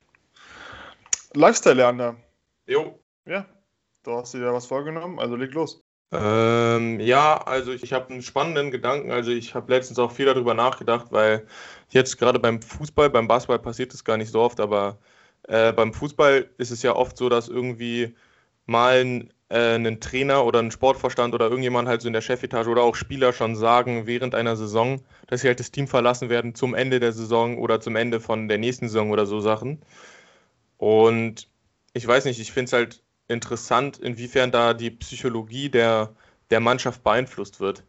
Lifestyle 1.34 1.76
da. 1.96 2.16
Jo. 2.66 2.98
Ja. 3.24 3.46
du 4.02 4.12
hast 4.16 4.34
dir 4.34 4.40
ja 4.40 4.52
was 4.52 4.66
vorgenommen, 4.66 5.20
also 5.20 5.36
leg 5.36 5.54
los. 5.54 5.80
Ähm, 6.12 6.98
ja, 6.98 7.36
also 7.36 7.70
ich, 7.70 7.84
ich 7.84 7.92
habe 7.92 8.10
einen 8.10 8.22
spannenden 8.22 8.72
Gedanken. 8.72 9.12
Also 9.12 9.30
ich 9.30 9.54
habe 9.54 9.72
letztens 9.72 10.00
auch 10.00 10.10
viel 10.10 10.26
darüber 10.26 10.54
nachgedacht, 10.54 11.12
weil 11.12 11.46
jetzt 11.90 12.18
gerade 12.18 12.40
beim 12.40 12.60
Fußball, 12.60 13.10
beim 13.10 13.28
Basketball 13.28 13.60
passiert 13.60 13.92
das 13.92 14.02
gar 14.02 14.16
nicht 14.16 14.32
so 14.32 14.40
oft, 14.40 14.58
aber 14.58 14.98
äh, 15.44 15.72
beim 15.72 15.92
Fußball 15.94 16.50
ist 16.58 16.72
es 16.72 16.82
ja 16.82 16.96
oft 16.96 17.16
so, 17.16 17.28
dass 17.28 17.48
irgendwie 17.48 18.16
mal 18.66 19.02
ein, 19.04 19.32
äh, 19.50 19.74
ein 19.74 20.00
Trainer 20.00 20.44
oder 20.44 20.60
ein 20.60 20.70
Sportverstand 20.70 21.34
oder 21.34 21.46
irgendjemand 21.46 21.88
halt 21.88 22.00
so 22.00 22.08
in 22.08 22.12
der 22.12 22.22
Chefetage 22.22 22.68
oder 22.68 22.82
auch 22.82 22.94
Spieler 22.94 23.32
schon 23.32 23.56
sagen 23.56 24.06
während 24.06 24.34
einer 24.34 24.56
Saison, 24.56 25.02
dass 25.26 25.42
sie 25.42 25.48
halt 25.48 25.60
das 25.60 25.72
Team 25.72 25.88
verlassen 25.88 26.30
werden 26.30 26.54
zum 26.54 26.74
Ende 26.74 27.00
der 27.00 27.12
Saison 27.12 27.58
oder 27.58 27.80
zum 27.80 27.96
Ende 27.96 28.20
von 28.20 28.48
der 28.48 28.58
nächsten 28.58 28.88
Saison 28.88 29.10
oder 29.10 29.26
so 29.26 29.40
Sachen. 29.40 29.82
Und 30.78 31.48
ich 31.92 32.06
weiß 32.06 32.24
nicht, 32.24 32.40
ich 32.40 32.52
finde 32.52 32.66
es 32.66 32.72
halt 32.72 33.02
interessant, 33.28 33.98
inwiefern 33.98 34.50
da 34.52 34.72
die 34.72 34.90
Psychologie 34.90 35.68
der, 35.68 36.14
der 36.50 36.60
Mannschaft 36.60 37.02
beeinflusst 37.02 37.60
wird. 37.60 37.84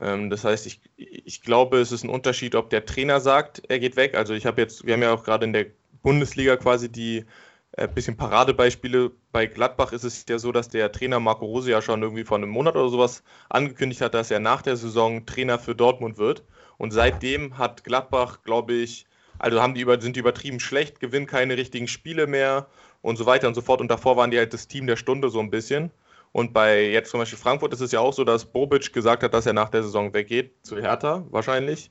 Ähm, 0.00 0.30
das 0.30 0.44
heißt, 0.44 0.66
ich, 0.66 0.80
ich 0.96 1.42
glaube, 1.42 1.78
es 1.80 1.92
ist 1.92 2.04
ein 2.04 2.10
Unterschied, 2.10 2.54
ob 2.54 2.70
der 2.70 2.86
Trainer 2.86 3.20
sagt, 3.20 3.62
er 3.68 3.78
geht 3.78 3.96
weg. 3.96 4.14
Also 4.14 4.34
ich 4.34 4.46
habe 4.46 4.60
jetzt, 4.60 4.86
wir 4.86 4.94
haben 4.94 5.02
ja 5.02 5.12
auch 5.12 5.24
gerade 5.24 5.44
in 5.44 5.52
der 5.52 5.66
Bundesliga 6.02 6.56
quasi 6.56 6.90
die 6.90 7.24
äh, 7.72 7.88
bisschen 7.88 8.16
Paradebeispiele. 8.16 9.12
Bei 9.32 9.46
Gladbach 9.46 9.92
ist 9.92 10.04
es 10.04 10.24
ja 10.28 10.38
so, 10.38 10.52
dass 10.52 10.68
der 10.68 10.92
Trainer 10.92 11.20
Marco 11.20 11.46
Rose 11.46 11.70
ja 11.70 11.82
schon 11.82 12.02
irgendwie 12.02 12.24
vor 12.24 12.36
einem 12.36 12.50
Monat 12.50 12.76
oder 12.76 12.88
sowas 12.88 13.22
angekündigt 13.48 14.00
hat, 14.00 14.14
dass 14.14 14.30
er 14.30 14.40
nach 14.40 14.62
der 14.62 14.76
Saison 14.76 15.26
Trainer 15.26 15.58
für 15.58 15.74
Dortmund 15.74 16.18
wird. 16.18 16.44
Und 16.78 16.90
seitdem 16.90 17.58
hat 17.58 17.84
Gladbach, 17.84 18.42
glaube 18.44 18.74
ich, 18.74 19.06
also 19.38 19.60
haben 19.60 19.74
die 19.74 19.80
über, 19.80 20.00
sind 20.00 20.16
die 20.16 20.20
übertrieben 20.20 20.60
schlecht, 20.60 21.00
gewinnen 21.00 21.26
keine 21.26 21.56
richtigen 21.56 21.88
Spiele 21.88 22.26
mehr 22.26 22.68
und 23.00 23.16
so 23.16 23.26
weiter 23.26 23.48
und 23.48 23.54
so 23.54 23.62
fort. 23.62 23.80
Und 23.80 23.90
davor 23.90 24.16
waren 24.16 24.30
die 24.30 24.38
halt 24.38 24.52
das 24.52 24.68
Team 24.68 24.86
der 24.86 24.96
Stunde 24.96 25.30
so 25.30 25.40
ein 25.40 25.50
bisschen. 25.50 25.90
Und 26.32 26.52
bei 26.52 26.88
jetzt 26.90 27.10
zum 27.10 27.20
Beispiel 27.20 27.38
Frankfurt 27.38 27.72
ist 27.72 27.80
es 27.80 27.92
ja 27.92 28.00
auch 28.00 28.12
so, 28.12 28.24
dass 28.24 28.46
Bobic 28.46 28.92
gesagt 28.92 29.22
hat, 29.22 29.34
dass 29.34 29.46
er 29.46 29.52
nach 29.52 29.68
der 29.68 29.82
Saison 29.82 30.14
weggeht, 30.14 30.54
zu 30.62 30.80
Hertha 30.80 31.26
wahrscheinlich, 31.30 31.90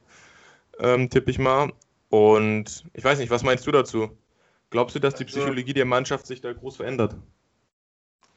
ähm, 0.79 1.09
tippe 1.09 1.31
ich 1.31 1.39
mal. 1.39 1.71
Und 2.09 2.83
ich 2.93 3.03
weiß 3.03 3.19
nicht, 3.19 3.29
was 3.29 3.43
meinst 3.43 3.67
du 3.67 3.71
dazu? 3.71 4.17
Glaubst 4.71 4.95
du, 4.95 4.99
dass 4.99 5.13
die 5.15 5.25
Also- 5.25 5.37
Psychologie 5.39 5.73
der 5.73 5.85
Mannschaft 5.85 6.25
sich 6.25 6.41
da 6.41 6.51
groß 6.51 6.77
verändert? 6.77 7.15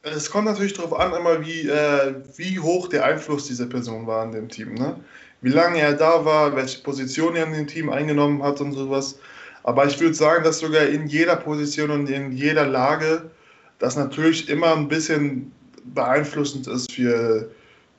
Es 0.03 0.29
kommt 0.29 0.45
natürlich 0.45 0.73
darauf 0.73 0.93
an, 0.93 1.13
immer 1.13 1.43
wie, 1.43 1.67
äh, 1.67 2.13
wie 2.35 2.59
hoch 2.59 2.89
der 2.89 3.05
Einfluss 3.05 3.47
dieser 3.47 3.65
Person 3.65 4.05
war 4.05 4.23
in 4.23 4.33
dem 4.33 4.49
Team. 4.49 4.75
Ne? 4.75 4.97
Wie 5.41 5.49
lange 5.49 5.79
er 5.79 5.93
da 5.93 6.23
war, 6.23 6.55
welche 6.55 6.83
Position 6.83 7.35
er 7.35 7.47
in 7.47 7.53
dem 7.53 7.65
Team 7.67 7.89
eingenommen 7.89 8.43
hat 8.43 8.61
und 8.61 8.73
sowas. 8.73 9.17
Aber 9.63 9.87
ich 9.87 9.99
würde 9.99 10.13
sagen, 10.13 10.43
dass 10.43 10.59
sogar 10.59 10.83
in 10.85 11.07
jeder 11.07 11.35
Position 11.37 11.89
und 11.89 12.07
in 12.07 12.31
jeder 12.33 12.67
Lage 12.67 13.31
das 13.79 13.95
natürlich 13.95 14.47
immer 14.47 14.75
ein 14.75 14.87
bisschen 14.87 15.51
beeinflussend 15.85 16.67
ist 16.67 16.91
für 16.91 17.49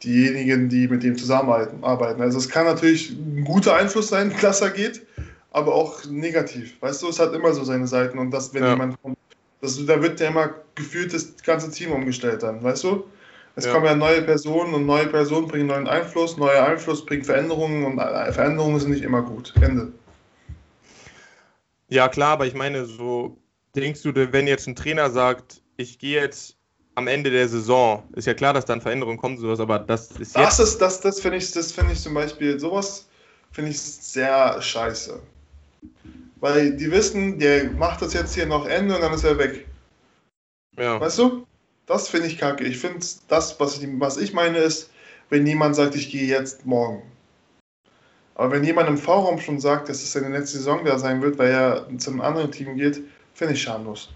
diejenigen, 0.04 0.68
die 0.68 0.86
mit 0.86 1.02
dem 1.02 1.16
zusammenarbeiten. 1.18 1.82
arbeiten. 1.82 2.20
Also 2.22 2.38
es 2.38 2.48
kann 2.48 2.66
natürlich 2.66 3.10
ein 3.10 3.44
guter 3.44 3.74
Einfluss 3.74 4.08
sein, 4.08 4.32
dass 4.42 4.60
er 4.60 4.70
geht, 4.70 5.04
aber 5.50 5.74
auch 5.74 6.04
negativ. 6.06 6.80
Weißt 6.80 7.02
du, 7.02 7.08
es 7.08 7.18
hat 7.18 7.32
immer 7.32 7.52
so 7.52 7.64
seine 7.64 7.86
Seiten 7.86 8.18
und 8.18 8.30
das, 8.30 8.52
wenn 8.54 8.64
Ja. 8.64 8.70
jemand 8.70 9.00
kommt, 9.02 9.16
das, 9.60 9.84
da 9.86 10.02
wird 10.02 10.20
ja 10.20 10.28
immer 10.28 10.54
gefühlt 10.74 11.12
das 11.14 11.34
ganze 11.42 11.70
Team 11.70 11.92
umgestellt 11.92 12.42
dann, 12.42 12.62
weißt 12.62 12.84
du? 12.84 13.04
Es 13.54 13.64
Ja. 13.64 13.72
kommen 13.72 13.86
ja 13.86 13.94
neue 13.94 14.20
Personen 14.22 14.74
und 14.74 14.84
neue 14.84 15.06
Personen 15.06 15.48
bringen 15.48 15.66
neuen 15.66 15.88
Einfluss, 15.88 16.36
neuer 16.36 16.66
Einfluss 16.66 17.06
bringt 17.06 17.24
Veränderungen 17.24 17.84
und 17.84 17.98
äh, 17.98 18.30
Veränderungen 18.32 18.78
sind 18.78 18.90
nicht 18.90 19.02
immer 19.02 19.22
gut. 19.22 19.54
Ende. 19.62 19.92
Ja, 21.88 22.08
klar, 22.08 22.32
aber 22.32 22.46
ich 22.46 22.54
meine, 22.54 22.84
so 22.84 23.38
denkst 23.74 24.02
du, 24.02 24.14
wenn 24.14 24.46
jetzt 24.46 24.66
ein 24.66 24.76
Trainer 24.76 25.10
sagt, 25.10 25.62
ich 25.76 25.98
gehe 25.98 26.20
jetzt 26.20 26.56
am 26.96 27.06
Ende 27.06 27.30
der 27.30 27.48
Saison, 27.48 28.02
ist 28.14 28.26
ja 28.26 28.34
klar, 28.34 28.52
dass 28.52 28.64
dann 28.64 28.80
Veränderungen 28.80 29.18
kommen, 29.18 29.38
sowas, 29.38 29.60
aber 29.60 29.78
das 29.78 30.10
ist 30.12 30.36
Das 30.36 30.58
ist, 30.58 30.78
das, 30.78 31.00
das 31.00 31.20
finde 31.20 31.38
ich, 31.38 31.50
das 31.52 31.72
finde 31.72 31.92
ich 31.92 32.00
zum 32.00 32.14
Beispiel, 32.14 32.58
sowas 32.58 33.06
finde 33.52 33.70
ich 33.70 33.80
sehr 33.80 34.60
scheiße. 34.60 35.20
Weil 36.46 36.76
die 36.76 36.92
wissen, 36.92 37.40
der 37.40 37.72
macht 37.72 38.02
das 38.02 38.12
jetzt 38.12 38.36
hier 38.36 38.46
noch 38.46 38.66
Ende 38.66 38.94
und 38.94 39.00
dann 39.00 39.12
ist 39.12 39.24
er 39.24 39.36
weg. 39.36 39.66
Ja. 40.78 41.00
Weißt 41.00 41.18
du? 41.18 41.44
Das 41.86 42.08
finde 42.08 42.28
ich 42.28 42.38
kacke. 42.38 42.62
Ich 42.62 42.78
finde, 42.78 43.04
das, 43.26 43.58
was 43.58 43.82
ich, 43.82 43.88
was 43.98 44.16
ich 44.16 44.32
meine, 44.32 44.58
ist, 44.58 44.92
wenn 45.28 45.44
jemand 45.44 45.74
sagt, 45.74 45.96
ich 45.96 46.08
gehe 46.08 46.28
jetzt 46.28 46.64
morgen. 46.64 47.02
Aber 48.36 48.52
wenn 48.52 48.62
jemand 48.62 48.88
im 48.88 48.96
V-Raum 48.96 49.40
schon 49.40 49.58
sagt, 49.58 49.88
dass 49.88 50.04
es 50.04 50.12
seine 50.12 50.28
letzte 50.28 50.58
Saison 50.58 50.84
da 50.84 51.00
sein 51.00 51.20
wird, 51.20 51.36
weil 51.36 51.50
er 51.50 51.88
zu 51.98 52.10
einem 52.10 52.20
anderen 52.20 52.52
Team 52.52 52.76
geht, 52.76 53.02
finde 53.34 53.54
ich 53.54 53.62
schamlos. 53.62 54.10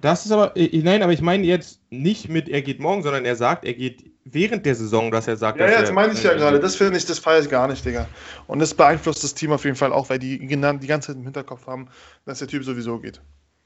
Das 0.00 0.24
ist 0.24 0.32
aber, 0.32 0.56
äh, 0.56 0.78
nein, 0.82 1.02
aber 1.02 1.12
ich 1.12 1.20
meine 1.20 1.44
jetzt 1.46 1.80
nicht 1.90 2.28
mit, 2.28 2.48
er 2.48 2.62
geht 2.62 2.80
morgen, 2.80 3.02
sondern 3.02 3.24
er 3.24 3.36
sagt, 3.36 3.64
er 3.64 3.74
geht 3.74 4.04
während 4.24 4.64
der 4.64 4.74
Saison, 4.74 5.10
dass 5.10 5.28
er 5.28 5.36
sagt, 5.36 5.58
Ja, 5.60 5.70
ja, 5.70 5.80
das 5.80 5.92
meine 5.92 6.12
ich 6.12 6.22
ja 6.22 6.34
gerade. 6.34 6.60
Das 6.60 6.76
finde 6.76 6.96
ich, 6.96 7.04
das 7.06 7.18
feiere 7.18 7.42
ich 7.42 7.50
gar 7.50 7.68
nicht, 7.68 7.84
Digga. 7.84 8.08
Und 8.46 8.60
das 8.60 8.74
beeinflusst 8.74 9.24
das 9.24 9.34
Team 9.34 9.52
auf 9.52 9.64
jeden 9.64 9.76
Fall 9.76 9.92
auch, 9.92 10.08
weil 10.08 10.18
die 10.18 10.38
genannt, 10.38 10.82
die 10.82 10.86
ganze 10.86 11.08
Zeit 11.08 11.16
im 11.16 11.24
Hinterkopf 11.24 11.66
haben, 11.66 11.88
dass 12.24 12.38
der 12.38 12.48
Typ 12.48 12.64
sowieso 12.64 12.98
geht. 12.98 13.20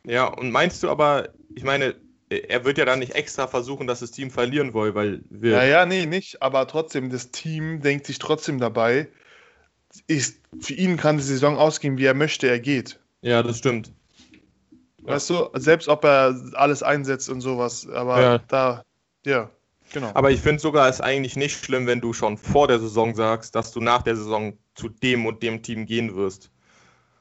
Ja, 0.07 0.27
und 0.27 0.51
meinst 0.51 0.83
du 0.83 0.91
aber, 0.91 1.29
ich 1.55 1.65
meine, 1.65 1.95
er 2.29 2.65
wird 2.65 2.79
ja 2.79 2.85
dann 2.85 2.99
nicht 2.99 3.15
extra 3.15 3.47
versuchen, 3.47 3.87
dass 3.87 4.01
das 4.01 4.11
Team 4.11 4.31
verlieren 4.31 4.75
will, 4.75 4.95
weil 4.95 5.21
wir. 5.31 5.53
Ja, 5.53 5.65
ja, 5.65 5.87
nee, 5.87 6.07
nicht. 6.07 6.43
Aber 6.43 6.67
trotzdem, 6.67 7.11
das 7.11 7.31
Team 7.31 7.81
denkt 7.81 8.07
sich 8.07 8.19
trotzdem 8.19 8.59
dabei, 8.59 9.09
ist, 10.07 10.41
für 10.61 10.75
ihn 10.75 10.97
kann 10.97 11.19
die 11.19 11.23
Saison 11.23 11.57
ausgehen, 11.57 11.99
wie 11.99 12.05
er 12.05 12.15
möchte, 12.15 12.49
er 12.49 12.59
geht. 12.59 12.99
Ja, 13.23 13.43
das 13.43 13.59
stimmt. 13.59 13.93
Ja. 15.07 15.15
Weißt 15.15 15.31
du, 15.31 15.49
selbst 15.55 15.89
ob 15.89 16.05
er 16.05 16.35
alles 16.55 16.83
einsetzt 16.83 17.29
und 17.29 17.41
sowas, 17.41 17.87
aber 17.89 18.21
Ja. 18.21 18.39
da, 18.49 18.83
ja, 19.25 19.51
genau. 19.93 20.11
Aber 20.15 20.31
ich 20.31 20.41
finde 20.41 20.61
sogar 20.61 20.89
es 20.89 21.01
eigentlich 21.01 21.37
nicht 21.37 21.63
schlimm, 21.63 21.87
wenn 21.87 22.01
du 22.01 22.13
schon 22.13 22.39
vor 22.39 22.69
der 22.69 22.79
Saison 22.79 23.15
sagst, 23.15 23.55
dass 23.55 23.73
du 23.73 23.81
nach 23.81 24.03
der 24.03 24.17
Saison 24.17 24.57
zu 24.75 24.89
dem 24.89 25.27
und 25.27 25.43
dem 25.43 25.63
Team 25.63 25.87
gehen 25.87 26.17
wirst. 26.17 26.51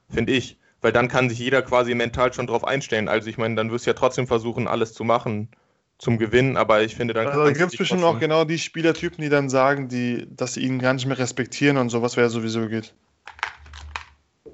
Finde 0.09 0.33
ich. 0.33 0.57
Weil 0.81 0.91
dann 0.91 1.07
kann 1.07 1.29
sich 1.29 1.39
jeder 1.39 1.61
quasi 1.61 1.95
mental 1.95 2.33
schon 2.33 2.45
drauf 2.45 2.65
einstellen. 2.65 3.07
Also 3.07 3.29
ich 3.29 3.37
meine, 3.37 3.55
dann 3.55 3.71
wirst 3.71 3.85
du 3.85 3.91
ja 3.91 3.93
trotzdem 3.93 4.27
versuchen, 4.27 4.67
alles 4.67 4.93
zu 4.93 5.05
machen 5.05 5.49
zum 5.97 6.17
Gewinnen, 6.17 6.57
aber 6.57 6.83
ich 6.83 6.95
finde 6.95 7.13
dann. 7.13 7.27
Also, 7.27 7.45
da 7.45 7.51
gibt 7.51 7.71
es 7.71 7.77
bestimmt 7.77 8.03
auch 8.03 8.19
genau 8.19 8.43
die 8.43 8.57
Spielertypen, 8.57 9.21
die 9.23 9.29
dann 9.29 9.49
sagen, 9.49 9.87
die, 9.87 10.27
dass 10.29 10.55
sie 10.55 10.61
ihn 10.61 10.79
gar 10.79 10.93
nicht 10.93 11.05
mehr 11.05 11.17
respektieren 11.17 11.77
und 11.77 11.89
sowas, 11.89 12.17
wer 12.17 12.29
sowieso 12.29 12.67
geht. 12.67 12.93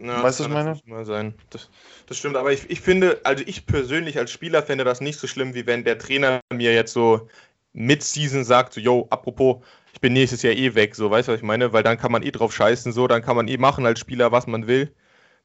Ja, 0.01 0.23
Weißt 0.23 0.39
du, 0.39 0.43
was 0.43 0.47
ich 0.47 0.53
meine? 0.53 0.69
natürlich 0.69 0.85
Mal 0.85 1.05
sein. 1.05 1.33
Das, 1.49 1.69
das 2.07 2.17
stimmt, 2.17 2.35
aber 2.37 2.51
ich, 2.51 2.69
ich 2.69 2.81
finde, 2.81 3.19
also 3.23 3.43
ich 3.45 3.65
persönlich 3.65 4.17
als 4.17 4.31
Spieler 4.31 4.63
fände 4.63 4.83
das 4.83 5.01
nicht 5.01 5.19
so 5.19 5.27
schlimm, 5.27 5.53
wie 5.53 5.65
wenn 5.65 5.83
der 5.83 5.97
Trainer 5.97 6.39
mir 6.53 6.73
jetzt 6.73 6.93
so 6.93 7.27
mid-season 7.73 8.43
sagt, 8.43 8.73
so, 8.73 8.81
yo, 8.81 9.07
apropos, 9.09 9.57
ich 9.93 10.01
bin 10.01 10.13
nächstes 10.13 10.41
Jahr 10.41 10.53
eh 10.53 10.73
weg, 10.75 10.95
so, 10.95 11.11
weißt 11.11 11.27
du, 11.27 11.33
was 11.33 11.39
ich 11.39 11.45
meine? 11.45 11.73
Weil 11.73 11.83
dann 11.83 11.97
kann 11.97 12.11
man 12.11 12.23
eh 12.23 12.31
drauf 12.31 12.53
scheißen, 12.53 12.91
so, 12.93 13.07
dann 13.07 13.21
kann 13.21 13.35
man 13.35 13.47
eh 13.47 13.57
machen 13.57 13.85
als 13.85 13.99
Spieler, 13.99 14.31
was 14.31 14.47
man 14.47 14.67
will, 14.67 14.93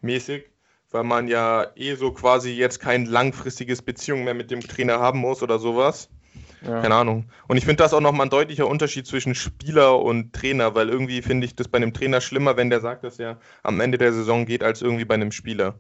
mäßig, 0.00 0.44
weil 0.90 1.04
man 1.04 1.28
ja 1.28 1.66
eh 1.76 1.94
so 1.96 2.12
quasi 2.12 2.50
jetzt 2.52 2.78
kein 2.80 3.06
langfristiges 3.06 3.82
Beziehung 3.82 4.24
mehr 4.24 4.34
mit 4.34 4.50
dem 4.50 4.60
Trainer 4.60 5.00
haben 5.00 5.18
muss 5.18 5.42
oder 5.42 5.58
sowas. 5.58 6.08
Ja. 6.64 6.80
Keine 6.80 6.94
Ahnung. 6.94 7.30
Und 7.46 7.56
ich 7.56 7.64
finde 7.64 7.82
das 7.82 7.92
auch 7.92 8.00
nochmal 8.00 8.26
ein 8.26 8.30
deutlicher 8.30 8.66
Unterschied 8.66 9.06
zwischen 9.06 9.34
Spieler 9.34 10.00
und 10.00 10.32
Trainer, 10.32 10.74
weil 10.74 10.88
irgendwie 10.88 11.20
finde 11.20 11.46
ich 11.46 11.54
das 11.54 11.68
bei 11.68 11.76
einem 11.76 11.92
Trainer 11.92 12.20
schlimmer, 12.20 12.56
wenn 12.56 12.70
der 12.70 12.80
sagt, 12.80 13.04
dass 13.04 13.18
er 13.18 13.38
am 13.62 13.80
Ende 13.80 13.98
der 13.98 14.12
Saison 14.12 14.46
geht, 14.46 14.62
als 14.62 14.80
irgendwie 14.80 15.04
bei 15.04 15.14
einem 15.14 15.30
Spieler. 15.32 15.78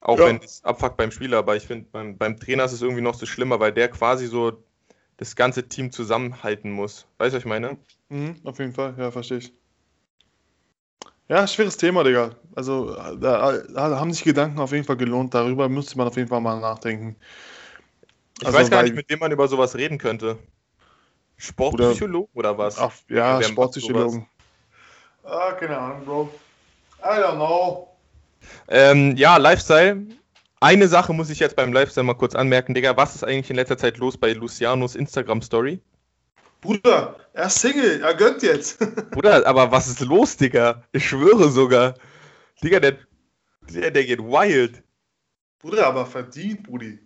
Auch 0.00 0.18
Ja. 0.18 0.26
wenn 0.26 0.36
es 0.36 0.62
abfuckt 0.62 0.96
beim 0.96 1.10
Spieler, 1.10 1.38
aber 1.38 1.56
ich 1.56 1.66
finde, 1.66 1.88
beim, 1.90 2.16
beim 2.16 2.38
Trainer 2.38 2.64
ist 2.64 2.72
es 2.72 2.82
irgendwie 2.82 3.02
noch 3.02 3.14
so 3.14 3.26
schlimmer, 3.26 3.58
weil 3.58 3.72
der 3.72 3.88
quasi 3.88 4.26
so 4.26 4.62
das 5.16 5.34
ganze 5.34 5.68
Team 5.68 5.90
zusammenhalten 5.90 6.70
muss. 6.70 7.08
Weißt 7.18 7.32
du, 7.32 7.36
was 7.38 7.42
ich 7.42 7.48
meine? 7.48 7.78
Mhm, 8.10 8.36
auf 8.44 8.58
jeden 8.60 8.72
Fall, 8.72 8.94
ja, 8.98 9.10
verstehe 9.10 9.38
ich. 9.38 9.52
Ja, 11.28 11.44
schweres 11.48 11.76
Thema, 11.76 12.04
Digga. 12.04 12.36
Also, 12.54 12.94
da, 12.94 13.58
da 13.58 13.98
haben 13.98 14.12
sich 14.12 14.22
Gedanken 14.22 14.60
auf 14.60 14.70
jeden 14.70 14.84
Fall 14.84 14.96
gelohnt. 14.96 15.34
Darüber 15.34 15.68
müsste 15.68 15.98
man 15.98 16.06
auf 16.06 16.16
jeden 16.16 16.28
Fall 16.28 16.40
mal 16.40 16.60
nachdenken. 16.60 17.16
Ich 18.40 18.46
Also, 18.46 18.58
weiß 18.58 18.70
gar 18.70 18.82
nicht, 18.82 18.94
mit 18.94 19.08
wem 19.08 19.18
man 19.18 19.32
über 19.32 19.48
sowas 19.48 19.74
reden 19.76 19.98
könnte. 19.98 20.38
Sportpsychologe 21.38 22.28
oder, 22.34 22.56
was? 22.56 22.78
Ach, 22.78 22.92
ja, 23.08 23.42
Sportpsychologen. 23.42 24.26
Ah, 25.24 25.52
keine 25.52 25.76
Ahnung, 25.76 26.04
Bro. 26.04 26.34
I 27.00 27.20
don't 27.20 27.34
know. 27.34 27.88
Ähm, 28.68 29.16
ja, 29.16 29.36
Lifestyle. 29.36 30.06
Eine 30.60 30.88
Sache 30.88 31.12
muss 31.12 31.30
ich 31.30 31.38
jetzt 31.38 31.56
beim 31.56 31.72
Lifestyle 31.72 32.04
mal 32.04 32.14
kurz 32.14 32.34
anmerken, 32.34 32.74
Digga. 32.74 32.96
Was 32.96 33.14
ist 33.14 33.24
eigentlich 33.24 33.50
in 33.50 33.56
letzter 33.56 33.76
Zeit 33.76 33.98
los 33.98 34.16
bei 34.16 34.32
Lucianos 34.32 34.94
Instagram-Story? 34.94 35.80
Bruder, 36.62 37.16
er 37.34 37.46
ist 37.46 37.60
Single, 37.60 38.02
er 38.02 38.14
gönnt 38.14 38.42
jetzt. 38.42 38.78
Bruder, 39.10 39.46
aber 39.46 39.70
was 39.70 39.86
ist 39.88 40.00
los, 40.00 40.36
Digga? 40.36 40.82
Ich 40.92 41.06
schwöre 41.06 41.50
sogar. 41.50 41.94
Digga, 42.62 42.80
der, 42.80 42.96
der, 43.68 43.90
der 43.90 44.04
geht 44.04 44.20
wild. 44.20 44.82
Bruder, 45.58 45.86
aber 45.86 46.06
verdient, 46.06 46.62
Brudi. 46.62 46.98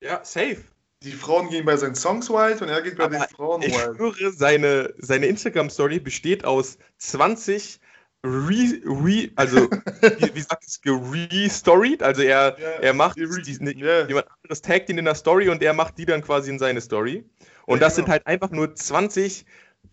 Ja, 0.00 0.24
safe. 0.24 0.58
Die 1.02 1.12
Frauen 1.12 1.48
gehen 1.48 1.64
bei 1.64 1.76
seinen 1.76 1.94
Songs 1.94 2.28
wild 2.28 2.60
und 2.60 2.68
er 2.68 2.82
geht 2.82 2.96
bei 2.96 3.04
Aber 3.04 3.18
den 3.18 3.28
Frauen 3.28 3.62
Ich 3.62 3.72
wild. 3.72 3.96
schwöre, 3.96 4.32
seine, 4.32 4.94
seine 4.98 5.26
Instagram-Story 5.26 6.00
besteht 6.00 6.44
aus 6.44 6.78
20 6.98 7.80
re, 8.24 8.80
re 8.84 9.30
also 9.36 9.70
wie, 10.18 10.34
wie 10.34 10.40
sagt 10.40 10.64
es, 10.66 10.80
restoried, 10.84 12.02
also 12.02 12.22
er, 12.22 12.56
Ja, 12.58 12.68
er 12.80 12.94
macht 12.94 13.16
die 13.16 13.22
ja. 13.22 14.06
jemand 14.08 14.26
anderes 14.42 14.60
taggt 14.60 14.88
ihn 14.88 14.98
in 14.98 15.04
der 15.04 15.14
Story 15.14 15.48
und 15.48 15.62
er 15.62 15.72
macht 15.72 15.98
die 15.98 16.06
dann 16.06 16.22
quasi 16.22 16.50
in 16.50 16.58
seine 16.58 16.80
Story. 16.80 17.24
Und 17.66 17.80
Ja, 17.80 17.86
das 17.86 17.94
sind 17.94 18.04
genau. 18.06 18.14
halt 18.14 18.26
einfach 18.26 18.50
nur 18.50 18.74
20 18.74 19.46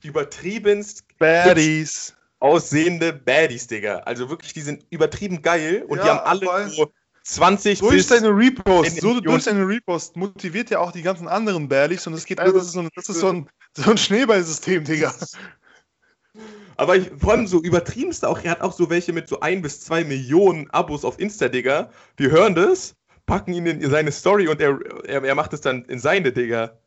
übertriebenst 0.04 1.06
Baddies. 1.20 2.16
aussehende 2.40 3.14
Baddies, 3.14 3.68
Digga. 3.68 4.00
Also 4.00 4.30
wirklich, 4.30 4.54
die 4.54 4.62
sind 4.62 4.86
übertrieben 4.90 5.42
geil 5.44 5.84
und 5.88 6.02
die 6.02 6.08
Ja, 6.08 6.24
haben 6.26 6.42
alle 6.42 6.70
so 6.70 6.92
20 7.26 7.80
Durch 7.80 7.96
bis 7.96 8.08
deine 8.08 8.30
Repost, 8.30 9.02
so 9.02 9.20
durch 9.20 9.46
deine 9.46 9.68
Repost 9.68 10.16
motiviert 10.16 10.70
ja 10.70 10.80
auch 10.80 10.92
die 10.92 11.02
ganzen 11.02 11.28
anderen 11.28 11.68
Baddies 11.68 12.06
und 12.06 12.14
es 12.14 12.26
geht 12.26 12.40
einfach, 12.40 12.54
das 12.54 12.68
ist 12.68 12.74
so 12.74 12.82
ein, 12.82 12.90
das 12.96 13.10
ist 13.10 13.20
so 13.20 13.30
ein, 13.30 13.50
so 13.76 13.90
ein 13.90 13.98
Schneeballsystem, 13.98 14.84
Digga. 14.84 15.14
Aber 16.78 16.98
ich, 16.98 17.10
vor 17.18 17.34
allem 17.34 17.48
so 17.48 17.62
übertriebenste 17.62 18.30
auch, 18.30 18.44
er 18.44 18.52
hat 18.52 18.62
auch 18.62 18.74
so 18.74 18.90
welche 18.92 19.12
mit 19.12 19.28
so 19.28 19.40
ein 19.40 19.62
bis 19.64 19.82
zwei 19.82 20.04
Millionen 20.04 20.70
Abos 20.70 21.04
auf 21.04 21.20
Insta, 21.20 21.48
Digga. 21.48 21.90
Die 22.20 22.30
hören 22.30 22.54
das, 22.54 22.96
packen 23.26 23.54
ihn 23.54 23.66
in 23.66 23.90
seine 23.90 24.12
Story 24.12 24.48
und 24.48 24.62
er, 24.62 24.78
er, 25.06 25.24
er 25.24 25.36
macht 25.36 25.54
es 25.54 25.62
dann 25.62 25.86
in 25.86 26.00
seine, 26.00 26.32
Digga. 26.32 26.78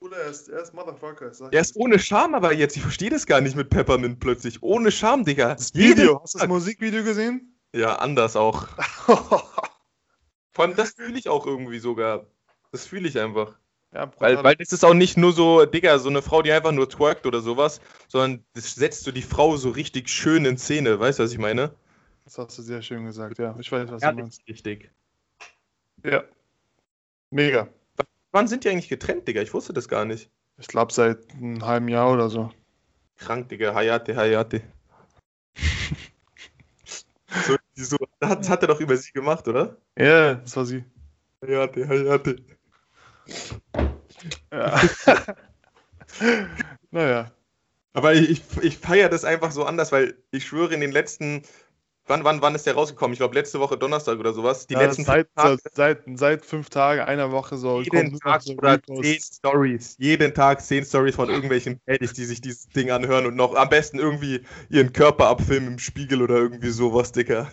Bruder, 0.00 0.16
er 0.16 0.30
ist, 0.30 0.48
er 0.48 0.62
ist 0.62 0.74
Motherfucker. 0.74 1.30
Er 1.52 1.60
ist 1.60 1.76
ohne 1.76 1.98
Scham 1.98 2.34
aber 2.34 2.52
jetzt, 2.52 2.76
ich 2.76 2.82
verstehe 2.82 3.10
das 3.10 3.24
gar 3.24 3.40
nicht 3.40 3.54
mit 3.54 3.70
Peppermint 3.70 4.18
plötzlich. 4.18 4.62
Ohne 4.62 4.90
Scham, 4.90 5.24
Digga. 5.24 5.54
das 5.54 5.74
Video, 5.74 6.04
Jeden 6.04 6.22
hast 6.22 6.34
du 6.34 6.38
das. 6.40 6.48
Musikvideo 6.48 7.04
gesehen? 7.04 7.52
Ja, 7.72 7.96
anders 7.96 8.36
auch. 8.36 8.68
Vor 10.56 10.64
allem 10.64 10.74
das 10.74 10.92
fühle 10.92 11.18
ich 11.18 11.28
auch 11.28 11.44
irgendwie 11.44 11.78
sogar. 11.80 12.24
Das 12.72 12.86
fühle 12.86 13.06
ich 13.08 13.20
einfach. 13.20 13.58
ja, 13.92 14.10
Weil, 14.18 14.42
weil 14.42 14.56
das 14.56 14.72
ist 14.72 14.86
auch 14.86 14.94
nicht 14.94 15.18
nur 15.18 15.34
so, 15.34 15.66
Digga, 15.66 15.98
so 15.98 16.08
eine 16.08 16.22
Frau, 16.22 16.40
die 16.40 16.50
einfach 16.50 16.72
nur 16.72 16.88
twerkt 16.88 17.26
oder 17.26 17.42
sowas, 17.42 17.78
sondern 18.08 18.42
das 18.54 18.74
setzt 18.74 19.04
so 19.04 19.12
die 19.12 19.20
Frau 19.20 19.58
so 19.58 19.68
richtig 19.68 20.08
schön 20.08 20.46
in 20.46 20.56
Szene. 20.56 20.98
Weißt 20.98 21.18
du, 21.18 21.24
was 21.24 21.32
ich 21.32 21.38
meine? 21.38 21.74
das 22.24 22.38
hast 22.38 22.56
du 22.56 22.62
sehr 22.62 22.80
schön 22.80 23.04
gesagt, 23.04 23.38
ja. 23.38 23.54
Ich 23.60 23.70
weiß, 23.70 23.90
was 23.90 24.00
du 24.00 24.06
Ehrlich, 24.06 24.22
meinst. 24.22 24.48
richtig. 24.48 24.90
Ja. 26.02 26.24
Mega. 27.30 27.68
Wann 28.32 28.48
sind 28.48 28.64
die 28.64 28.70
eigentlich 28.70 28.88
getrennt, 28.88 29.28
Digga? 29.28 29.42
Ich 29.42 29.52
wusste 29.52 29.74
das 29.74 29.88
gar 29.88 30.06
nicht. 30.06 30.30
Ich 30.56 30.68
glaube 30.68 30.90
seit 30.90 31.34
einem 31.34 31.66
halben 31.66 31.88
Jahr 31.88 32.10
oder 32.10 32.30
so. 32.30 32.50
Krank, 33.18 33.50
Digga. 33.50 33.74
Hayate, 33.74 34.16
Hayate. 34.16 34.62
so, 37.46 37.56
so, 37.74 37.96
das 38.20 38.48
hat 38.48 38.62
er 38.62 38.68
doch 38.68 38.80
über 38.80 38.96
sie 38.96 39.12
gemacht, 39.12 39.46
oder? 39.48 39.76
Ja, 39.98 40.34
das 40.34 40.56
war 40.56 40.64
sie. 40.64 40.84
Hayate, 41.42 41.88
Hayate. 41.88 42.36
Ja. 44.52 44.80
naja. 46.90 47.30
Aber 47.92 48.14
ich, 48.14 48.30
ich, 48.30 48.62
ich 48.62 48.78
feiere 48.78 49.08
das 49.08 49.24
einfach 49.24 49.52
so 49.52 49.64
anders, 49.64 49.90
weil 49.92 50.22
ich 50.30 50.46
schwöre, 50.46 50.74
in 50.74 50.80
den 50.80 50.92
letzten. 50.92 51.42
Wann, 52.08 52.22
wann, 52.22 52.40
wann 52.40 52.54
ist 52.54 52.64
der 52.66 52.74
rausgekommen? 52.74 53.14
Ich 53.14 53.18
glaube, 53.18 53.34
letzte 53.34 53.58
Woche 53.58 53.76
Donnerstag 53.76 54.18
oder 54.20 54.32
sowas. 54.32 54.68
Die 54.68 54.74
ja, 54.74 54.80
letzten 54.82 55.04
seit, 55.04 55.26
fünf 55.26 55.34
Tage, 55.34 55.58
seit, 55.72 56.02
seit 56.14 56.46
fünf 56.46 56.70
Tagen, 56.70 57.00
einer 57.00 57.32
Woche 57.32 57.56
so. 57.56 57.80
jeden 57.80 58.16
Tag 58.20 58.42
so 58.42 58.52
oder 58.52 58.80
zehn 58.80 59.20
Stories. 59.20 59.96
Jeden 59.98 60.32
Tag 60.32 60.60
zehn 60.62 60.84
Stories 60.84 61.16
von 61.16 61.28
irgendwelchen 61.28 61.80
Baddies, 61.86 62.12
die 62.12 62.24
sich 62.24 62.40
dieses 62.40 62.68
Ding 62.68 62.92
anhören 62.92 63.26
und 63.26 63.34
noch 63.34 63.56
am 63.56 63.68
besten 63.68 63.98
irgendwie 63.98 64.42
ihren 64.70 64.92
Körper 64.92 65.26
abfilmen 65.26 65.72
im 65.72 65.78
Spiegel 65.80 66.22
oder 66.22 66.36
irgendwie 66.36 66.70
sowas, 66.70 67.10
Digga. 67.10 67.50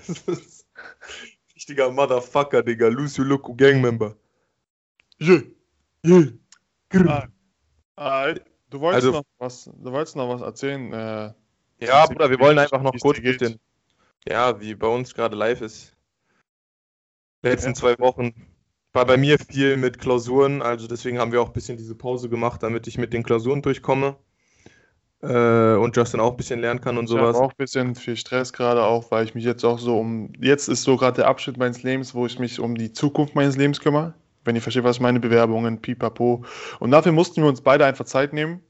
Richtiger 1.55 1.91
Motherfucker, 1.91 2.61
Digga. 2.61 2.89
Lucio 2.89 3.23
Loco 3.23 3.55
Gangmember. 3.55 4.15
Yeah. 5.19 5.41
Yeah. 6.05 6.27
Ah, 7.07 7.27
ah, 7.95 8.33
du 8.69 8.79
wolltest 8.79 9.05
Also- 9.07 9.17
noch 9.17 9.23
was, 9.39 9.63
du 9.65 9.91
wolltest 9.91 10.15
noch 10.15 10.29
was 10.29 10.41
erzählen. 10.41 10.93
Äh, 10.93 11.33
Ja, 11.79 12.05
Bruder, 12.05 12.29
wir 12.29 12.39
wollen 12.39 12.59
einfach 12.59 12.83
noch 12.83 12.93
kurz 13.01 13.17
ein 13.17 13.23
bisschen. 13.23 13.59
Ja, 14.27 14.59
wie 14.59 14.75
bei 14.75 14.87
uns 14.87 15.13
gerade 15.13 15.35
live 15.35 15.61
ist. 15.61 15.95
Letzten 17.41 17.69
Ja. 17.69 17.75
zwei 17.75 17.99
Wochen 17.99 18.33
war 18.93 19.05
bei 19.05 19.17
mir 19.17 19.37
viel 19.39 19.75
mit 19.77 19.99
Klausuren, 19.99 20.61
also 20.61 20.87
deswegen 20.87 21.19
haben 21.19 21.31
wir 21.31 21.41
auch 21.41 21.47
ein 21.47 21.53
bisschen 21.53 21.77
diese 21.77 21.95
Pause 21.95 22.29
gemacht, 22.29 22.63
damit 22.63 22.87
ich 22.87 22.97
mit 22.97 23.11
den 23.11 23.23
Klausuren 23.23 23.61
durchkomme. 23.61 24.15
Äh, 25.21 25.75
und 25.75 25.95
Justin 25.95 26.19
auch 26.19 26.31
ein 26.31 26.37
bisschen 26.37 26.59
lernen 26.59 26.81
kann 26.81 26.97
und 26.97 27.09
ich 27.09 27.17
habe 27.17 27.33
sowas. 27.33 27.37
auch 27.37 27.51
ein 27.51 27.57
bisschen 27.57 27.95
viel 27.95 28.17
Stress 28.17 28.51
gerade 28.53 28.83
auch, 28.83 29.09
weil 29.09 29.23
ich 29.25 29.35
mich 29.35 29.45
jetzt 29.45 29.63
auch 29.63 29.79
so 29.79 29.97
um. 29.99 30.33
Jetzt 30.39 30.67
ist 30.67 30.83
so 30.83 30.97
gerade 30.97 31.17
der 31.17 31.27
Abschnitt 31.27 31.57
meines 31.57 31.81
Lebens, 31.83 32.13
wo 32.13 32.25
ich 32.25 32.39
mich 32.39 32.59
um 32.59 32.75
die 32.75 32.91
Zukunft 32.91 33.33
meines 33.33 33.55
Lebens 33.55 33.79
kümmere. 33.79 34.13
Wenn 34.43 34.55
ihr 34.55 34.61
versteht, 34.61 34.83
was 34.83 34.97
ich 34.97 35.01
meine, 35.01 35.21
Bewerbungen, 35.21 35.81
pipapo. 35.81 36.43
Und 36.79 36.91
dafür 36.91 37.13
mussten 37.13 37.41
wir 37.41 37.47
uns 37.47 37.61
beide 37.61 37.85
einfach 37.85 38.03
Zeit 38.05 38.33
nehmen. 38.33 38.61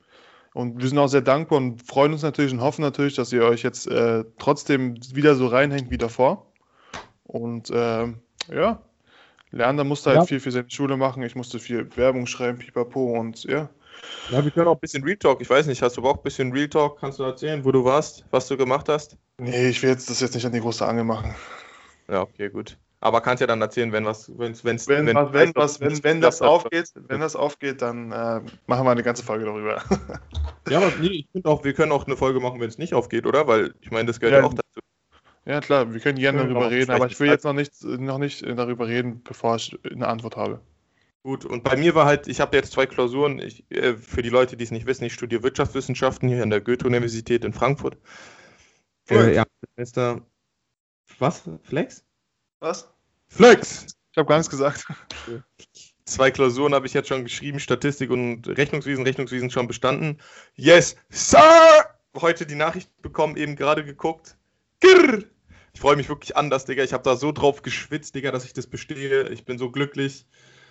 Und 0.54 0.80
wir 0.82 0.88
sind 0.88 0.98
auch 1.00 1.08
sehr 1.08 1.22
dankbar 1.22 1.58
und 1.58 1.82
freuen 1.86 2.14
uns 2.14 2.22
natürlich 2.22 2.54
und 2.54 2.62
hoffen 2.62 2.82
natürlich, 2.82 3.16
dass 3.16 3.34
ihr 3.34 3.44
euch 3.44 3.64
jetzt 3.64 3.88
äh, 3.88 4.24
trotzdem 4.38 4.96
wieder 5.14 5.36
so 5.36 5.48
reinhängt 5.48 5.90
wie 5.90 5.98
davor. 5.98 6.46
Und 7.24 7.72
ähm, 7.74 8.20
ja, 8.52 8.82
Lerner 9.52 9.84
musste 9.84 10.12
halt 10.12 10.20
Ja. 10.22 10.26
viel 10.26 10.40
für 10.40 10.52
seine 10.52 10.70
Schule 10.70 10.98
machen. 10.98 11.24
Ich 11.24 11.36
musste 11.36 11.60
viel 11.60 11.96
Werbung 11.96 12.28
schreiben, 12.28 12.60
pipapo. 12.60 13.18
Und 13.20 13.44
ja, 13.46 13.70
Ja, 14.32 14.44
wir 14.44 14.52
können 14.52 14.68
auch 14.68 14.76
ein 14.76 14.80
bisschen 14.80 15.04
Real 15.04 15.18
Talk. 15.18 15.42
Ich 15.42 15.50
weiß 15.50 15.66
nicht, 15.68 15.82
hast 15.82 15.98
du 15.98 16.02
Bock, 16.02 16.18
ein 16.20 16.24
bisschen 16.24 16.52
Real 16.52 16.68
Talk? 16.70 17.00
Kannst 17.00 17.20
du 17.20 17.24
erzählen, 17.24 17.64
wo 17.66 17.72
du 17.72 17.84
warst, 17.84 18.26
was 18.32 18.48
du 18.48 18.58
gemacht 18.58 18.90
hast? 18.90 19.18
nee, 19.38 19.70
ich 19.70 19.82
will 19.82 19.90
jetzt 19.90 20.10
das 20.10 20.20
jetzt 20.20 20.36
nicht 20.36 20.46
an 20.46 20.52
die 20.52 20.60
große 20.60 20.86
Angel 20.86 21.04
machen. 21.04 21.36
Ja, 22.08 22.22
okay, 22.22 22.50
gut. 22.50 22.78
Aber 23.04 23.20
kannst 23.20 23.42
ja 23.42 23.48
dann 23.48 23.60
erzählen, 23.60 23.92
wenn 23.92 24.06
was, 24.06 24.32
wenn's, 24.38 24.64
wenn's, 24.64 24.88
Wenn, 24.88 25.06
wenn, 25.06 25.16
was, 25.18 25.34
wenn, 25.34 25.52
was, 25.56 25.82
wenn, 25.82 26.04
wenn 26.06 26.22
das 26.22 26.42
aufgeht, 26.42 26.90
wenn 26.96 27.20
das 27.20 27.36
aufgeht, 27.36 27.82
dann 27.82 28.14
äh, 28.14 28.40
machen 28.66 28.86
wir 28.86 28.92
eine 28.92 29.04
ganze 29.04 29.24
Folge 29.24 29.44
darüber. 29.44 29.84
Ja, 30.70 30.78
aber 30.78 30.94
nee, 31.02 31.08
ich 31.10 31.28
finde 31.34 31.50
auch, 31.50 31.66
wir 31.66 31.74
können 31.74 31.92
auch 31.92 32.08
eine 32.08 32.16
Folge 32.16 32.40
machen, 32.40 32.62
wenn 32.62 32.70
es 32.70 32.78
nicht 32.78 32.94
aufgeht, 32.94 33.26
oder? 33.26 33.46
Weil 33.46 33.74
ich 33.82 33.92
meine, 33.92 34.06
das 34.06 34.22
gehört 34.22 34.36
Ja, 34.36 34.40
ja 34.40 34.46
auch 34.46 34.54
dazu. 34.54 34.80
ja 35.44 35.60
klar, 35.60 35.94
wir 35.94 36.00
können 36.00 36.18
gerne 36.18 36.38
darüber 36.38 36.72
reden, 36.72 36.92
aber 36.92 37.08
ich 37.08 37.20
will 37.20 37.28
jetzt 37.28 37.44
noch 37.44 37.52
nicht, 37.52 37.84
noch 37.84 38.18
nicht 38.18 38.42
darüber 38.48 38.88
reden, 38.88 39.22
bevor 39.22 39.58
ich 39.58 39.78
eine 39.84 40.08
Antwort 40.08 40.38
habe. 40.38 40.62
Gut, 41.24 41.44
und 41.44 41.66
bei 41.66 41.76
mir 41.76 41.96
war 41.96 42.06
halt, 42.06 42.30
ich 42.30 42.40
habe 42.40 42.56
jetzt 42.56 42.72
zwei 42.72 42.86
Klausuren. 42.86 43.40
Ich, 43.40 43.70
äh, 43.70 43.98
für 43.98 44.22
die 44.22 44.30
Leute, 44.30 44.56
die 44.56 44.64
es 44.64 44.72
nicht 44.72 44.86
wissen, 44.86 45.04
ich 45.04 45.14
studiere 45.14 45.44
Wirtschaftswissenschaften 45.44 46.30
hier 46.30 46.42
an 46.42 46.50
der 46.50 46.62
Goethe-Universität 46.62 47.44
in 47.44 47.52
Frankfurt. 47.52 47.98
Äh, 49.10 49.36
ja, 49.36 49.44
Semester. 49.76 50.22
Was? 51.20 51.44
Flex? 51.64 52.06
Was? 52.62 52.93
Flex! 53.36 53.88
Ich 54.12 54.18
habe 54.20 54.28
gar 54.28 54.38
nichts 54.38 54.52
gesagt. 54.52 54.86
Zwei 56.06 56.30
Klausuren 56.30 56.76
habe 56.76 56.86
ich 56.86 56.94
jetzt 56.94 57.08
schon 57.08 57.24
geschrieben, 57.24 57.60
Statistik 57.60 58.12
und 58.12 58.48
Rechnungswesen, 58.48 59.04
Rechnungswesen 59.04 59.50
schon 59.50 59.66
bestanden. 59.66 60.20
Yes, 60.56 60.96
Sir! 61.10 61.42
Heute 62.16 62.46
die 62.46 62.54
Nachricht 62.54 62.92
bekommen, 63.02 63.36
eben 63.36 63.56
gerade 63.56 63.84
geguckt. 63.84 64.38
Grrr. 64.82 65.24
Ich 65.74 65.82
freue 65.82 65.96
mich 65.96 66.10
wirklich 66.10 66.38
anders, 66.38 66.66
Digga. 66.66 66.84
Ich 66.84 66.94
habe 66.94 67.02
da 67.02 67.16
so 67.16 67.32
drauf 67.32 67.64
geschwitzt, 67.64 68.14
Digga, 68.14 68.30
dass 68.32 68.46
ich 68.46 68.54
das 68.54 68.68
bestehe. 68.68 69.28
Ich 69.30 69.46
bin 69.46 69.58
so 69.58 69.72
glücklich. 69.72 70.28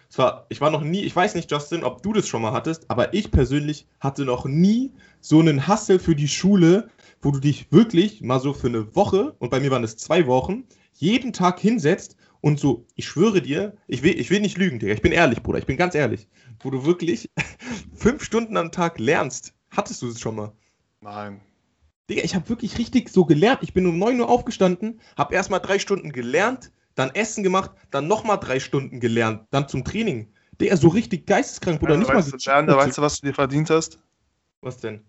Es 0.09 0.19
war, 0.19 0.47
ich 0.49 0.61
war 0.61 0.71
noch 0.71 0.83
nie, 0.83 1.03
ich 1.03 1.17
weiß 1.17 1.35
nicht, 1.35 1.51
Justin, 1.51 1.83
ob 1.83 2.05
du 2.05 2.13
das 2.13 2.29
schon 2.29 2.43
mal 2.43 2.53
hattest, 2.53 2.89
aber 2.93 3.13
ich 3.13 3.33
persönlich 3.33 3.89
hatte 3.99 4.25
noch 4.25 4.45
nie 4.45 4.93
so 5.21 5.41
einen 5.41 5.67
Hassel 5.67 5.99
für 5.99 6.15
die 6.15 6.29
Schule, 6.29 6.91
wo 7.23 7.33
du 7.33 7.41
dich 7.41 7.73
wirklich 7.73 8.21
mal 8.21 8.39
so 8.39 8.55
für 8.55 8.69
eine 8.69 8.95
Woche, 8.95 9.35
und 9.41 9.51
bei 9.51 9.59
mir 9.59 9.73
waren 9.73 9.83
es 9.83 9.97
zwei 9.97 10.29
Wochen, 10.29 10.63
jeden 10.93 11.33
Tag 11.33 11.59
hinsetzt 11.59 12.17
und 12.43 12.61
so, 12.61 12.87
ich 12.97 13.07
schwöre 13.07 13.41
dir, 13.41 13.77
ich 13.87 14.03
will, 14.03 14.19
ich 14.19 14.29
will 14.29 14.41
nicht 14.41 14.59
lügen, 14.59 14.79
Digga, 14.79 14.93
ich 14.93 15.01
bin 15.01 15.13
ehrlich, 15.13 15.43
Bruder, 15.43 15.59
ich 15.59 15.67
bin 15.67 15.77
ganz 15.79 15.95
ehrlich, 15.95 16.29
wo 16.61 16.71
du 16.71 16.85
wirklich 16.85 17.31
fünf 17.95 18.23
Stunden 18.23 18.57
am 18.57 18.73
Tag 18.73 18.99
lernst. 18.99 19.55
Hattest 19.71 20.03
du 20.03 20.09
es 20.09 20.21
schon 20.21 20.37
mal? 20.37 20.53
Nein. 21.01 21.41
Digga, 22.11 22.23
ich 22.25 22.35
habe 22.35 22.49
wirklich 22.49 22.77
richtig 22.79 23.09
so 23.09 23.25
gelernt. 23.25 23.61
Ich 23.63 23.73
bin 23.73 23.87
um 23.87 23.97
9 23.97 24.21
Uhr 24.21 24.29
aufgestanden, 24.29 25.01
habe 25.17 25.35
erstmal 25.35 25.61
drei 25.61 25.79
Stunden 25.79 26.13
gelernt, 26.13 26.73
dann 26.97 27.15
Essen 27.15 27.45
gemacht, 27.45 27.71
dann 27.91 28.09
nochmal 28.09 28.39
drei 28.39 28.61
Stunden 28.61 29.01
gelernt, 29.01 29.47
dann 29.51 29.69
zum 29.69 29.85
Training. 29.85 30.33
Digga, 30.61 30.77
so 30.77 30.89
richtig 30.89 31.27
geisteskrank, 31.27 31.81
Bruder. 31.81 31.97
Nicht 31.97 32.09
mal 32.09 32.17
weißt, 32.17 32.31
so 32.31 32.37
du, 32.37 32.51
Lerner, 32.51 32.77
weißt 32.77 32.99
du, 32.99 33.03
was 33.03 33.21
du 33.21 33.29
dir 33.29 33.35
verdient 33.35 33.71
hast? 33.71 34.01
Was 34.61 34.79
denn? 34.79 35.05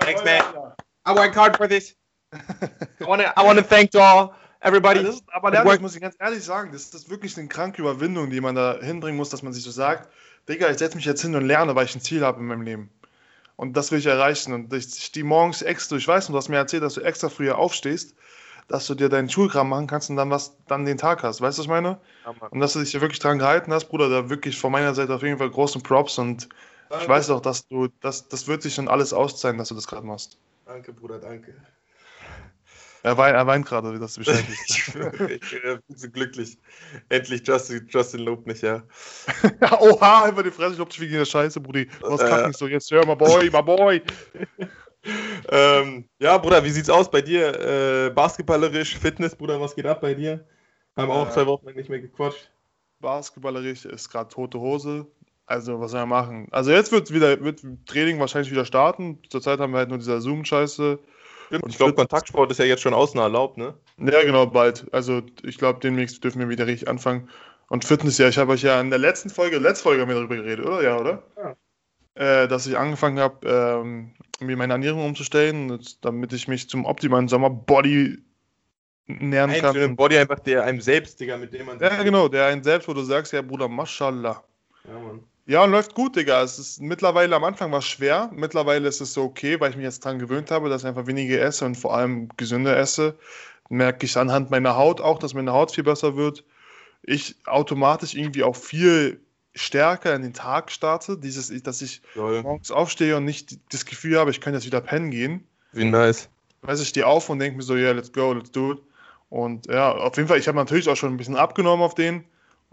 Thanks, 0.00 0.24
man. 0.24 0.74
I 1.06 1.14
work 1.14 1.36
hard 1.36 1.56
for 1.56 1.68
this. 1.68 1.94
I 3.00 3.04
wanna, 3.06 3.32
I 3.36 3.44
wanna 3.44 3.62
thank 3.62 3.90
to 3.92 4.00
all, 4.00 4.34
everybody. 4.60 5.02
Das 5.02 5.16
ist, 5.16 5.24
aber 5.32 5.50
das 5.50 5.80
muss 5.80 5.94
ich 5.94 6.00
ganz 6.00 6.16
ehrlich 6.18 6.42
sagen, 6.42 6.72
das 6.72 6.94
ist 6.94 7.10
wirklich 7.10 7.36
eine 7.38 7.48
kranke 7.48 7.82
Überwindung, 7.82 8.30
die 8.30 8.40
man 8.40 8.54
da 8.54 8.78
hinbringen 8.80 9.16
muss, 9.16 9.30
dass 9.30 9.42
man 9.42 9.52
sich 9.52 9.62
so 9.62 9.70
sagt, 9.70 10.08
Digga, 10.48 10.70
ich 10.70 10.78
setze 10.78 10.96
mich 10.96 11.04
jetzt 11.04 11.22
hin 11.22 11.34
und 11.34 11.46
lerne, 11.46 11.74
weil 11.74 11.86
ich 11.86 11.94
ein 11.94 12.00
Ziel 12.00 12.24
habe 12.24 12.40
in 12.40 12.46
meinem 12.46 12.62
Leben. 12.62 12.90
Und 13.56 13.76
das 13.76 13.92
will 13.92 13.98
ich 13.98 14.06
erreichen. 14.06 14.52
Und 14.52 14.72
ich 14.72 14.84
stehe 14.84 15.24
morgens 15.24 15.62
extra, 15.62 15.96
ich 15.96 16.06
weiß, 16.06 16.28
und 16.28 16.32
du 16.32 16.38
hast 16.38 16.48
mir 16.48 16.56
erzählt, 16.56 16.82
dass 16.82 16.94
du 16.94 17.00
extra 17.00 17.28
früher 17.28 17.56
aufstehst, 17.56 18.14
dass 18.68 18.86
du 18.86 18.94
dir 18.94 19.08
deinen 19.08 19.28
Schulkram 19.28 19.68
machen 19.68 19.86
kannst 19.86 20.10
und 20.10 20.16
dann 20.16 20.30
was 20.30 20.56
dann 20.66 20.84
den 20.84 20.98
Tag 20.98 21.22
hast. 21.22 21.40
Weißt 21.40 21.58
du, 21.58 21.60
was 21.60 21.66
ich 21.66 21.70
meine? 21.70 21.98
Und 22.50 22.60
dass 22.60 22.72
du 22.72 22.80
dich 22.80 22.90
hier 22.90 23.00
wirklich 23.00 23.20
dran 23.20 23.38
gehalten 23.38 23.72
hast, 23.72 23.86
Bruder, 23.86 24.08
da 24.08 24.28
wirklich 24.28 24.58
von 24.58 24.72
meiner 24.72 24.94
Seite 24.94 25.14
auf 25.14 25.22
jeden 25.22 25.38
Fall 25.38 25.50
großen 25.50 25.82
Props 25.82 26.18
und 26.18 26.48
ich 27.00 27.08
weiß 27.08 27.30
auch, 27.30 27.40
dass 27.40 27.66
du, 27.66 27.88
das, 28.00 28.28
das 28.28 28.46
wird 28.46 28.62
sich 28.62 28.74
schon 28.74 28.88
alles 28.88 29.12
auszahlen, 29.12 29.58
dass 29.58 29.68
du 29.68 29.74
das 29.74 29.86
gerade 29.86 30.06
machst. 30.06 30.38
Danke, 30.66 30.92
Bruder, 30.92 31.18
danke. 31.18 31.54
Er 33.04 33.18
weint, 33.18 33.36
er 33.36 33.46
weint 33.46 33.66
gerade, 33.66 33.98
dass 33.98 34.14
du 34.14 34.20
Bescheid 34.20 34.42
Ich 34.48 34.94
bist. 34.94 36.00
so 36.00 36.08
glücklich. 36.08 36.56
Endlich 37.10 37.46
Justin, 37.46 37.86
Justin 37.90 38.20
lobt 38.20 38.46
mich, 38.46 38.62
ja. 38.62 38.82
oha, 39.78 40.24
einfach 40.24 40.42
die 40.42 40.50
Fresse, 40.50 40.70
ich 40.70 40.76
glaub, 40.76 40.90
ich 40.90 40.98
wegen 41.00 41.12
der 41.12 41.26
Scheiße, 41.26 41.60
Brudi. 41.60 41.86
Du 42.00 42.10
hast 42.10 42.22
Äh. 42.22 42.28
kacken 42.30 42.54
so, 42.54 42.66
jetzt 42.66 42.90
hör 42.90 43.04
mal, 43.04 43.14
Boy, 43.14 43.50
my 43.50 43.60
Boy. 43.62 44.02
ähm, 45.50 46.08
ja, 46.18 46.38
Bruder, 46.38 46.64
wie 46.64 46.70
sieht's 46.70 46.88
aus 46.88 47.10
bei 47.10 47.20
dir? 47.20 48.06
Äh, 48.06 48.10
basketballerisch, 48.10 48.96
Fitness, 48.96 49.36
Bruder, 49.36 49.60
was 49.60 49.76
geht 49.76 49.84
ab 49.84 50.00
bei 50.00 50.14
dir? 50.14 50.46
Haben 50.96 51.10
auch 51.10 51.28
Äh, 51.28 51.32
zwei 51.32 51.46
Wochen 51.46 51.66
lang 51.66 51.76
nicht 51.76 51.90
mehr 51.90 52.00
gequatscht. 52.00 52.50
Basketballerisch 53.00 53.84
ist 53.84 54.08
gerade 54.08 54.30
tote 54.30 54.58
Hose. 54.60 55.06
Also, 55.44 55.78
was 55.78 55.90
soll 55.90 56.00
man 56.00 56.08
machen? 56.08 56.48
Also, 56.52 56.70
jetzt 56.70 56.90
wird 56.90 57.12
wieder 57.12 57.38
wird 57.44 57.60
Training 57.84 58.18
wahrscheinlich 58.18 58.50
wieder 58.50 58.64
starten. 58.64 59.18
Zurzeit 59.28 59.58
haben 59.60 59.74
wir 59.74 59.78
halt 59.80 59.90
nur 59.90 59.98
dieser 59.98 60.22
Zoom-Scheiße. 60.22 60.98
Und 61.50 61.68
Ich 61.68 61.76
glaube, 61.76 61.94
Kontaktsport 61.94 62.50
ist 62.50 62.58
ja 62.58 62.64
jetzt 62.64 62.82
schon 62.82 62.94
außen 62.94 63.18
erlaubt, 63.20 63.56
ne? 63.58 63.74
Ja, 63.98 64.22
genau, 64.22 64.46
bald. 64.46 64.86
Also, 64.92 65.22
ich 65.42 65.58
glaube, 65.58 65.80
demnächst 65.80 66.22
dürfen 66.24 66.40
wir 66.40 66.48
wieder 66.48 66.66
richtig 66.66 66.88
anfangen. 66.88 67.28
Und 67.68 67.84
Fitness, 67.84 68.18
ja, 68.18 68.28
ich 68.28 68.38
habe 68.38 68.52
euch 68.52 68.62
ja 68.62 68.80
in 68.80 68.90
der 68.90 68.98
letzten 68.98 69.30
Folge, 69.30 69.58
letzte 69.58 69.84
Folge 69.84 70.02
haben 70.02 70.08
wir 70.08 70.16
darüber 70.16 70.36
geredet, 70.36 70.66
oder? 70.66 70.82
Ja, 70.82 70.98
oder? 70.98 71.22
Ja. 71.36 71.56
Äh, 72.14 72.48
dass 72.48 72.66
ich 72.66 72.78
angefangen 72.78 73.18
habe, 73.18 73.46
ähm, 73.48 74.14
mir 74.40 74.56
meine 74.56 74.74
Ernährung 74.74 75.04
umzustellen, 75.04 75.80
damit 76.00 76.32
ich 76.32 76.46
mich 76.46 76.68
zum 76.68 76.84
optimalen 76.84 77.28
Sommerbody 77.28 78.18
nähern 79.06 79.50
Ein 79.50 79.60
kann. 79.60 79.74
schönen 79.74 79.96
Body 79.96 80.18
einfach, 80.18 80.38
der 80.38 80.64
einem 80.64 80.80
selbst, 80.80 81.20
Digga, 81.20 81.36
mit 81.36 81.52
dem 81.52 81.66
man. 81.66 81.80
Ja, 81.80 82.02
genau, 82.02 82.28
der 82.28 82.46
einen 82.46 82.62
selbst, 82.62 82.88
wo 82.88 82.94
du 82.94 83.02
sagst, 83.02 83.32
ja, 83.32 83.42
Bruder, 83.42 83.68
Mashallah. 83.68 84.44
Ja, 84.84 84.98
Mann. 84.98 85.24
Ja, 85.46 85.62
und 85.62 85.72
läuft 85.72 85.94
gut, 85.94 86.16
Digga. 86.16 86.42
Es 86.42 86.58
ist 86.58 86.80
mittlerweile 86.80 87.36
am 87.36 87.44
Anfang 87.44 87.70
war 87.70 87.80
es 87.80 87.84
schwer. 87.84 88.30
Mittlerweile 88.34 88.88
ist 88.88 89.00
es 89.00 89.12
so 89.12 89.24
okay, 89.24 89.60
weil 89.60 89.70
ich 89.70 89.76
mich 89.76 89.84
jetzt 89.84 90.04
dran 90.04 90.18
gewöhnt 90.18 90.50
habe, 90.50 90.68
dass 90.68 90.82
ich 90.82 90.88
einfach 90.88 91.06
weniger 91.06 91.40
esse 91.40 91.66
und 91.66 91.76
vor 91.76 91.94
allem 91.94 92.28
gesünder 92.36 92.76
esse. 92.76 93.14
Merke 93.68 94.06
ich 94.06 94.16
anhand 94.16 94.50
meiner 94.50 94.76
Haut 94.76 95.00
auch, 95.00 95.18
dass 95.18 95.34
meine 95.34 95.52
Haut 95.52 95.72
viel 95.72 95.84
besser 95.84 96.16
wird. 96.16 96.44
Ich 97.02 97.36
automatisch 97.44 98.14
irgendwie 98.14 98.42
auch 98.42 98.56
viel 98.56 99.20
stärker 99.54 100.14
in 100.14 100.22
den 100.22 100.32
Tag 100.32 100.70
starte. 100.70 101.18
Dieses, 101.18 101.52
dass 101.62 101.82
ich 101.82 102.00
Lol. 102.14 102.42
morgens 102.42 102.70
aufstehe 102.70 103.16
und 103.16 103.26
nicht 103.26 103.58
das 103.70 103.84
Gefühl 103.84 104.18
habe, 104.18 104.30
ich 104.30 104.40
könnte 104.40 104.58
jetzt 104.58 104.66
wieder 104.66 104.80
pennen 104.80 105.10
gehen. 105.10 105.46
Wie 105.72 105.84
nice. 105.84 106.28
Weiß 106.62 106.80
ich 106.80 106.88
stehe 106.88 107.06
auf 107.06 107.28
und 107.28 107.38
denke 107.38 107.58
mir 107.58 107.62
so, 107.62 107.76
ja, 107.76 107.92
let's 107.92 108.12
go, 108.12 108.32
let's 108.32 108.50
do 108.50 108.72
it. 108.72 108.78
Und 109.28 109.66
ja, 109.66 109.92
auf 109.92 110.16
jeden 110.16 110.28
Fall, 110.28 110.38
ich 110.38 110.48
habe 110.48 110.56
natürlich 110.56 110.88
auch 110.88 110.96
schon 110.96 111.12
ein 111.12 111.16
bisschen 111.18 111.36
abgenommen 111.36 111.84
auf 111.84 111.94
den. 111.94 112.24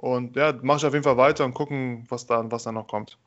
Und 0.02 0.36
ja, 0.36 0.52
mache 0.64 0.80
ich 0.80 0.86
auf 0.86 0.94
jeden 0.94 1.04
Fall 1.04 1.18
weiter 1.18 1.46
und 1.46 1.54
gucken, 1.54 2.06
was 2.10 2.26
da, 2.26 2.44
was 2.52 2.64
da 2.64 2.72
noch 2.72 2.88
kommt. 2.88 3.20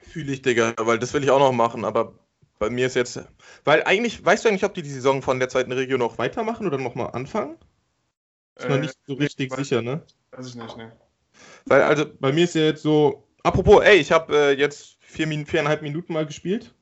Fühle 0.00 0.32
ich, 0.32 0.42
Digga, 0.42 0.74
weil 0.78 1.00
das 1.00 1.12
will 1.12 1.24
ich 1.24 1.30
auch 1.30 1.40
noch 1.40 1.50
machen, 1.52 1.84
aber 1.84 2.14
bei 2.60 2.70
mir 2.70 2.86
ist 2.86 2.94
jetzt. 2.94 3.20
Weil 3.64 3.82
eigentlich, 3.82 4.24
weißt 4.24 4.44
du 4.44 4.48
eigentlich, 4.48 4.64
ob 4.64 4.72
die 4.72 4.82
die 4.82 4.90
Saison 4.90 5.22
von 5.22 5.40
der 5.40 5.48
zweiten 5.48 5.72
Region 5.72 5.98
noch 5.98 6.18
weitermachen 6.18 6.68
oder 6.68 6.78
nochmal 6.78 7.10
anfangen? 7.10 7.56
Ist 8.56 8.68
noch 8.68 8.76
Äh, 8.76 8.80
nicht 8.80 8.94
so 9.08 9.14
richtig 9.14 9.52
sicher, 9.52 9.82
ne? 9.82 10.02
Weiß 10.30 10.46
ich 10.46 10.54
nicht, 10.54 10.76
ne. 10.76 10.92
Weil, 11.66 11.82
also, 11.82 12.04
bei 12.20 12.32
mir 12.32 12.44
ist 12.44 12.54
ja 12.54 12.62
jetzt 12.62 12.82
so. 12.82 13.26
Apropos, 13.42 13.82
ey, 13.82 13.96
ich 13.96 14.12
habe 14.12 14.36
äh, 14.36 14.52
jetzt 14.52 14.98
vier, 15.00 15.26
viereinhalb 15.46 15.82
Minuten 15.82 16.12
mal 16.12 16.26
gespielt. 16.26 16.72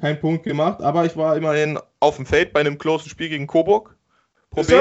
Kein 0.00 0.18
Punkt 0.18 0.44
gemacht, 0.44 0.80
aber 0.80 1.04
ich 1.04 1.16
war 1.16 1.36
immerhin 1.36 1.78
auf 2.00 2.16
dem 2.16 2.24
Feld 2.24 2.54
bei 2.54 2.60
einem 2.60 2.78
closen 2.78 3.10
Spiel 3.10 3.28
gegen 3.28 3.46
Coburg. 3.46 3.96
Pro 4.50 4.62
B. 4.62 4.80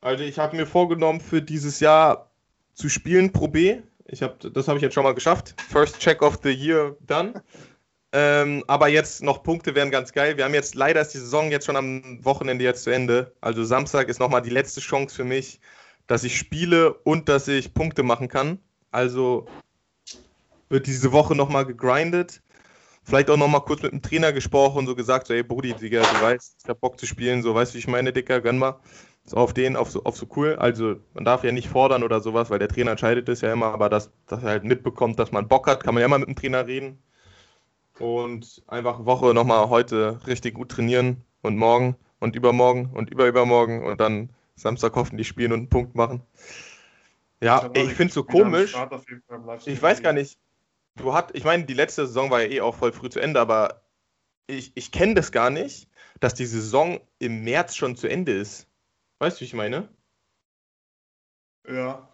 Also 0.00 0.24
ich 0.24 0.38
habe 0.38 0.56
mir 0.56 0.66
vorgenommen, 0.66 1.20
für 1.20 1.40
dieses 1.40 1.80
Jahr 1.80 2.30
zu 2.74 2.88
spielen 2.88 3.32
Pro 3.32 3.48
B. 3.48 3.78
Ich 4.06 4.22
hab, 4.22 4.40
das 4.40 4.68
habe 4.68 4.78
ich 4.78 4.82
jetzt 4.82 4.94
schon 4.94 5.04
mal 5.04 5.14
geschafft. 5.14 5.54
First 5.70 5.98
Check 5.98 6.22
of 6.22 6.40
the 6.42 6.50
Year 6.50 6.96
done. 7.00 7.42
ähm, 8.12 8.62
aber 8.66 8.88
jetzt 8.88 9.22
noch 9.22 9.42
Punkte 9.42 9.74
wären 9.74 9.90
ganz 9.90 10.12
geil. 10.12 10.36
Wir 10.36 10.44
haben 10.44 10.54
jetzt 10.54 10.74
leider 10.74 11.00
ist 11.00 11.14
die 11.14 11.18
Saison 11.18 11.50
jetzt 11.50 11.66
schon 11.66 11.76
am 11.76 12.24
Wochenende 12.24 12.64
jetzt 12.64 12.84
zu 12.84 12.90
Ende. 12.90 13.32
Also 13.40 13.64
Samstag 13.64 14.08
ist 14.08 14.20
nochmal 14.20 14.42
die 14.42 14.50
letzte 14.50 14.80
Chance 14.80 15.14
für 15.14 15.24
mich, 15.24 15.60
dass 16.06 16.24
ich 16.24 16.36
spiele 16.36 16.92
und 16.92 17.28
dass 17.28 17.48
ich 17.48 17.72
Punkte 17.72 18.02
machen 18.02 18.28
kann. 18.28 18.58
Also 18.90 19.46
wird 20.68 20.86
diese 20.86 21.12
Woche 21.12 21.34
nochmal 21.34 21.64
gegrindet. 21.64 22.42
Vielleicht 23.04 23.28
auch 23.28 23.36
nochmal 23.36 23.60
kurz 23.62 23.82
mit 23.82 23.92
dem 23.92 24.00
Trainer 24.00 24.32
gesprochen 24.32 24.78
und 24.78 24.86
so 24.86 24.94
gesagt, 24.94 25.26
so, 25.26 25.34
ey 25.34 25.42
Brudi, 25.42 25.74
Digga, 25.74 26.00
du 26.00 26.22
weißt, 26.22 26.56
ich 26.62 26.68
hab 26.68 26.80
Bock 26.80 26.98
zu 26.98 27.06
spielen, 27.06 27.42
so, 27.42 27.54
weißt 27.54 27.72
du, 27.72 27.74
wie 27.74 27.80
ich 27.80 27.86
meine, 27.86 28.12
Dicker, 28.12 28.40
gönn 28.40 28.58
mal. 28.58 28.80
So 29.26 29.38
auf 29.38 29.54
den, 29.54 29.76
auf 29.76 29.90
so, 29.90 30.04
auf 30.04 30.16
so 30.16 30.26
cool. 30.36 30.56
Also 30.56 30.96
man 31.14 31.24
darf 31.24 31.44
ja 31.44 31.52
nicht 31.52 31.68
fordern 31.68 32.02
oder 32.02 32.20
sowas, 32.20 32.50
weil 32.50 32.58
der 32.58 32.68
Trainer 32.68 32.90
entscheidet 32.90 33.28
es 33.28 33.40
ja 33.40 33.52
immer, 33.52 33.66
aber 33.66 33.88
dass, 33.88 34.10
dass 34.26 34.42
er 34.42 34.50
halt 34.50 34.64
mitbekommt, 34.64 35.18
dass 35.18 35.32
man 35.32 35.48
Bock 35.48 35.66
hat, 35.66 35.82
kann 35.82 35.94
man 35.94 36.02
ja 36.02 36.06
immer 36.06 36.18
mit 36.18 36.28
dem 36.28 36.36
Trainer 36.36 36.66
reden. 36.66 37.02
Und 37.98 38.62
einfach 38.66 39.06
Woche 39.06 39.32
nochmal 39.32 39.70
heute 39.70 40.20
richtig 40.26 40.54
gut 40.54 40.70
trainieren 40.70 41.22
und 41.42 41.56
morgen 41.56 41.96
und 42.20 42.36
übermorgen 42.36 42.90
und 42.92 43.10
überübermorgen 43.10 43.84
und 43.84 44.00
dann 44.00 44.30
Samstag 44.56 44.94
hoffentlich 44.94 45.28
spielen 45.28 45.52
und 45.52 45.58
einen 45.58 45.68
Punkt 45.68 45.94
machen. 45.94 46.22
Ja, 47.40 47.70
ey, 47.74 47.84
ich 47.84 47.94
finde 47.94 48.08
es 48.08 48.14
so 48.14 48.24
komisch. 48.24 48.74
Ich 49.66 49.80
weiß 49.80 50.02
gar 50.02 50.12
nicht. 50.12 50.38
Du 50.96 51.12
hat, 51.12 51.34
ich 51.34 51.44
meine, 51.44 51.64
die 51.64 51.74
letzte 51.74 52.06
Saison 52.06 52.30
war 52.30 52.42
ja 52.42 52.48
eh 52.48 52.60
auch 52.60 52.74
voll 52.74 52.92
früh 52.92 53.08
zu 53.08 53.20
Ende, 53.20 53.40
aber 53.40 53.82
ich, 54.46 54.72
ich 54.74 54.92
kenne 54.92 55.14
das 55.14 55.32
gar 55.32 55.50
nicht, 55.50 55.88
dass 56.20 56.34
die 56.34 56.46
Saison 56.46 57.00
im 57.18 57.42
März 57.42 57.74
schon 57.74 57.96
zu 57.96 58.08
Ende 58.08 58.32
ist. 58.32 58.68
Weißt 59.18 59.38
du, 59.38 59.40
wie 59.42 59.44
ich 59.46 59.54
meine? 59.54 59.88
Ja. 61.68 62.08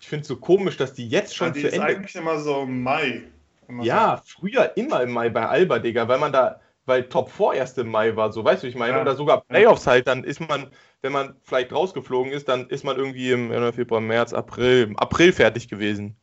Ich 0.00 0.08
finde 0.08 0.22
es 0.22 0.28
so 0.28 0.36
komisch, 0.36 0.76
dass 0.76 0.94
die 0.94 1.08
jetzt 1.08 1.34
schon 1.34 1.48
Ja, 1.48 1.52
die 1.54 1.60
zu 1.62 1.66
ist 1.68 1.74
Ende 1.74 1.86
eigentlich 1.86 2.14
immer 2.14 2.38
so 2.38 2.62
im 2.62 2.82
Mai. 2.82 3.24
Immer 3.68 3.84
Ja, 3.84 4.22
früher 4.24 4.76
immer 4.76 5.02
im 5.02 5.12
Mai 5.12 5.28
bei 5.30 5.46
Alba, 5.46 5.78
Digga, 5.78 6.08
weil 6.08 6.18
man 6.18 6.32
da, 6.32 6.60
weil 6.86 7.08
Top 7.08 7.30
4 7.30 7.54
erst 7.54 7.78
im 7.78 7.88
Mai 7.88 8.16
war, 8.16 8.32
so, 8.32 8.44
weißt 8.44 8.62
du, 8.62 8.66
wie 8.66 8.70
ich 8.70 8.76
meine? 8.76 8.94
Ja. 8.96 9.02
Oder 9.02 9.14
sogar 9.14 9.42
Playoffs 9.42 9.86
halt, 9.86 10.06
dann 10.06 10.24
ist 10.24 10.40
man, 10.40 10.70
wenn 11.02 11.12
man 11.12 11.36
vielleicht 11.42 11.72
rausgeflogen 11.72 12.32
ist, 12.32 12.48
dann 12.48 12.68
ist 12.68 12.84
man 12.84 12.96
irgendwie 12.96 13.30
im 13.30 13.52
Januar, 13.52 13.72
Februar, 13.72 14.00
März, 14.00 14.32
April, 14.32 14.84
im 14.84 14.98
April 14.98 15.32
fertig 15.32 15.68
gewesen. 15.68 16.16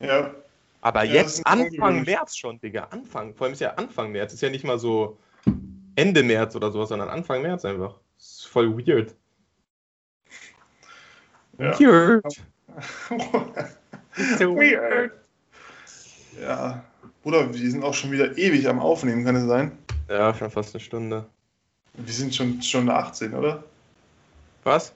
So. 0.00 0.06
Ja. 0.06 0.34
Aber 0.82 1.04
Ja, 1.04 1.22
das 1.22 1.38
jetzt 1.38 1.46
Anfang. 1.46 2.02
März 2.04 2.36
schon, 2.36 2.60
Digga. 2.60 2.84
Anfang. 2.90 3.34
Vor 3.34 3.46
allem 3.46 3.54
ist 3.54 3.60
ja 3.60 3.70
Anfang 3.74 4.12
März. 4.12 4.34
Ist 4.34 4.42
ja 4.42 4.50
nicht 4.50 4.64
mal 4.64 4.78
so 4.78 5.18
Ende 5.96 6.22
März 6.22 6.54
oder 6.56 6.70
sowas, 6.70 6.90
sondern 6.90 7.08
Anfang 7.08 7.40
März 7.40 7.64
einfach. 7.64 7.98
ist 8.18 8.46
voll 8.46 8.76
weird. 8.76 9.14
Ja. 11.58 11.78
Weird. 11.80 12.24
Weird. 14.40 15.12
Ja. 16.40 16.84
Bruder, 17.22 17.52
wir 17.54 17.70
sind 17.70 17.84
auch 17.84 17.94
schon 17.94 18.10
wieder 18.10 18.36
ewig 18.36 18.68
am 18.68 18.80
Aufnehmen, 18.80 19.24
kann 19.24 19.36
es 19.36 19.46
sein? 19.46 19.72
Ja, 20.08 20.34
schon 20.34 20.50
fast 20.50 20.74
eine 20.74 20.80
Stunde. 20.80 21.26
Wir 21.94 22.12
sind 22.12 22.34
schon 22.34 22.60
Stunde 22.60 22.92
18, 22.92 23.34
oder? 23.34 23.64
Was? 24.64 24.92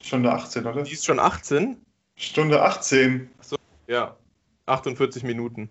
Stunde 0.00 0.32
18, 0.32 0.66
oder? 0.66 0.82
Die 0.82 0.92
ist 0.92 1.04
schon 1.04 1.18
18? 1.18 1.76
Stunde 2.16 2.62
18. 2.62 3.30
Ja. 3.86 4.16
48 4.66 5.22
Minuten. 5.22 5.68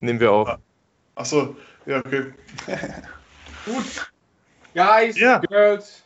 Nehmen 0.00 0.20
wir 0.20 0.32
auf. 0.32 0.58
Achso, 1.14 1.56
ja, 1.86 1.98
okay. 1.98 2.32
Gut. 3.64 4.12
Guys, 4.74 5.18
Ja. 5.18 5.38
Girls. 5.38 6.03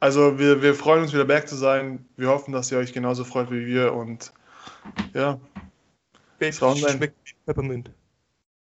Also, 0.00 0.38
wir, 0.38 0.62
wir 0.62 0.74
freuen 0.74 1.02
uns 1.02 1.12
wieder 1.12 1.26
back 1.26 1.46
zu 1.48 1.56
sein. 1.56 2.06
Wir 2.16 2.28
hoffen, 2.28 2.52
dass 2.52 2.72
ihr 2.72 2.78
euch 2.78 2.92
genauso 2.92 3.24
freut 3.24 3.50
wie 3.50 3.66
wir 3.66 3.92
und 3.92 4.32
ja. 5.12 5.38
Sein. 6.40 6.76
Schmeckt 6.76 7.16
Peppermint. 7.44 7.90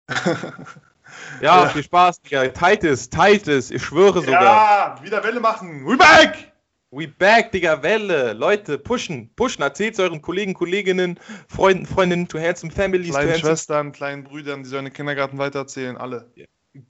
ja, 1.40 1.68
viel 1.68 1.84
Spaß, 1.84 2.22
Digga. 2.22 2.48
Teilt 2.48 2.82
es, 2.82 3.08
teilt 3.08 3.46
es. 3.46 3.70
Ich 3.70 3.84
schwöre 3.84 4.20
sogar. 4.20 4.42
Ja, 4.42 4.98
wieder 5.02 5.22
Welle 5.22 5.38
machen. 5.38 5.86
We 5.86 5.96
back! 5.96 6.52
We 6.90 7.06
back, 7.06 7.52
Digga, 7.52 7.82
Welle. 7.82 8.32
Leute, 8.32 8.78
pushen, 8.78 9.30
pushen. 9.36 9.62
Erzählt's 9.62 10.00
euren 10.00 10.22
Kollegen, 10.22 10.54
Kolleginnen, 10.54 11.20
Freunden, 11.46 11.84
Freundinnen, 11.84 12.26
to 12.26 12.40
handsome 12.40 12.72
families, 12.72 13.08
to 13.08 13.12
Kleinen 13.12 13.30
handsome 13.30 13.50
Schwestern, 13.50 13.92
kleinen 13.92 14.24
Brüdern, 14.24 14.62
die 14.62 14.68
sollen 14.70 14.86
den 14.86 14.94
Kindergarten 14.94 15.36
weitererzählen, 15.36 15.98
alle. 15.98 16.30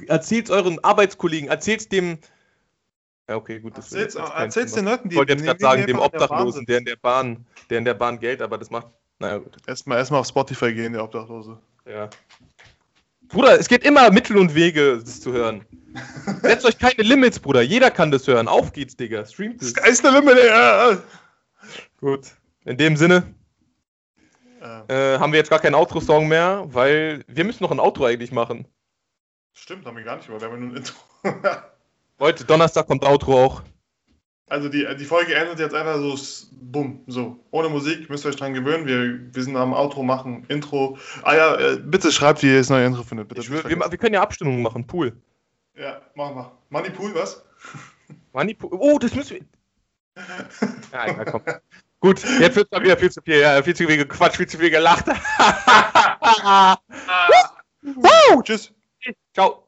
erzählt's 0.06 0.50
euren 0.50 0.82
Arbeitskollegen, 0.84 1.48
erzählt's 1.48 1.88
dem. 1.88 2.18
Ja, 3.28 3.36
okay, 3.36 3.60
gut. 3.60 3.76
Das 3.76 3.92
Erzähl's, 3.92 4.14
erzähl's 4.14 4.72
den 4.72 4.86
Leuten, 4.86 5.08
die 5.08 5.14
Ich 5.14 5.18
wollte 5.18 5.34
jetzt 5.34 5.44
gerade 5.44 5.60
sagen, 5.60 5.86
dem 5.86 5.96
der 5.98 6.06
Obdachlosen, 6.06 6.64
der 6.64 6.78
in 6.78 6.84
der 6.86 6.96
Bahn, 6.96 7.44
der 7.68 7.78
in 7.78 7.84
der 7.84 7.94
Bahn 7.94 8.18
Geld, 8.18 8.40
aber 8.40 8.56
das 8.56 8.70
macht. 8.70 8.86
Naja, 9.18 9.38
gut. 9.38 9.56
Erstmal 9.66 9.98
erstmal 9.98 10.20
auf 10.20 10.26
Spotify 10.26 10.72
gehen, 10.72 10.94
der 10.94 11.04
Obdachlose. 11.04 11.58
Ja. 11.86 12.08
Bruder, 13.28 13.58
es 13.60 13.68
geht 13.68 13.84
immer 13.84 14.10
Mittel 14.10 14.38
und 14.38 14.54
Wege, 14.54 14.98
das 14.98 15.20
zu 15.20 15.32
hören. 15.32 15.66
Setzt 16.42 16.64
euch 16.64 16.78
keine 16.78 17.02
Limits, 17.02 17.38
Bruder. 17.38 17.60
Jeder 17.60 17.90
kann 17.90 18.10
das 18.10 18.26
hören. 18.26 18.48
Auf 18.48 18.72
geht's, 18.72 18.96
Digga. 18.96 19.26
Streamt 19.26 19.60
es. 19.60 19.70
Sky's 19.70 19.98
the 19.98 20.08
limit, 20.08 20.38
ey. 20.38 20.96
Gut. 22.00 22.28
In 22.64 22.78
dem 22.78 22.96
Sinne 22.96 23.34
Äh, 24.62 25.14
äh, 25.14 25.18
haben 25.18 25.32
wir 25.32 25.38
jetzt 25.38 25.50
gar 25.50 25.60
keinen 25.60 25.74
Outro-Song 25.74 26.28
mehr, 26.28 26.64
weil 26.68 27.24
wir 27.28 27.44
müssen 27.44 27.62
noch 27.62 27.70
ein 27.70 27.80
Outro 27.80 28.06
eigentlich 28.06 28.32
machen. 28.32 28.66
stimmt, 29.52 29.84
haben 29.84 29.96
wir 29.96 30.04
gar 30.04 30.16
nicht, 30.16 30.28
aber 30.30 30.40
wir 30.40 30.48
haben 30.48 30.54
ja 30.54 30.60
nur 30.60 30.70
ein 30.70 30.76
Intro. 30.76 30.96
Leute, 32.18 32.44
Donnerstag 32.44 32.86
kommt 32.86 33.04
Outro 33.04 33.44
auch. 33.44 33.62
Also 34.50 34.68
die, 34.68 34.86
die 34.98 35.04
Folge 35.04 35.34
endet 35.34 35.58
jetzt 35.58 35.74
einfach 35.74 35.98
so, 35.98 36.16
bumm, 36.52 37.02
so. 37.06 37.38
Ohne 37.50 37.68
Musik, 37.68 38.08
müsst 38.08 38.24
ihr 38.24 38.30
euch 38.30 38.36
dran 38.36 38.54
gewöhnen. 38.54 38.86
Wir, 38.86 39.34
wir 39.34 39.42
sind 39.42 39.56
am 39.56 39.74
Outro 39.74 40.02
machen, 40.02 40.46
Intro. 40.48 40.96
Ah 41.22 41.36
ja, 41.36 41.54
äh, 41.56 41.76
bitte 41.76 42.10
schreibt, 42.10 42.42
wie 42.42 42.48
ihr 42.48 42.58
das 42.58 42.70
neue 42.70 42.86
Intro 42.86 43.02
findet. 43.02 43.28
Bitte 43.28 43.46
will, 43.48 43.62
wir, 43.62 43.78
wir 43.78 43.98
können 43.98 44.14
ja 44.14 44.22
Abstimmungen 44.22 44.62
machen. 44.62 44.86
Pool. 44.86 45.12
Ja, 45.76 46.00
machen 46.14 46.36
wir. 46.36 46.52
Moneypool, 46.70 47.14
was? 47.14 47.44
Manipul 48.32 48.70
oh, 48.72 48.98
das 48.98 49.14
müssen 49.14 49.36
wir. 49.36 49.44
Ja, 50.92 51.06
ja, 51.06 51.24
komm. 51.24 51.42
Gut, 52.00 52.24
jetzt 52.40 52.56
wird 52.56 52.68
es 52.70 52.80
wieder 52.80 52.96
viel 52.96 53.10
zu 53.10 53.20
viel, 53.22 53.40
ja, 53.40 53.62
viel 53.62 53.76
zu 53.76 53.86
viel 53.86 53.98
gequatscht, 53.98 54.36
viel 54.36 54.46
zu 54.46 54.58
viel 54.58 54.70
gelacht. 54.70 55.06
Woo, 57.82 58.42
tschüss. 58.42 58.72
Ciao. 59.34 59.67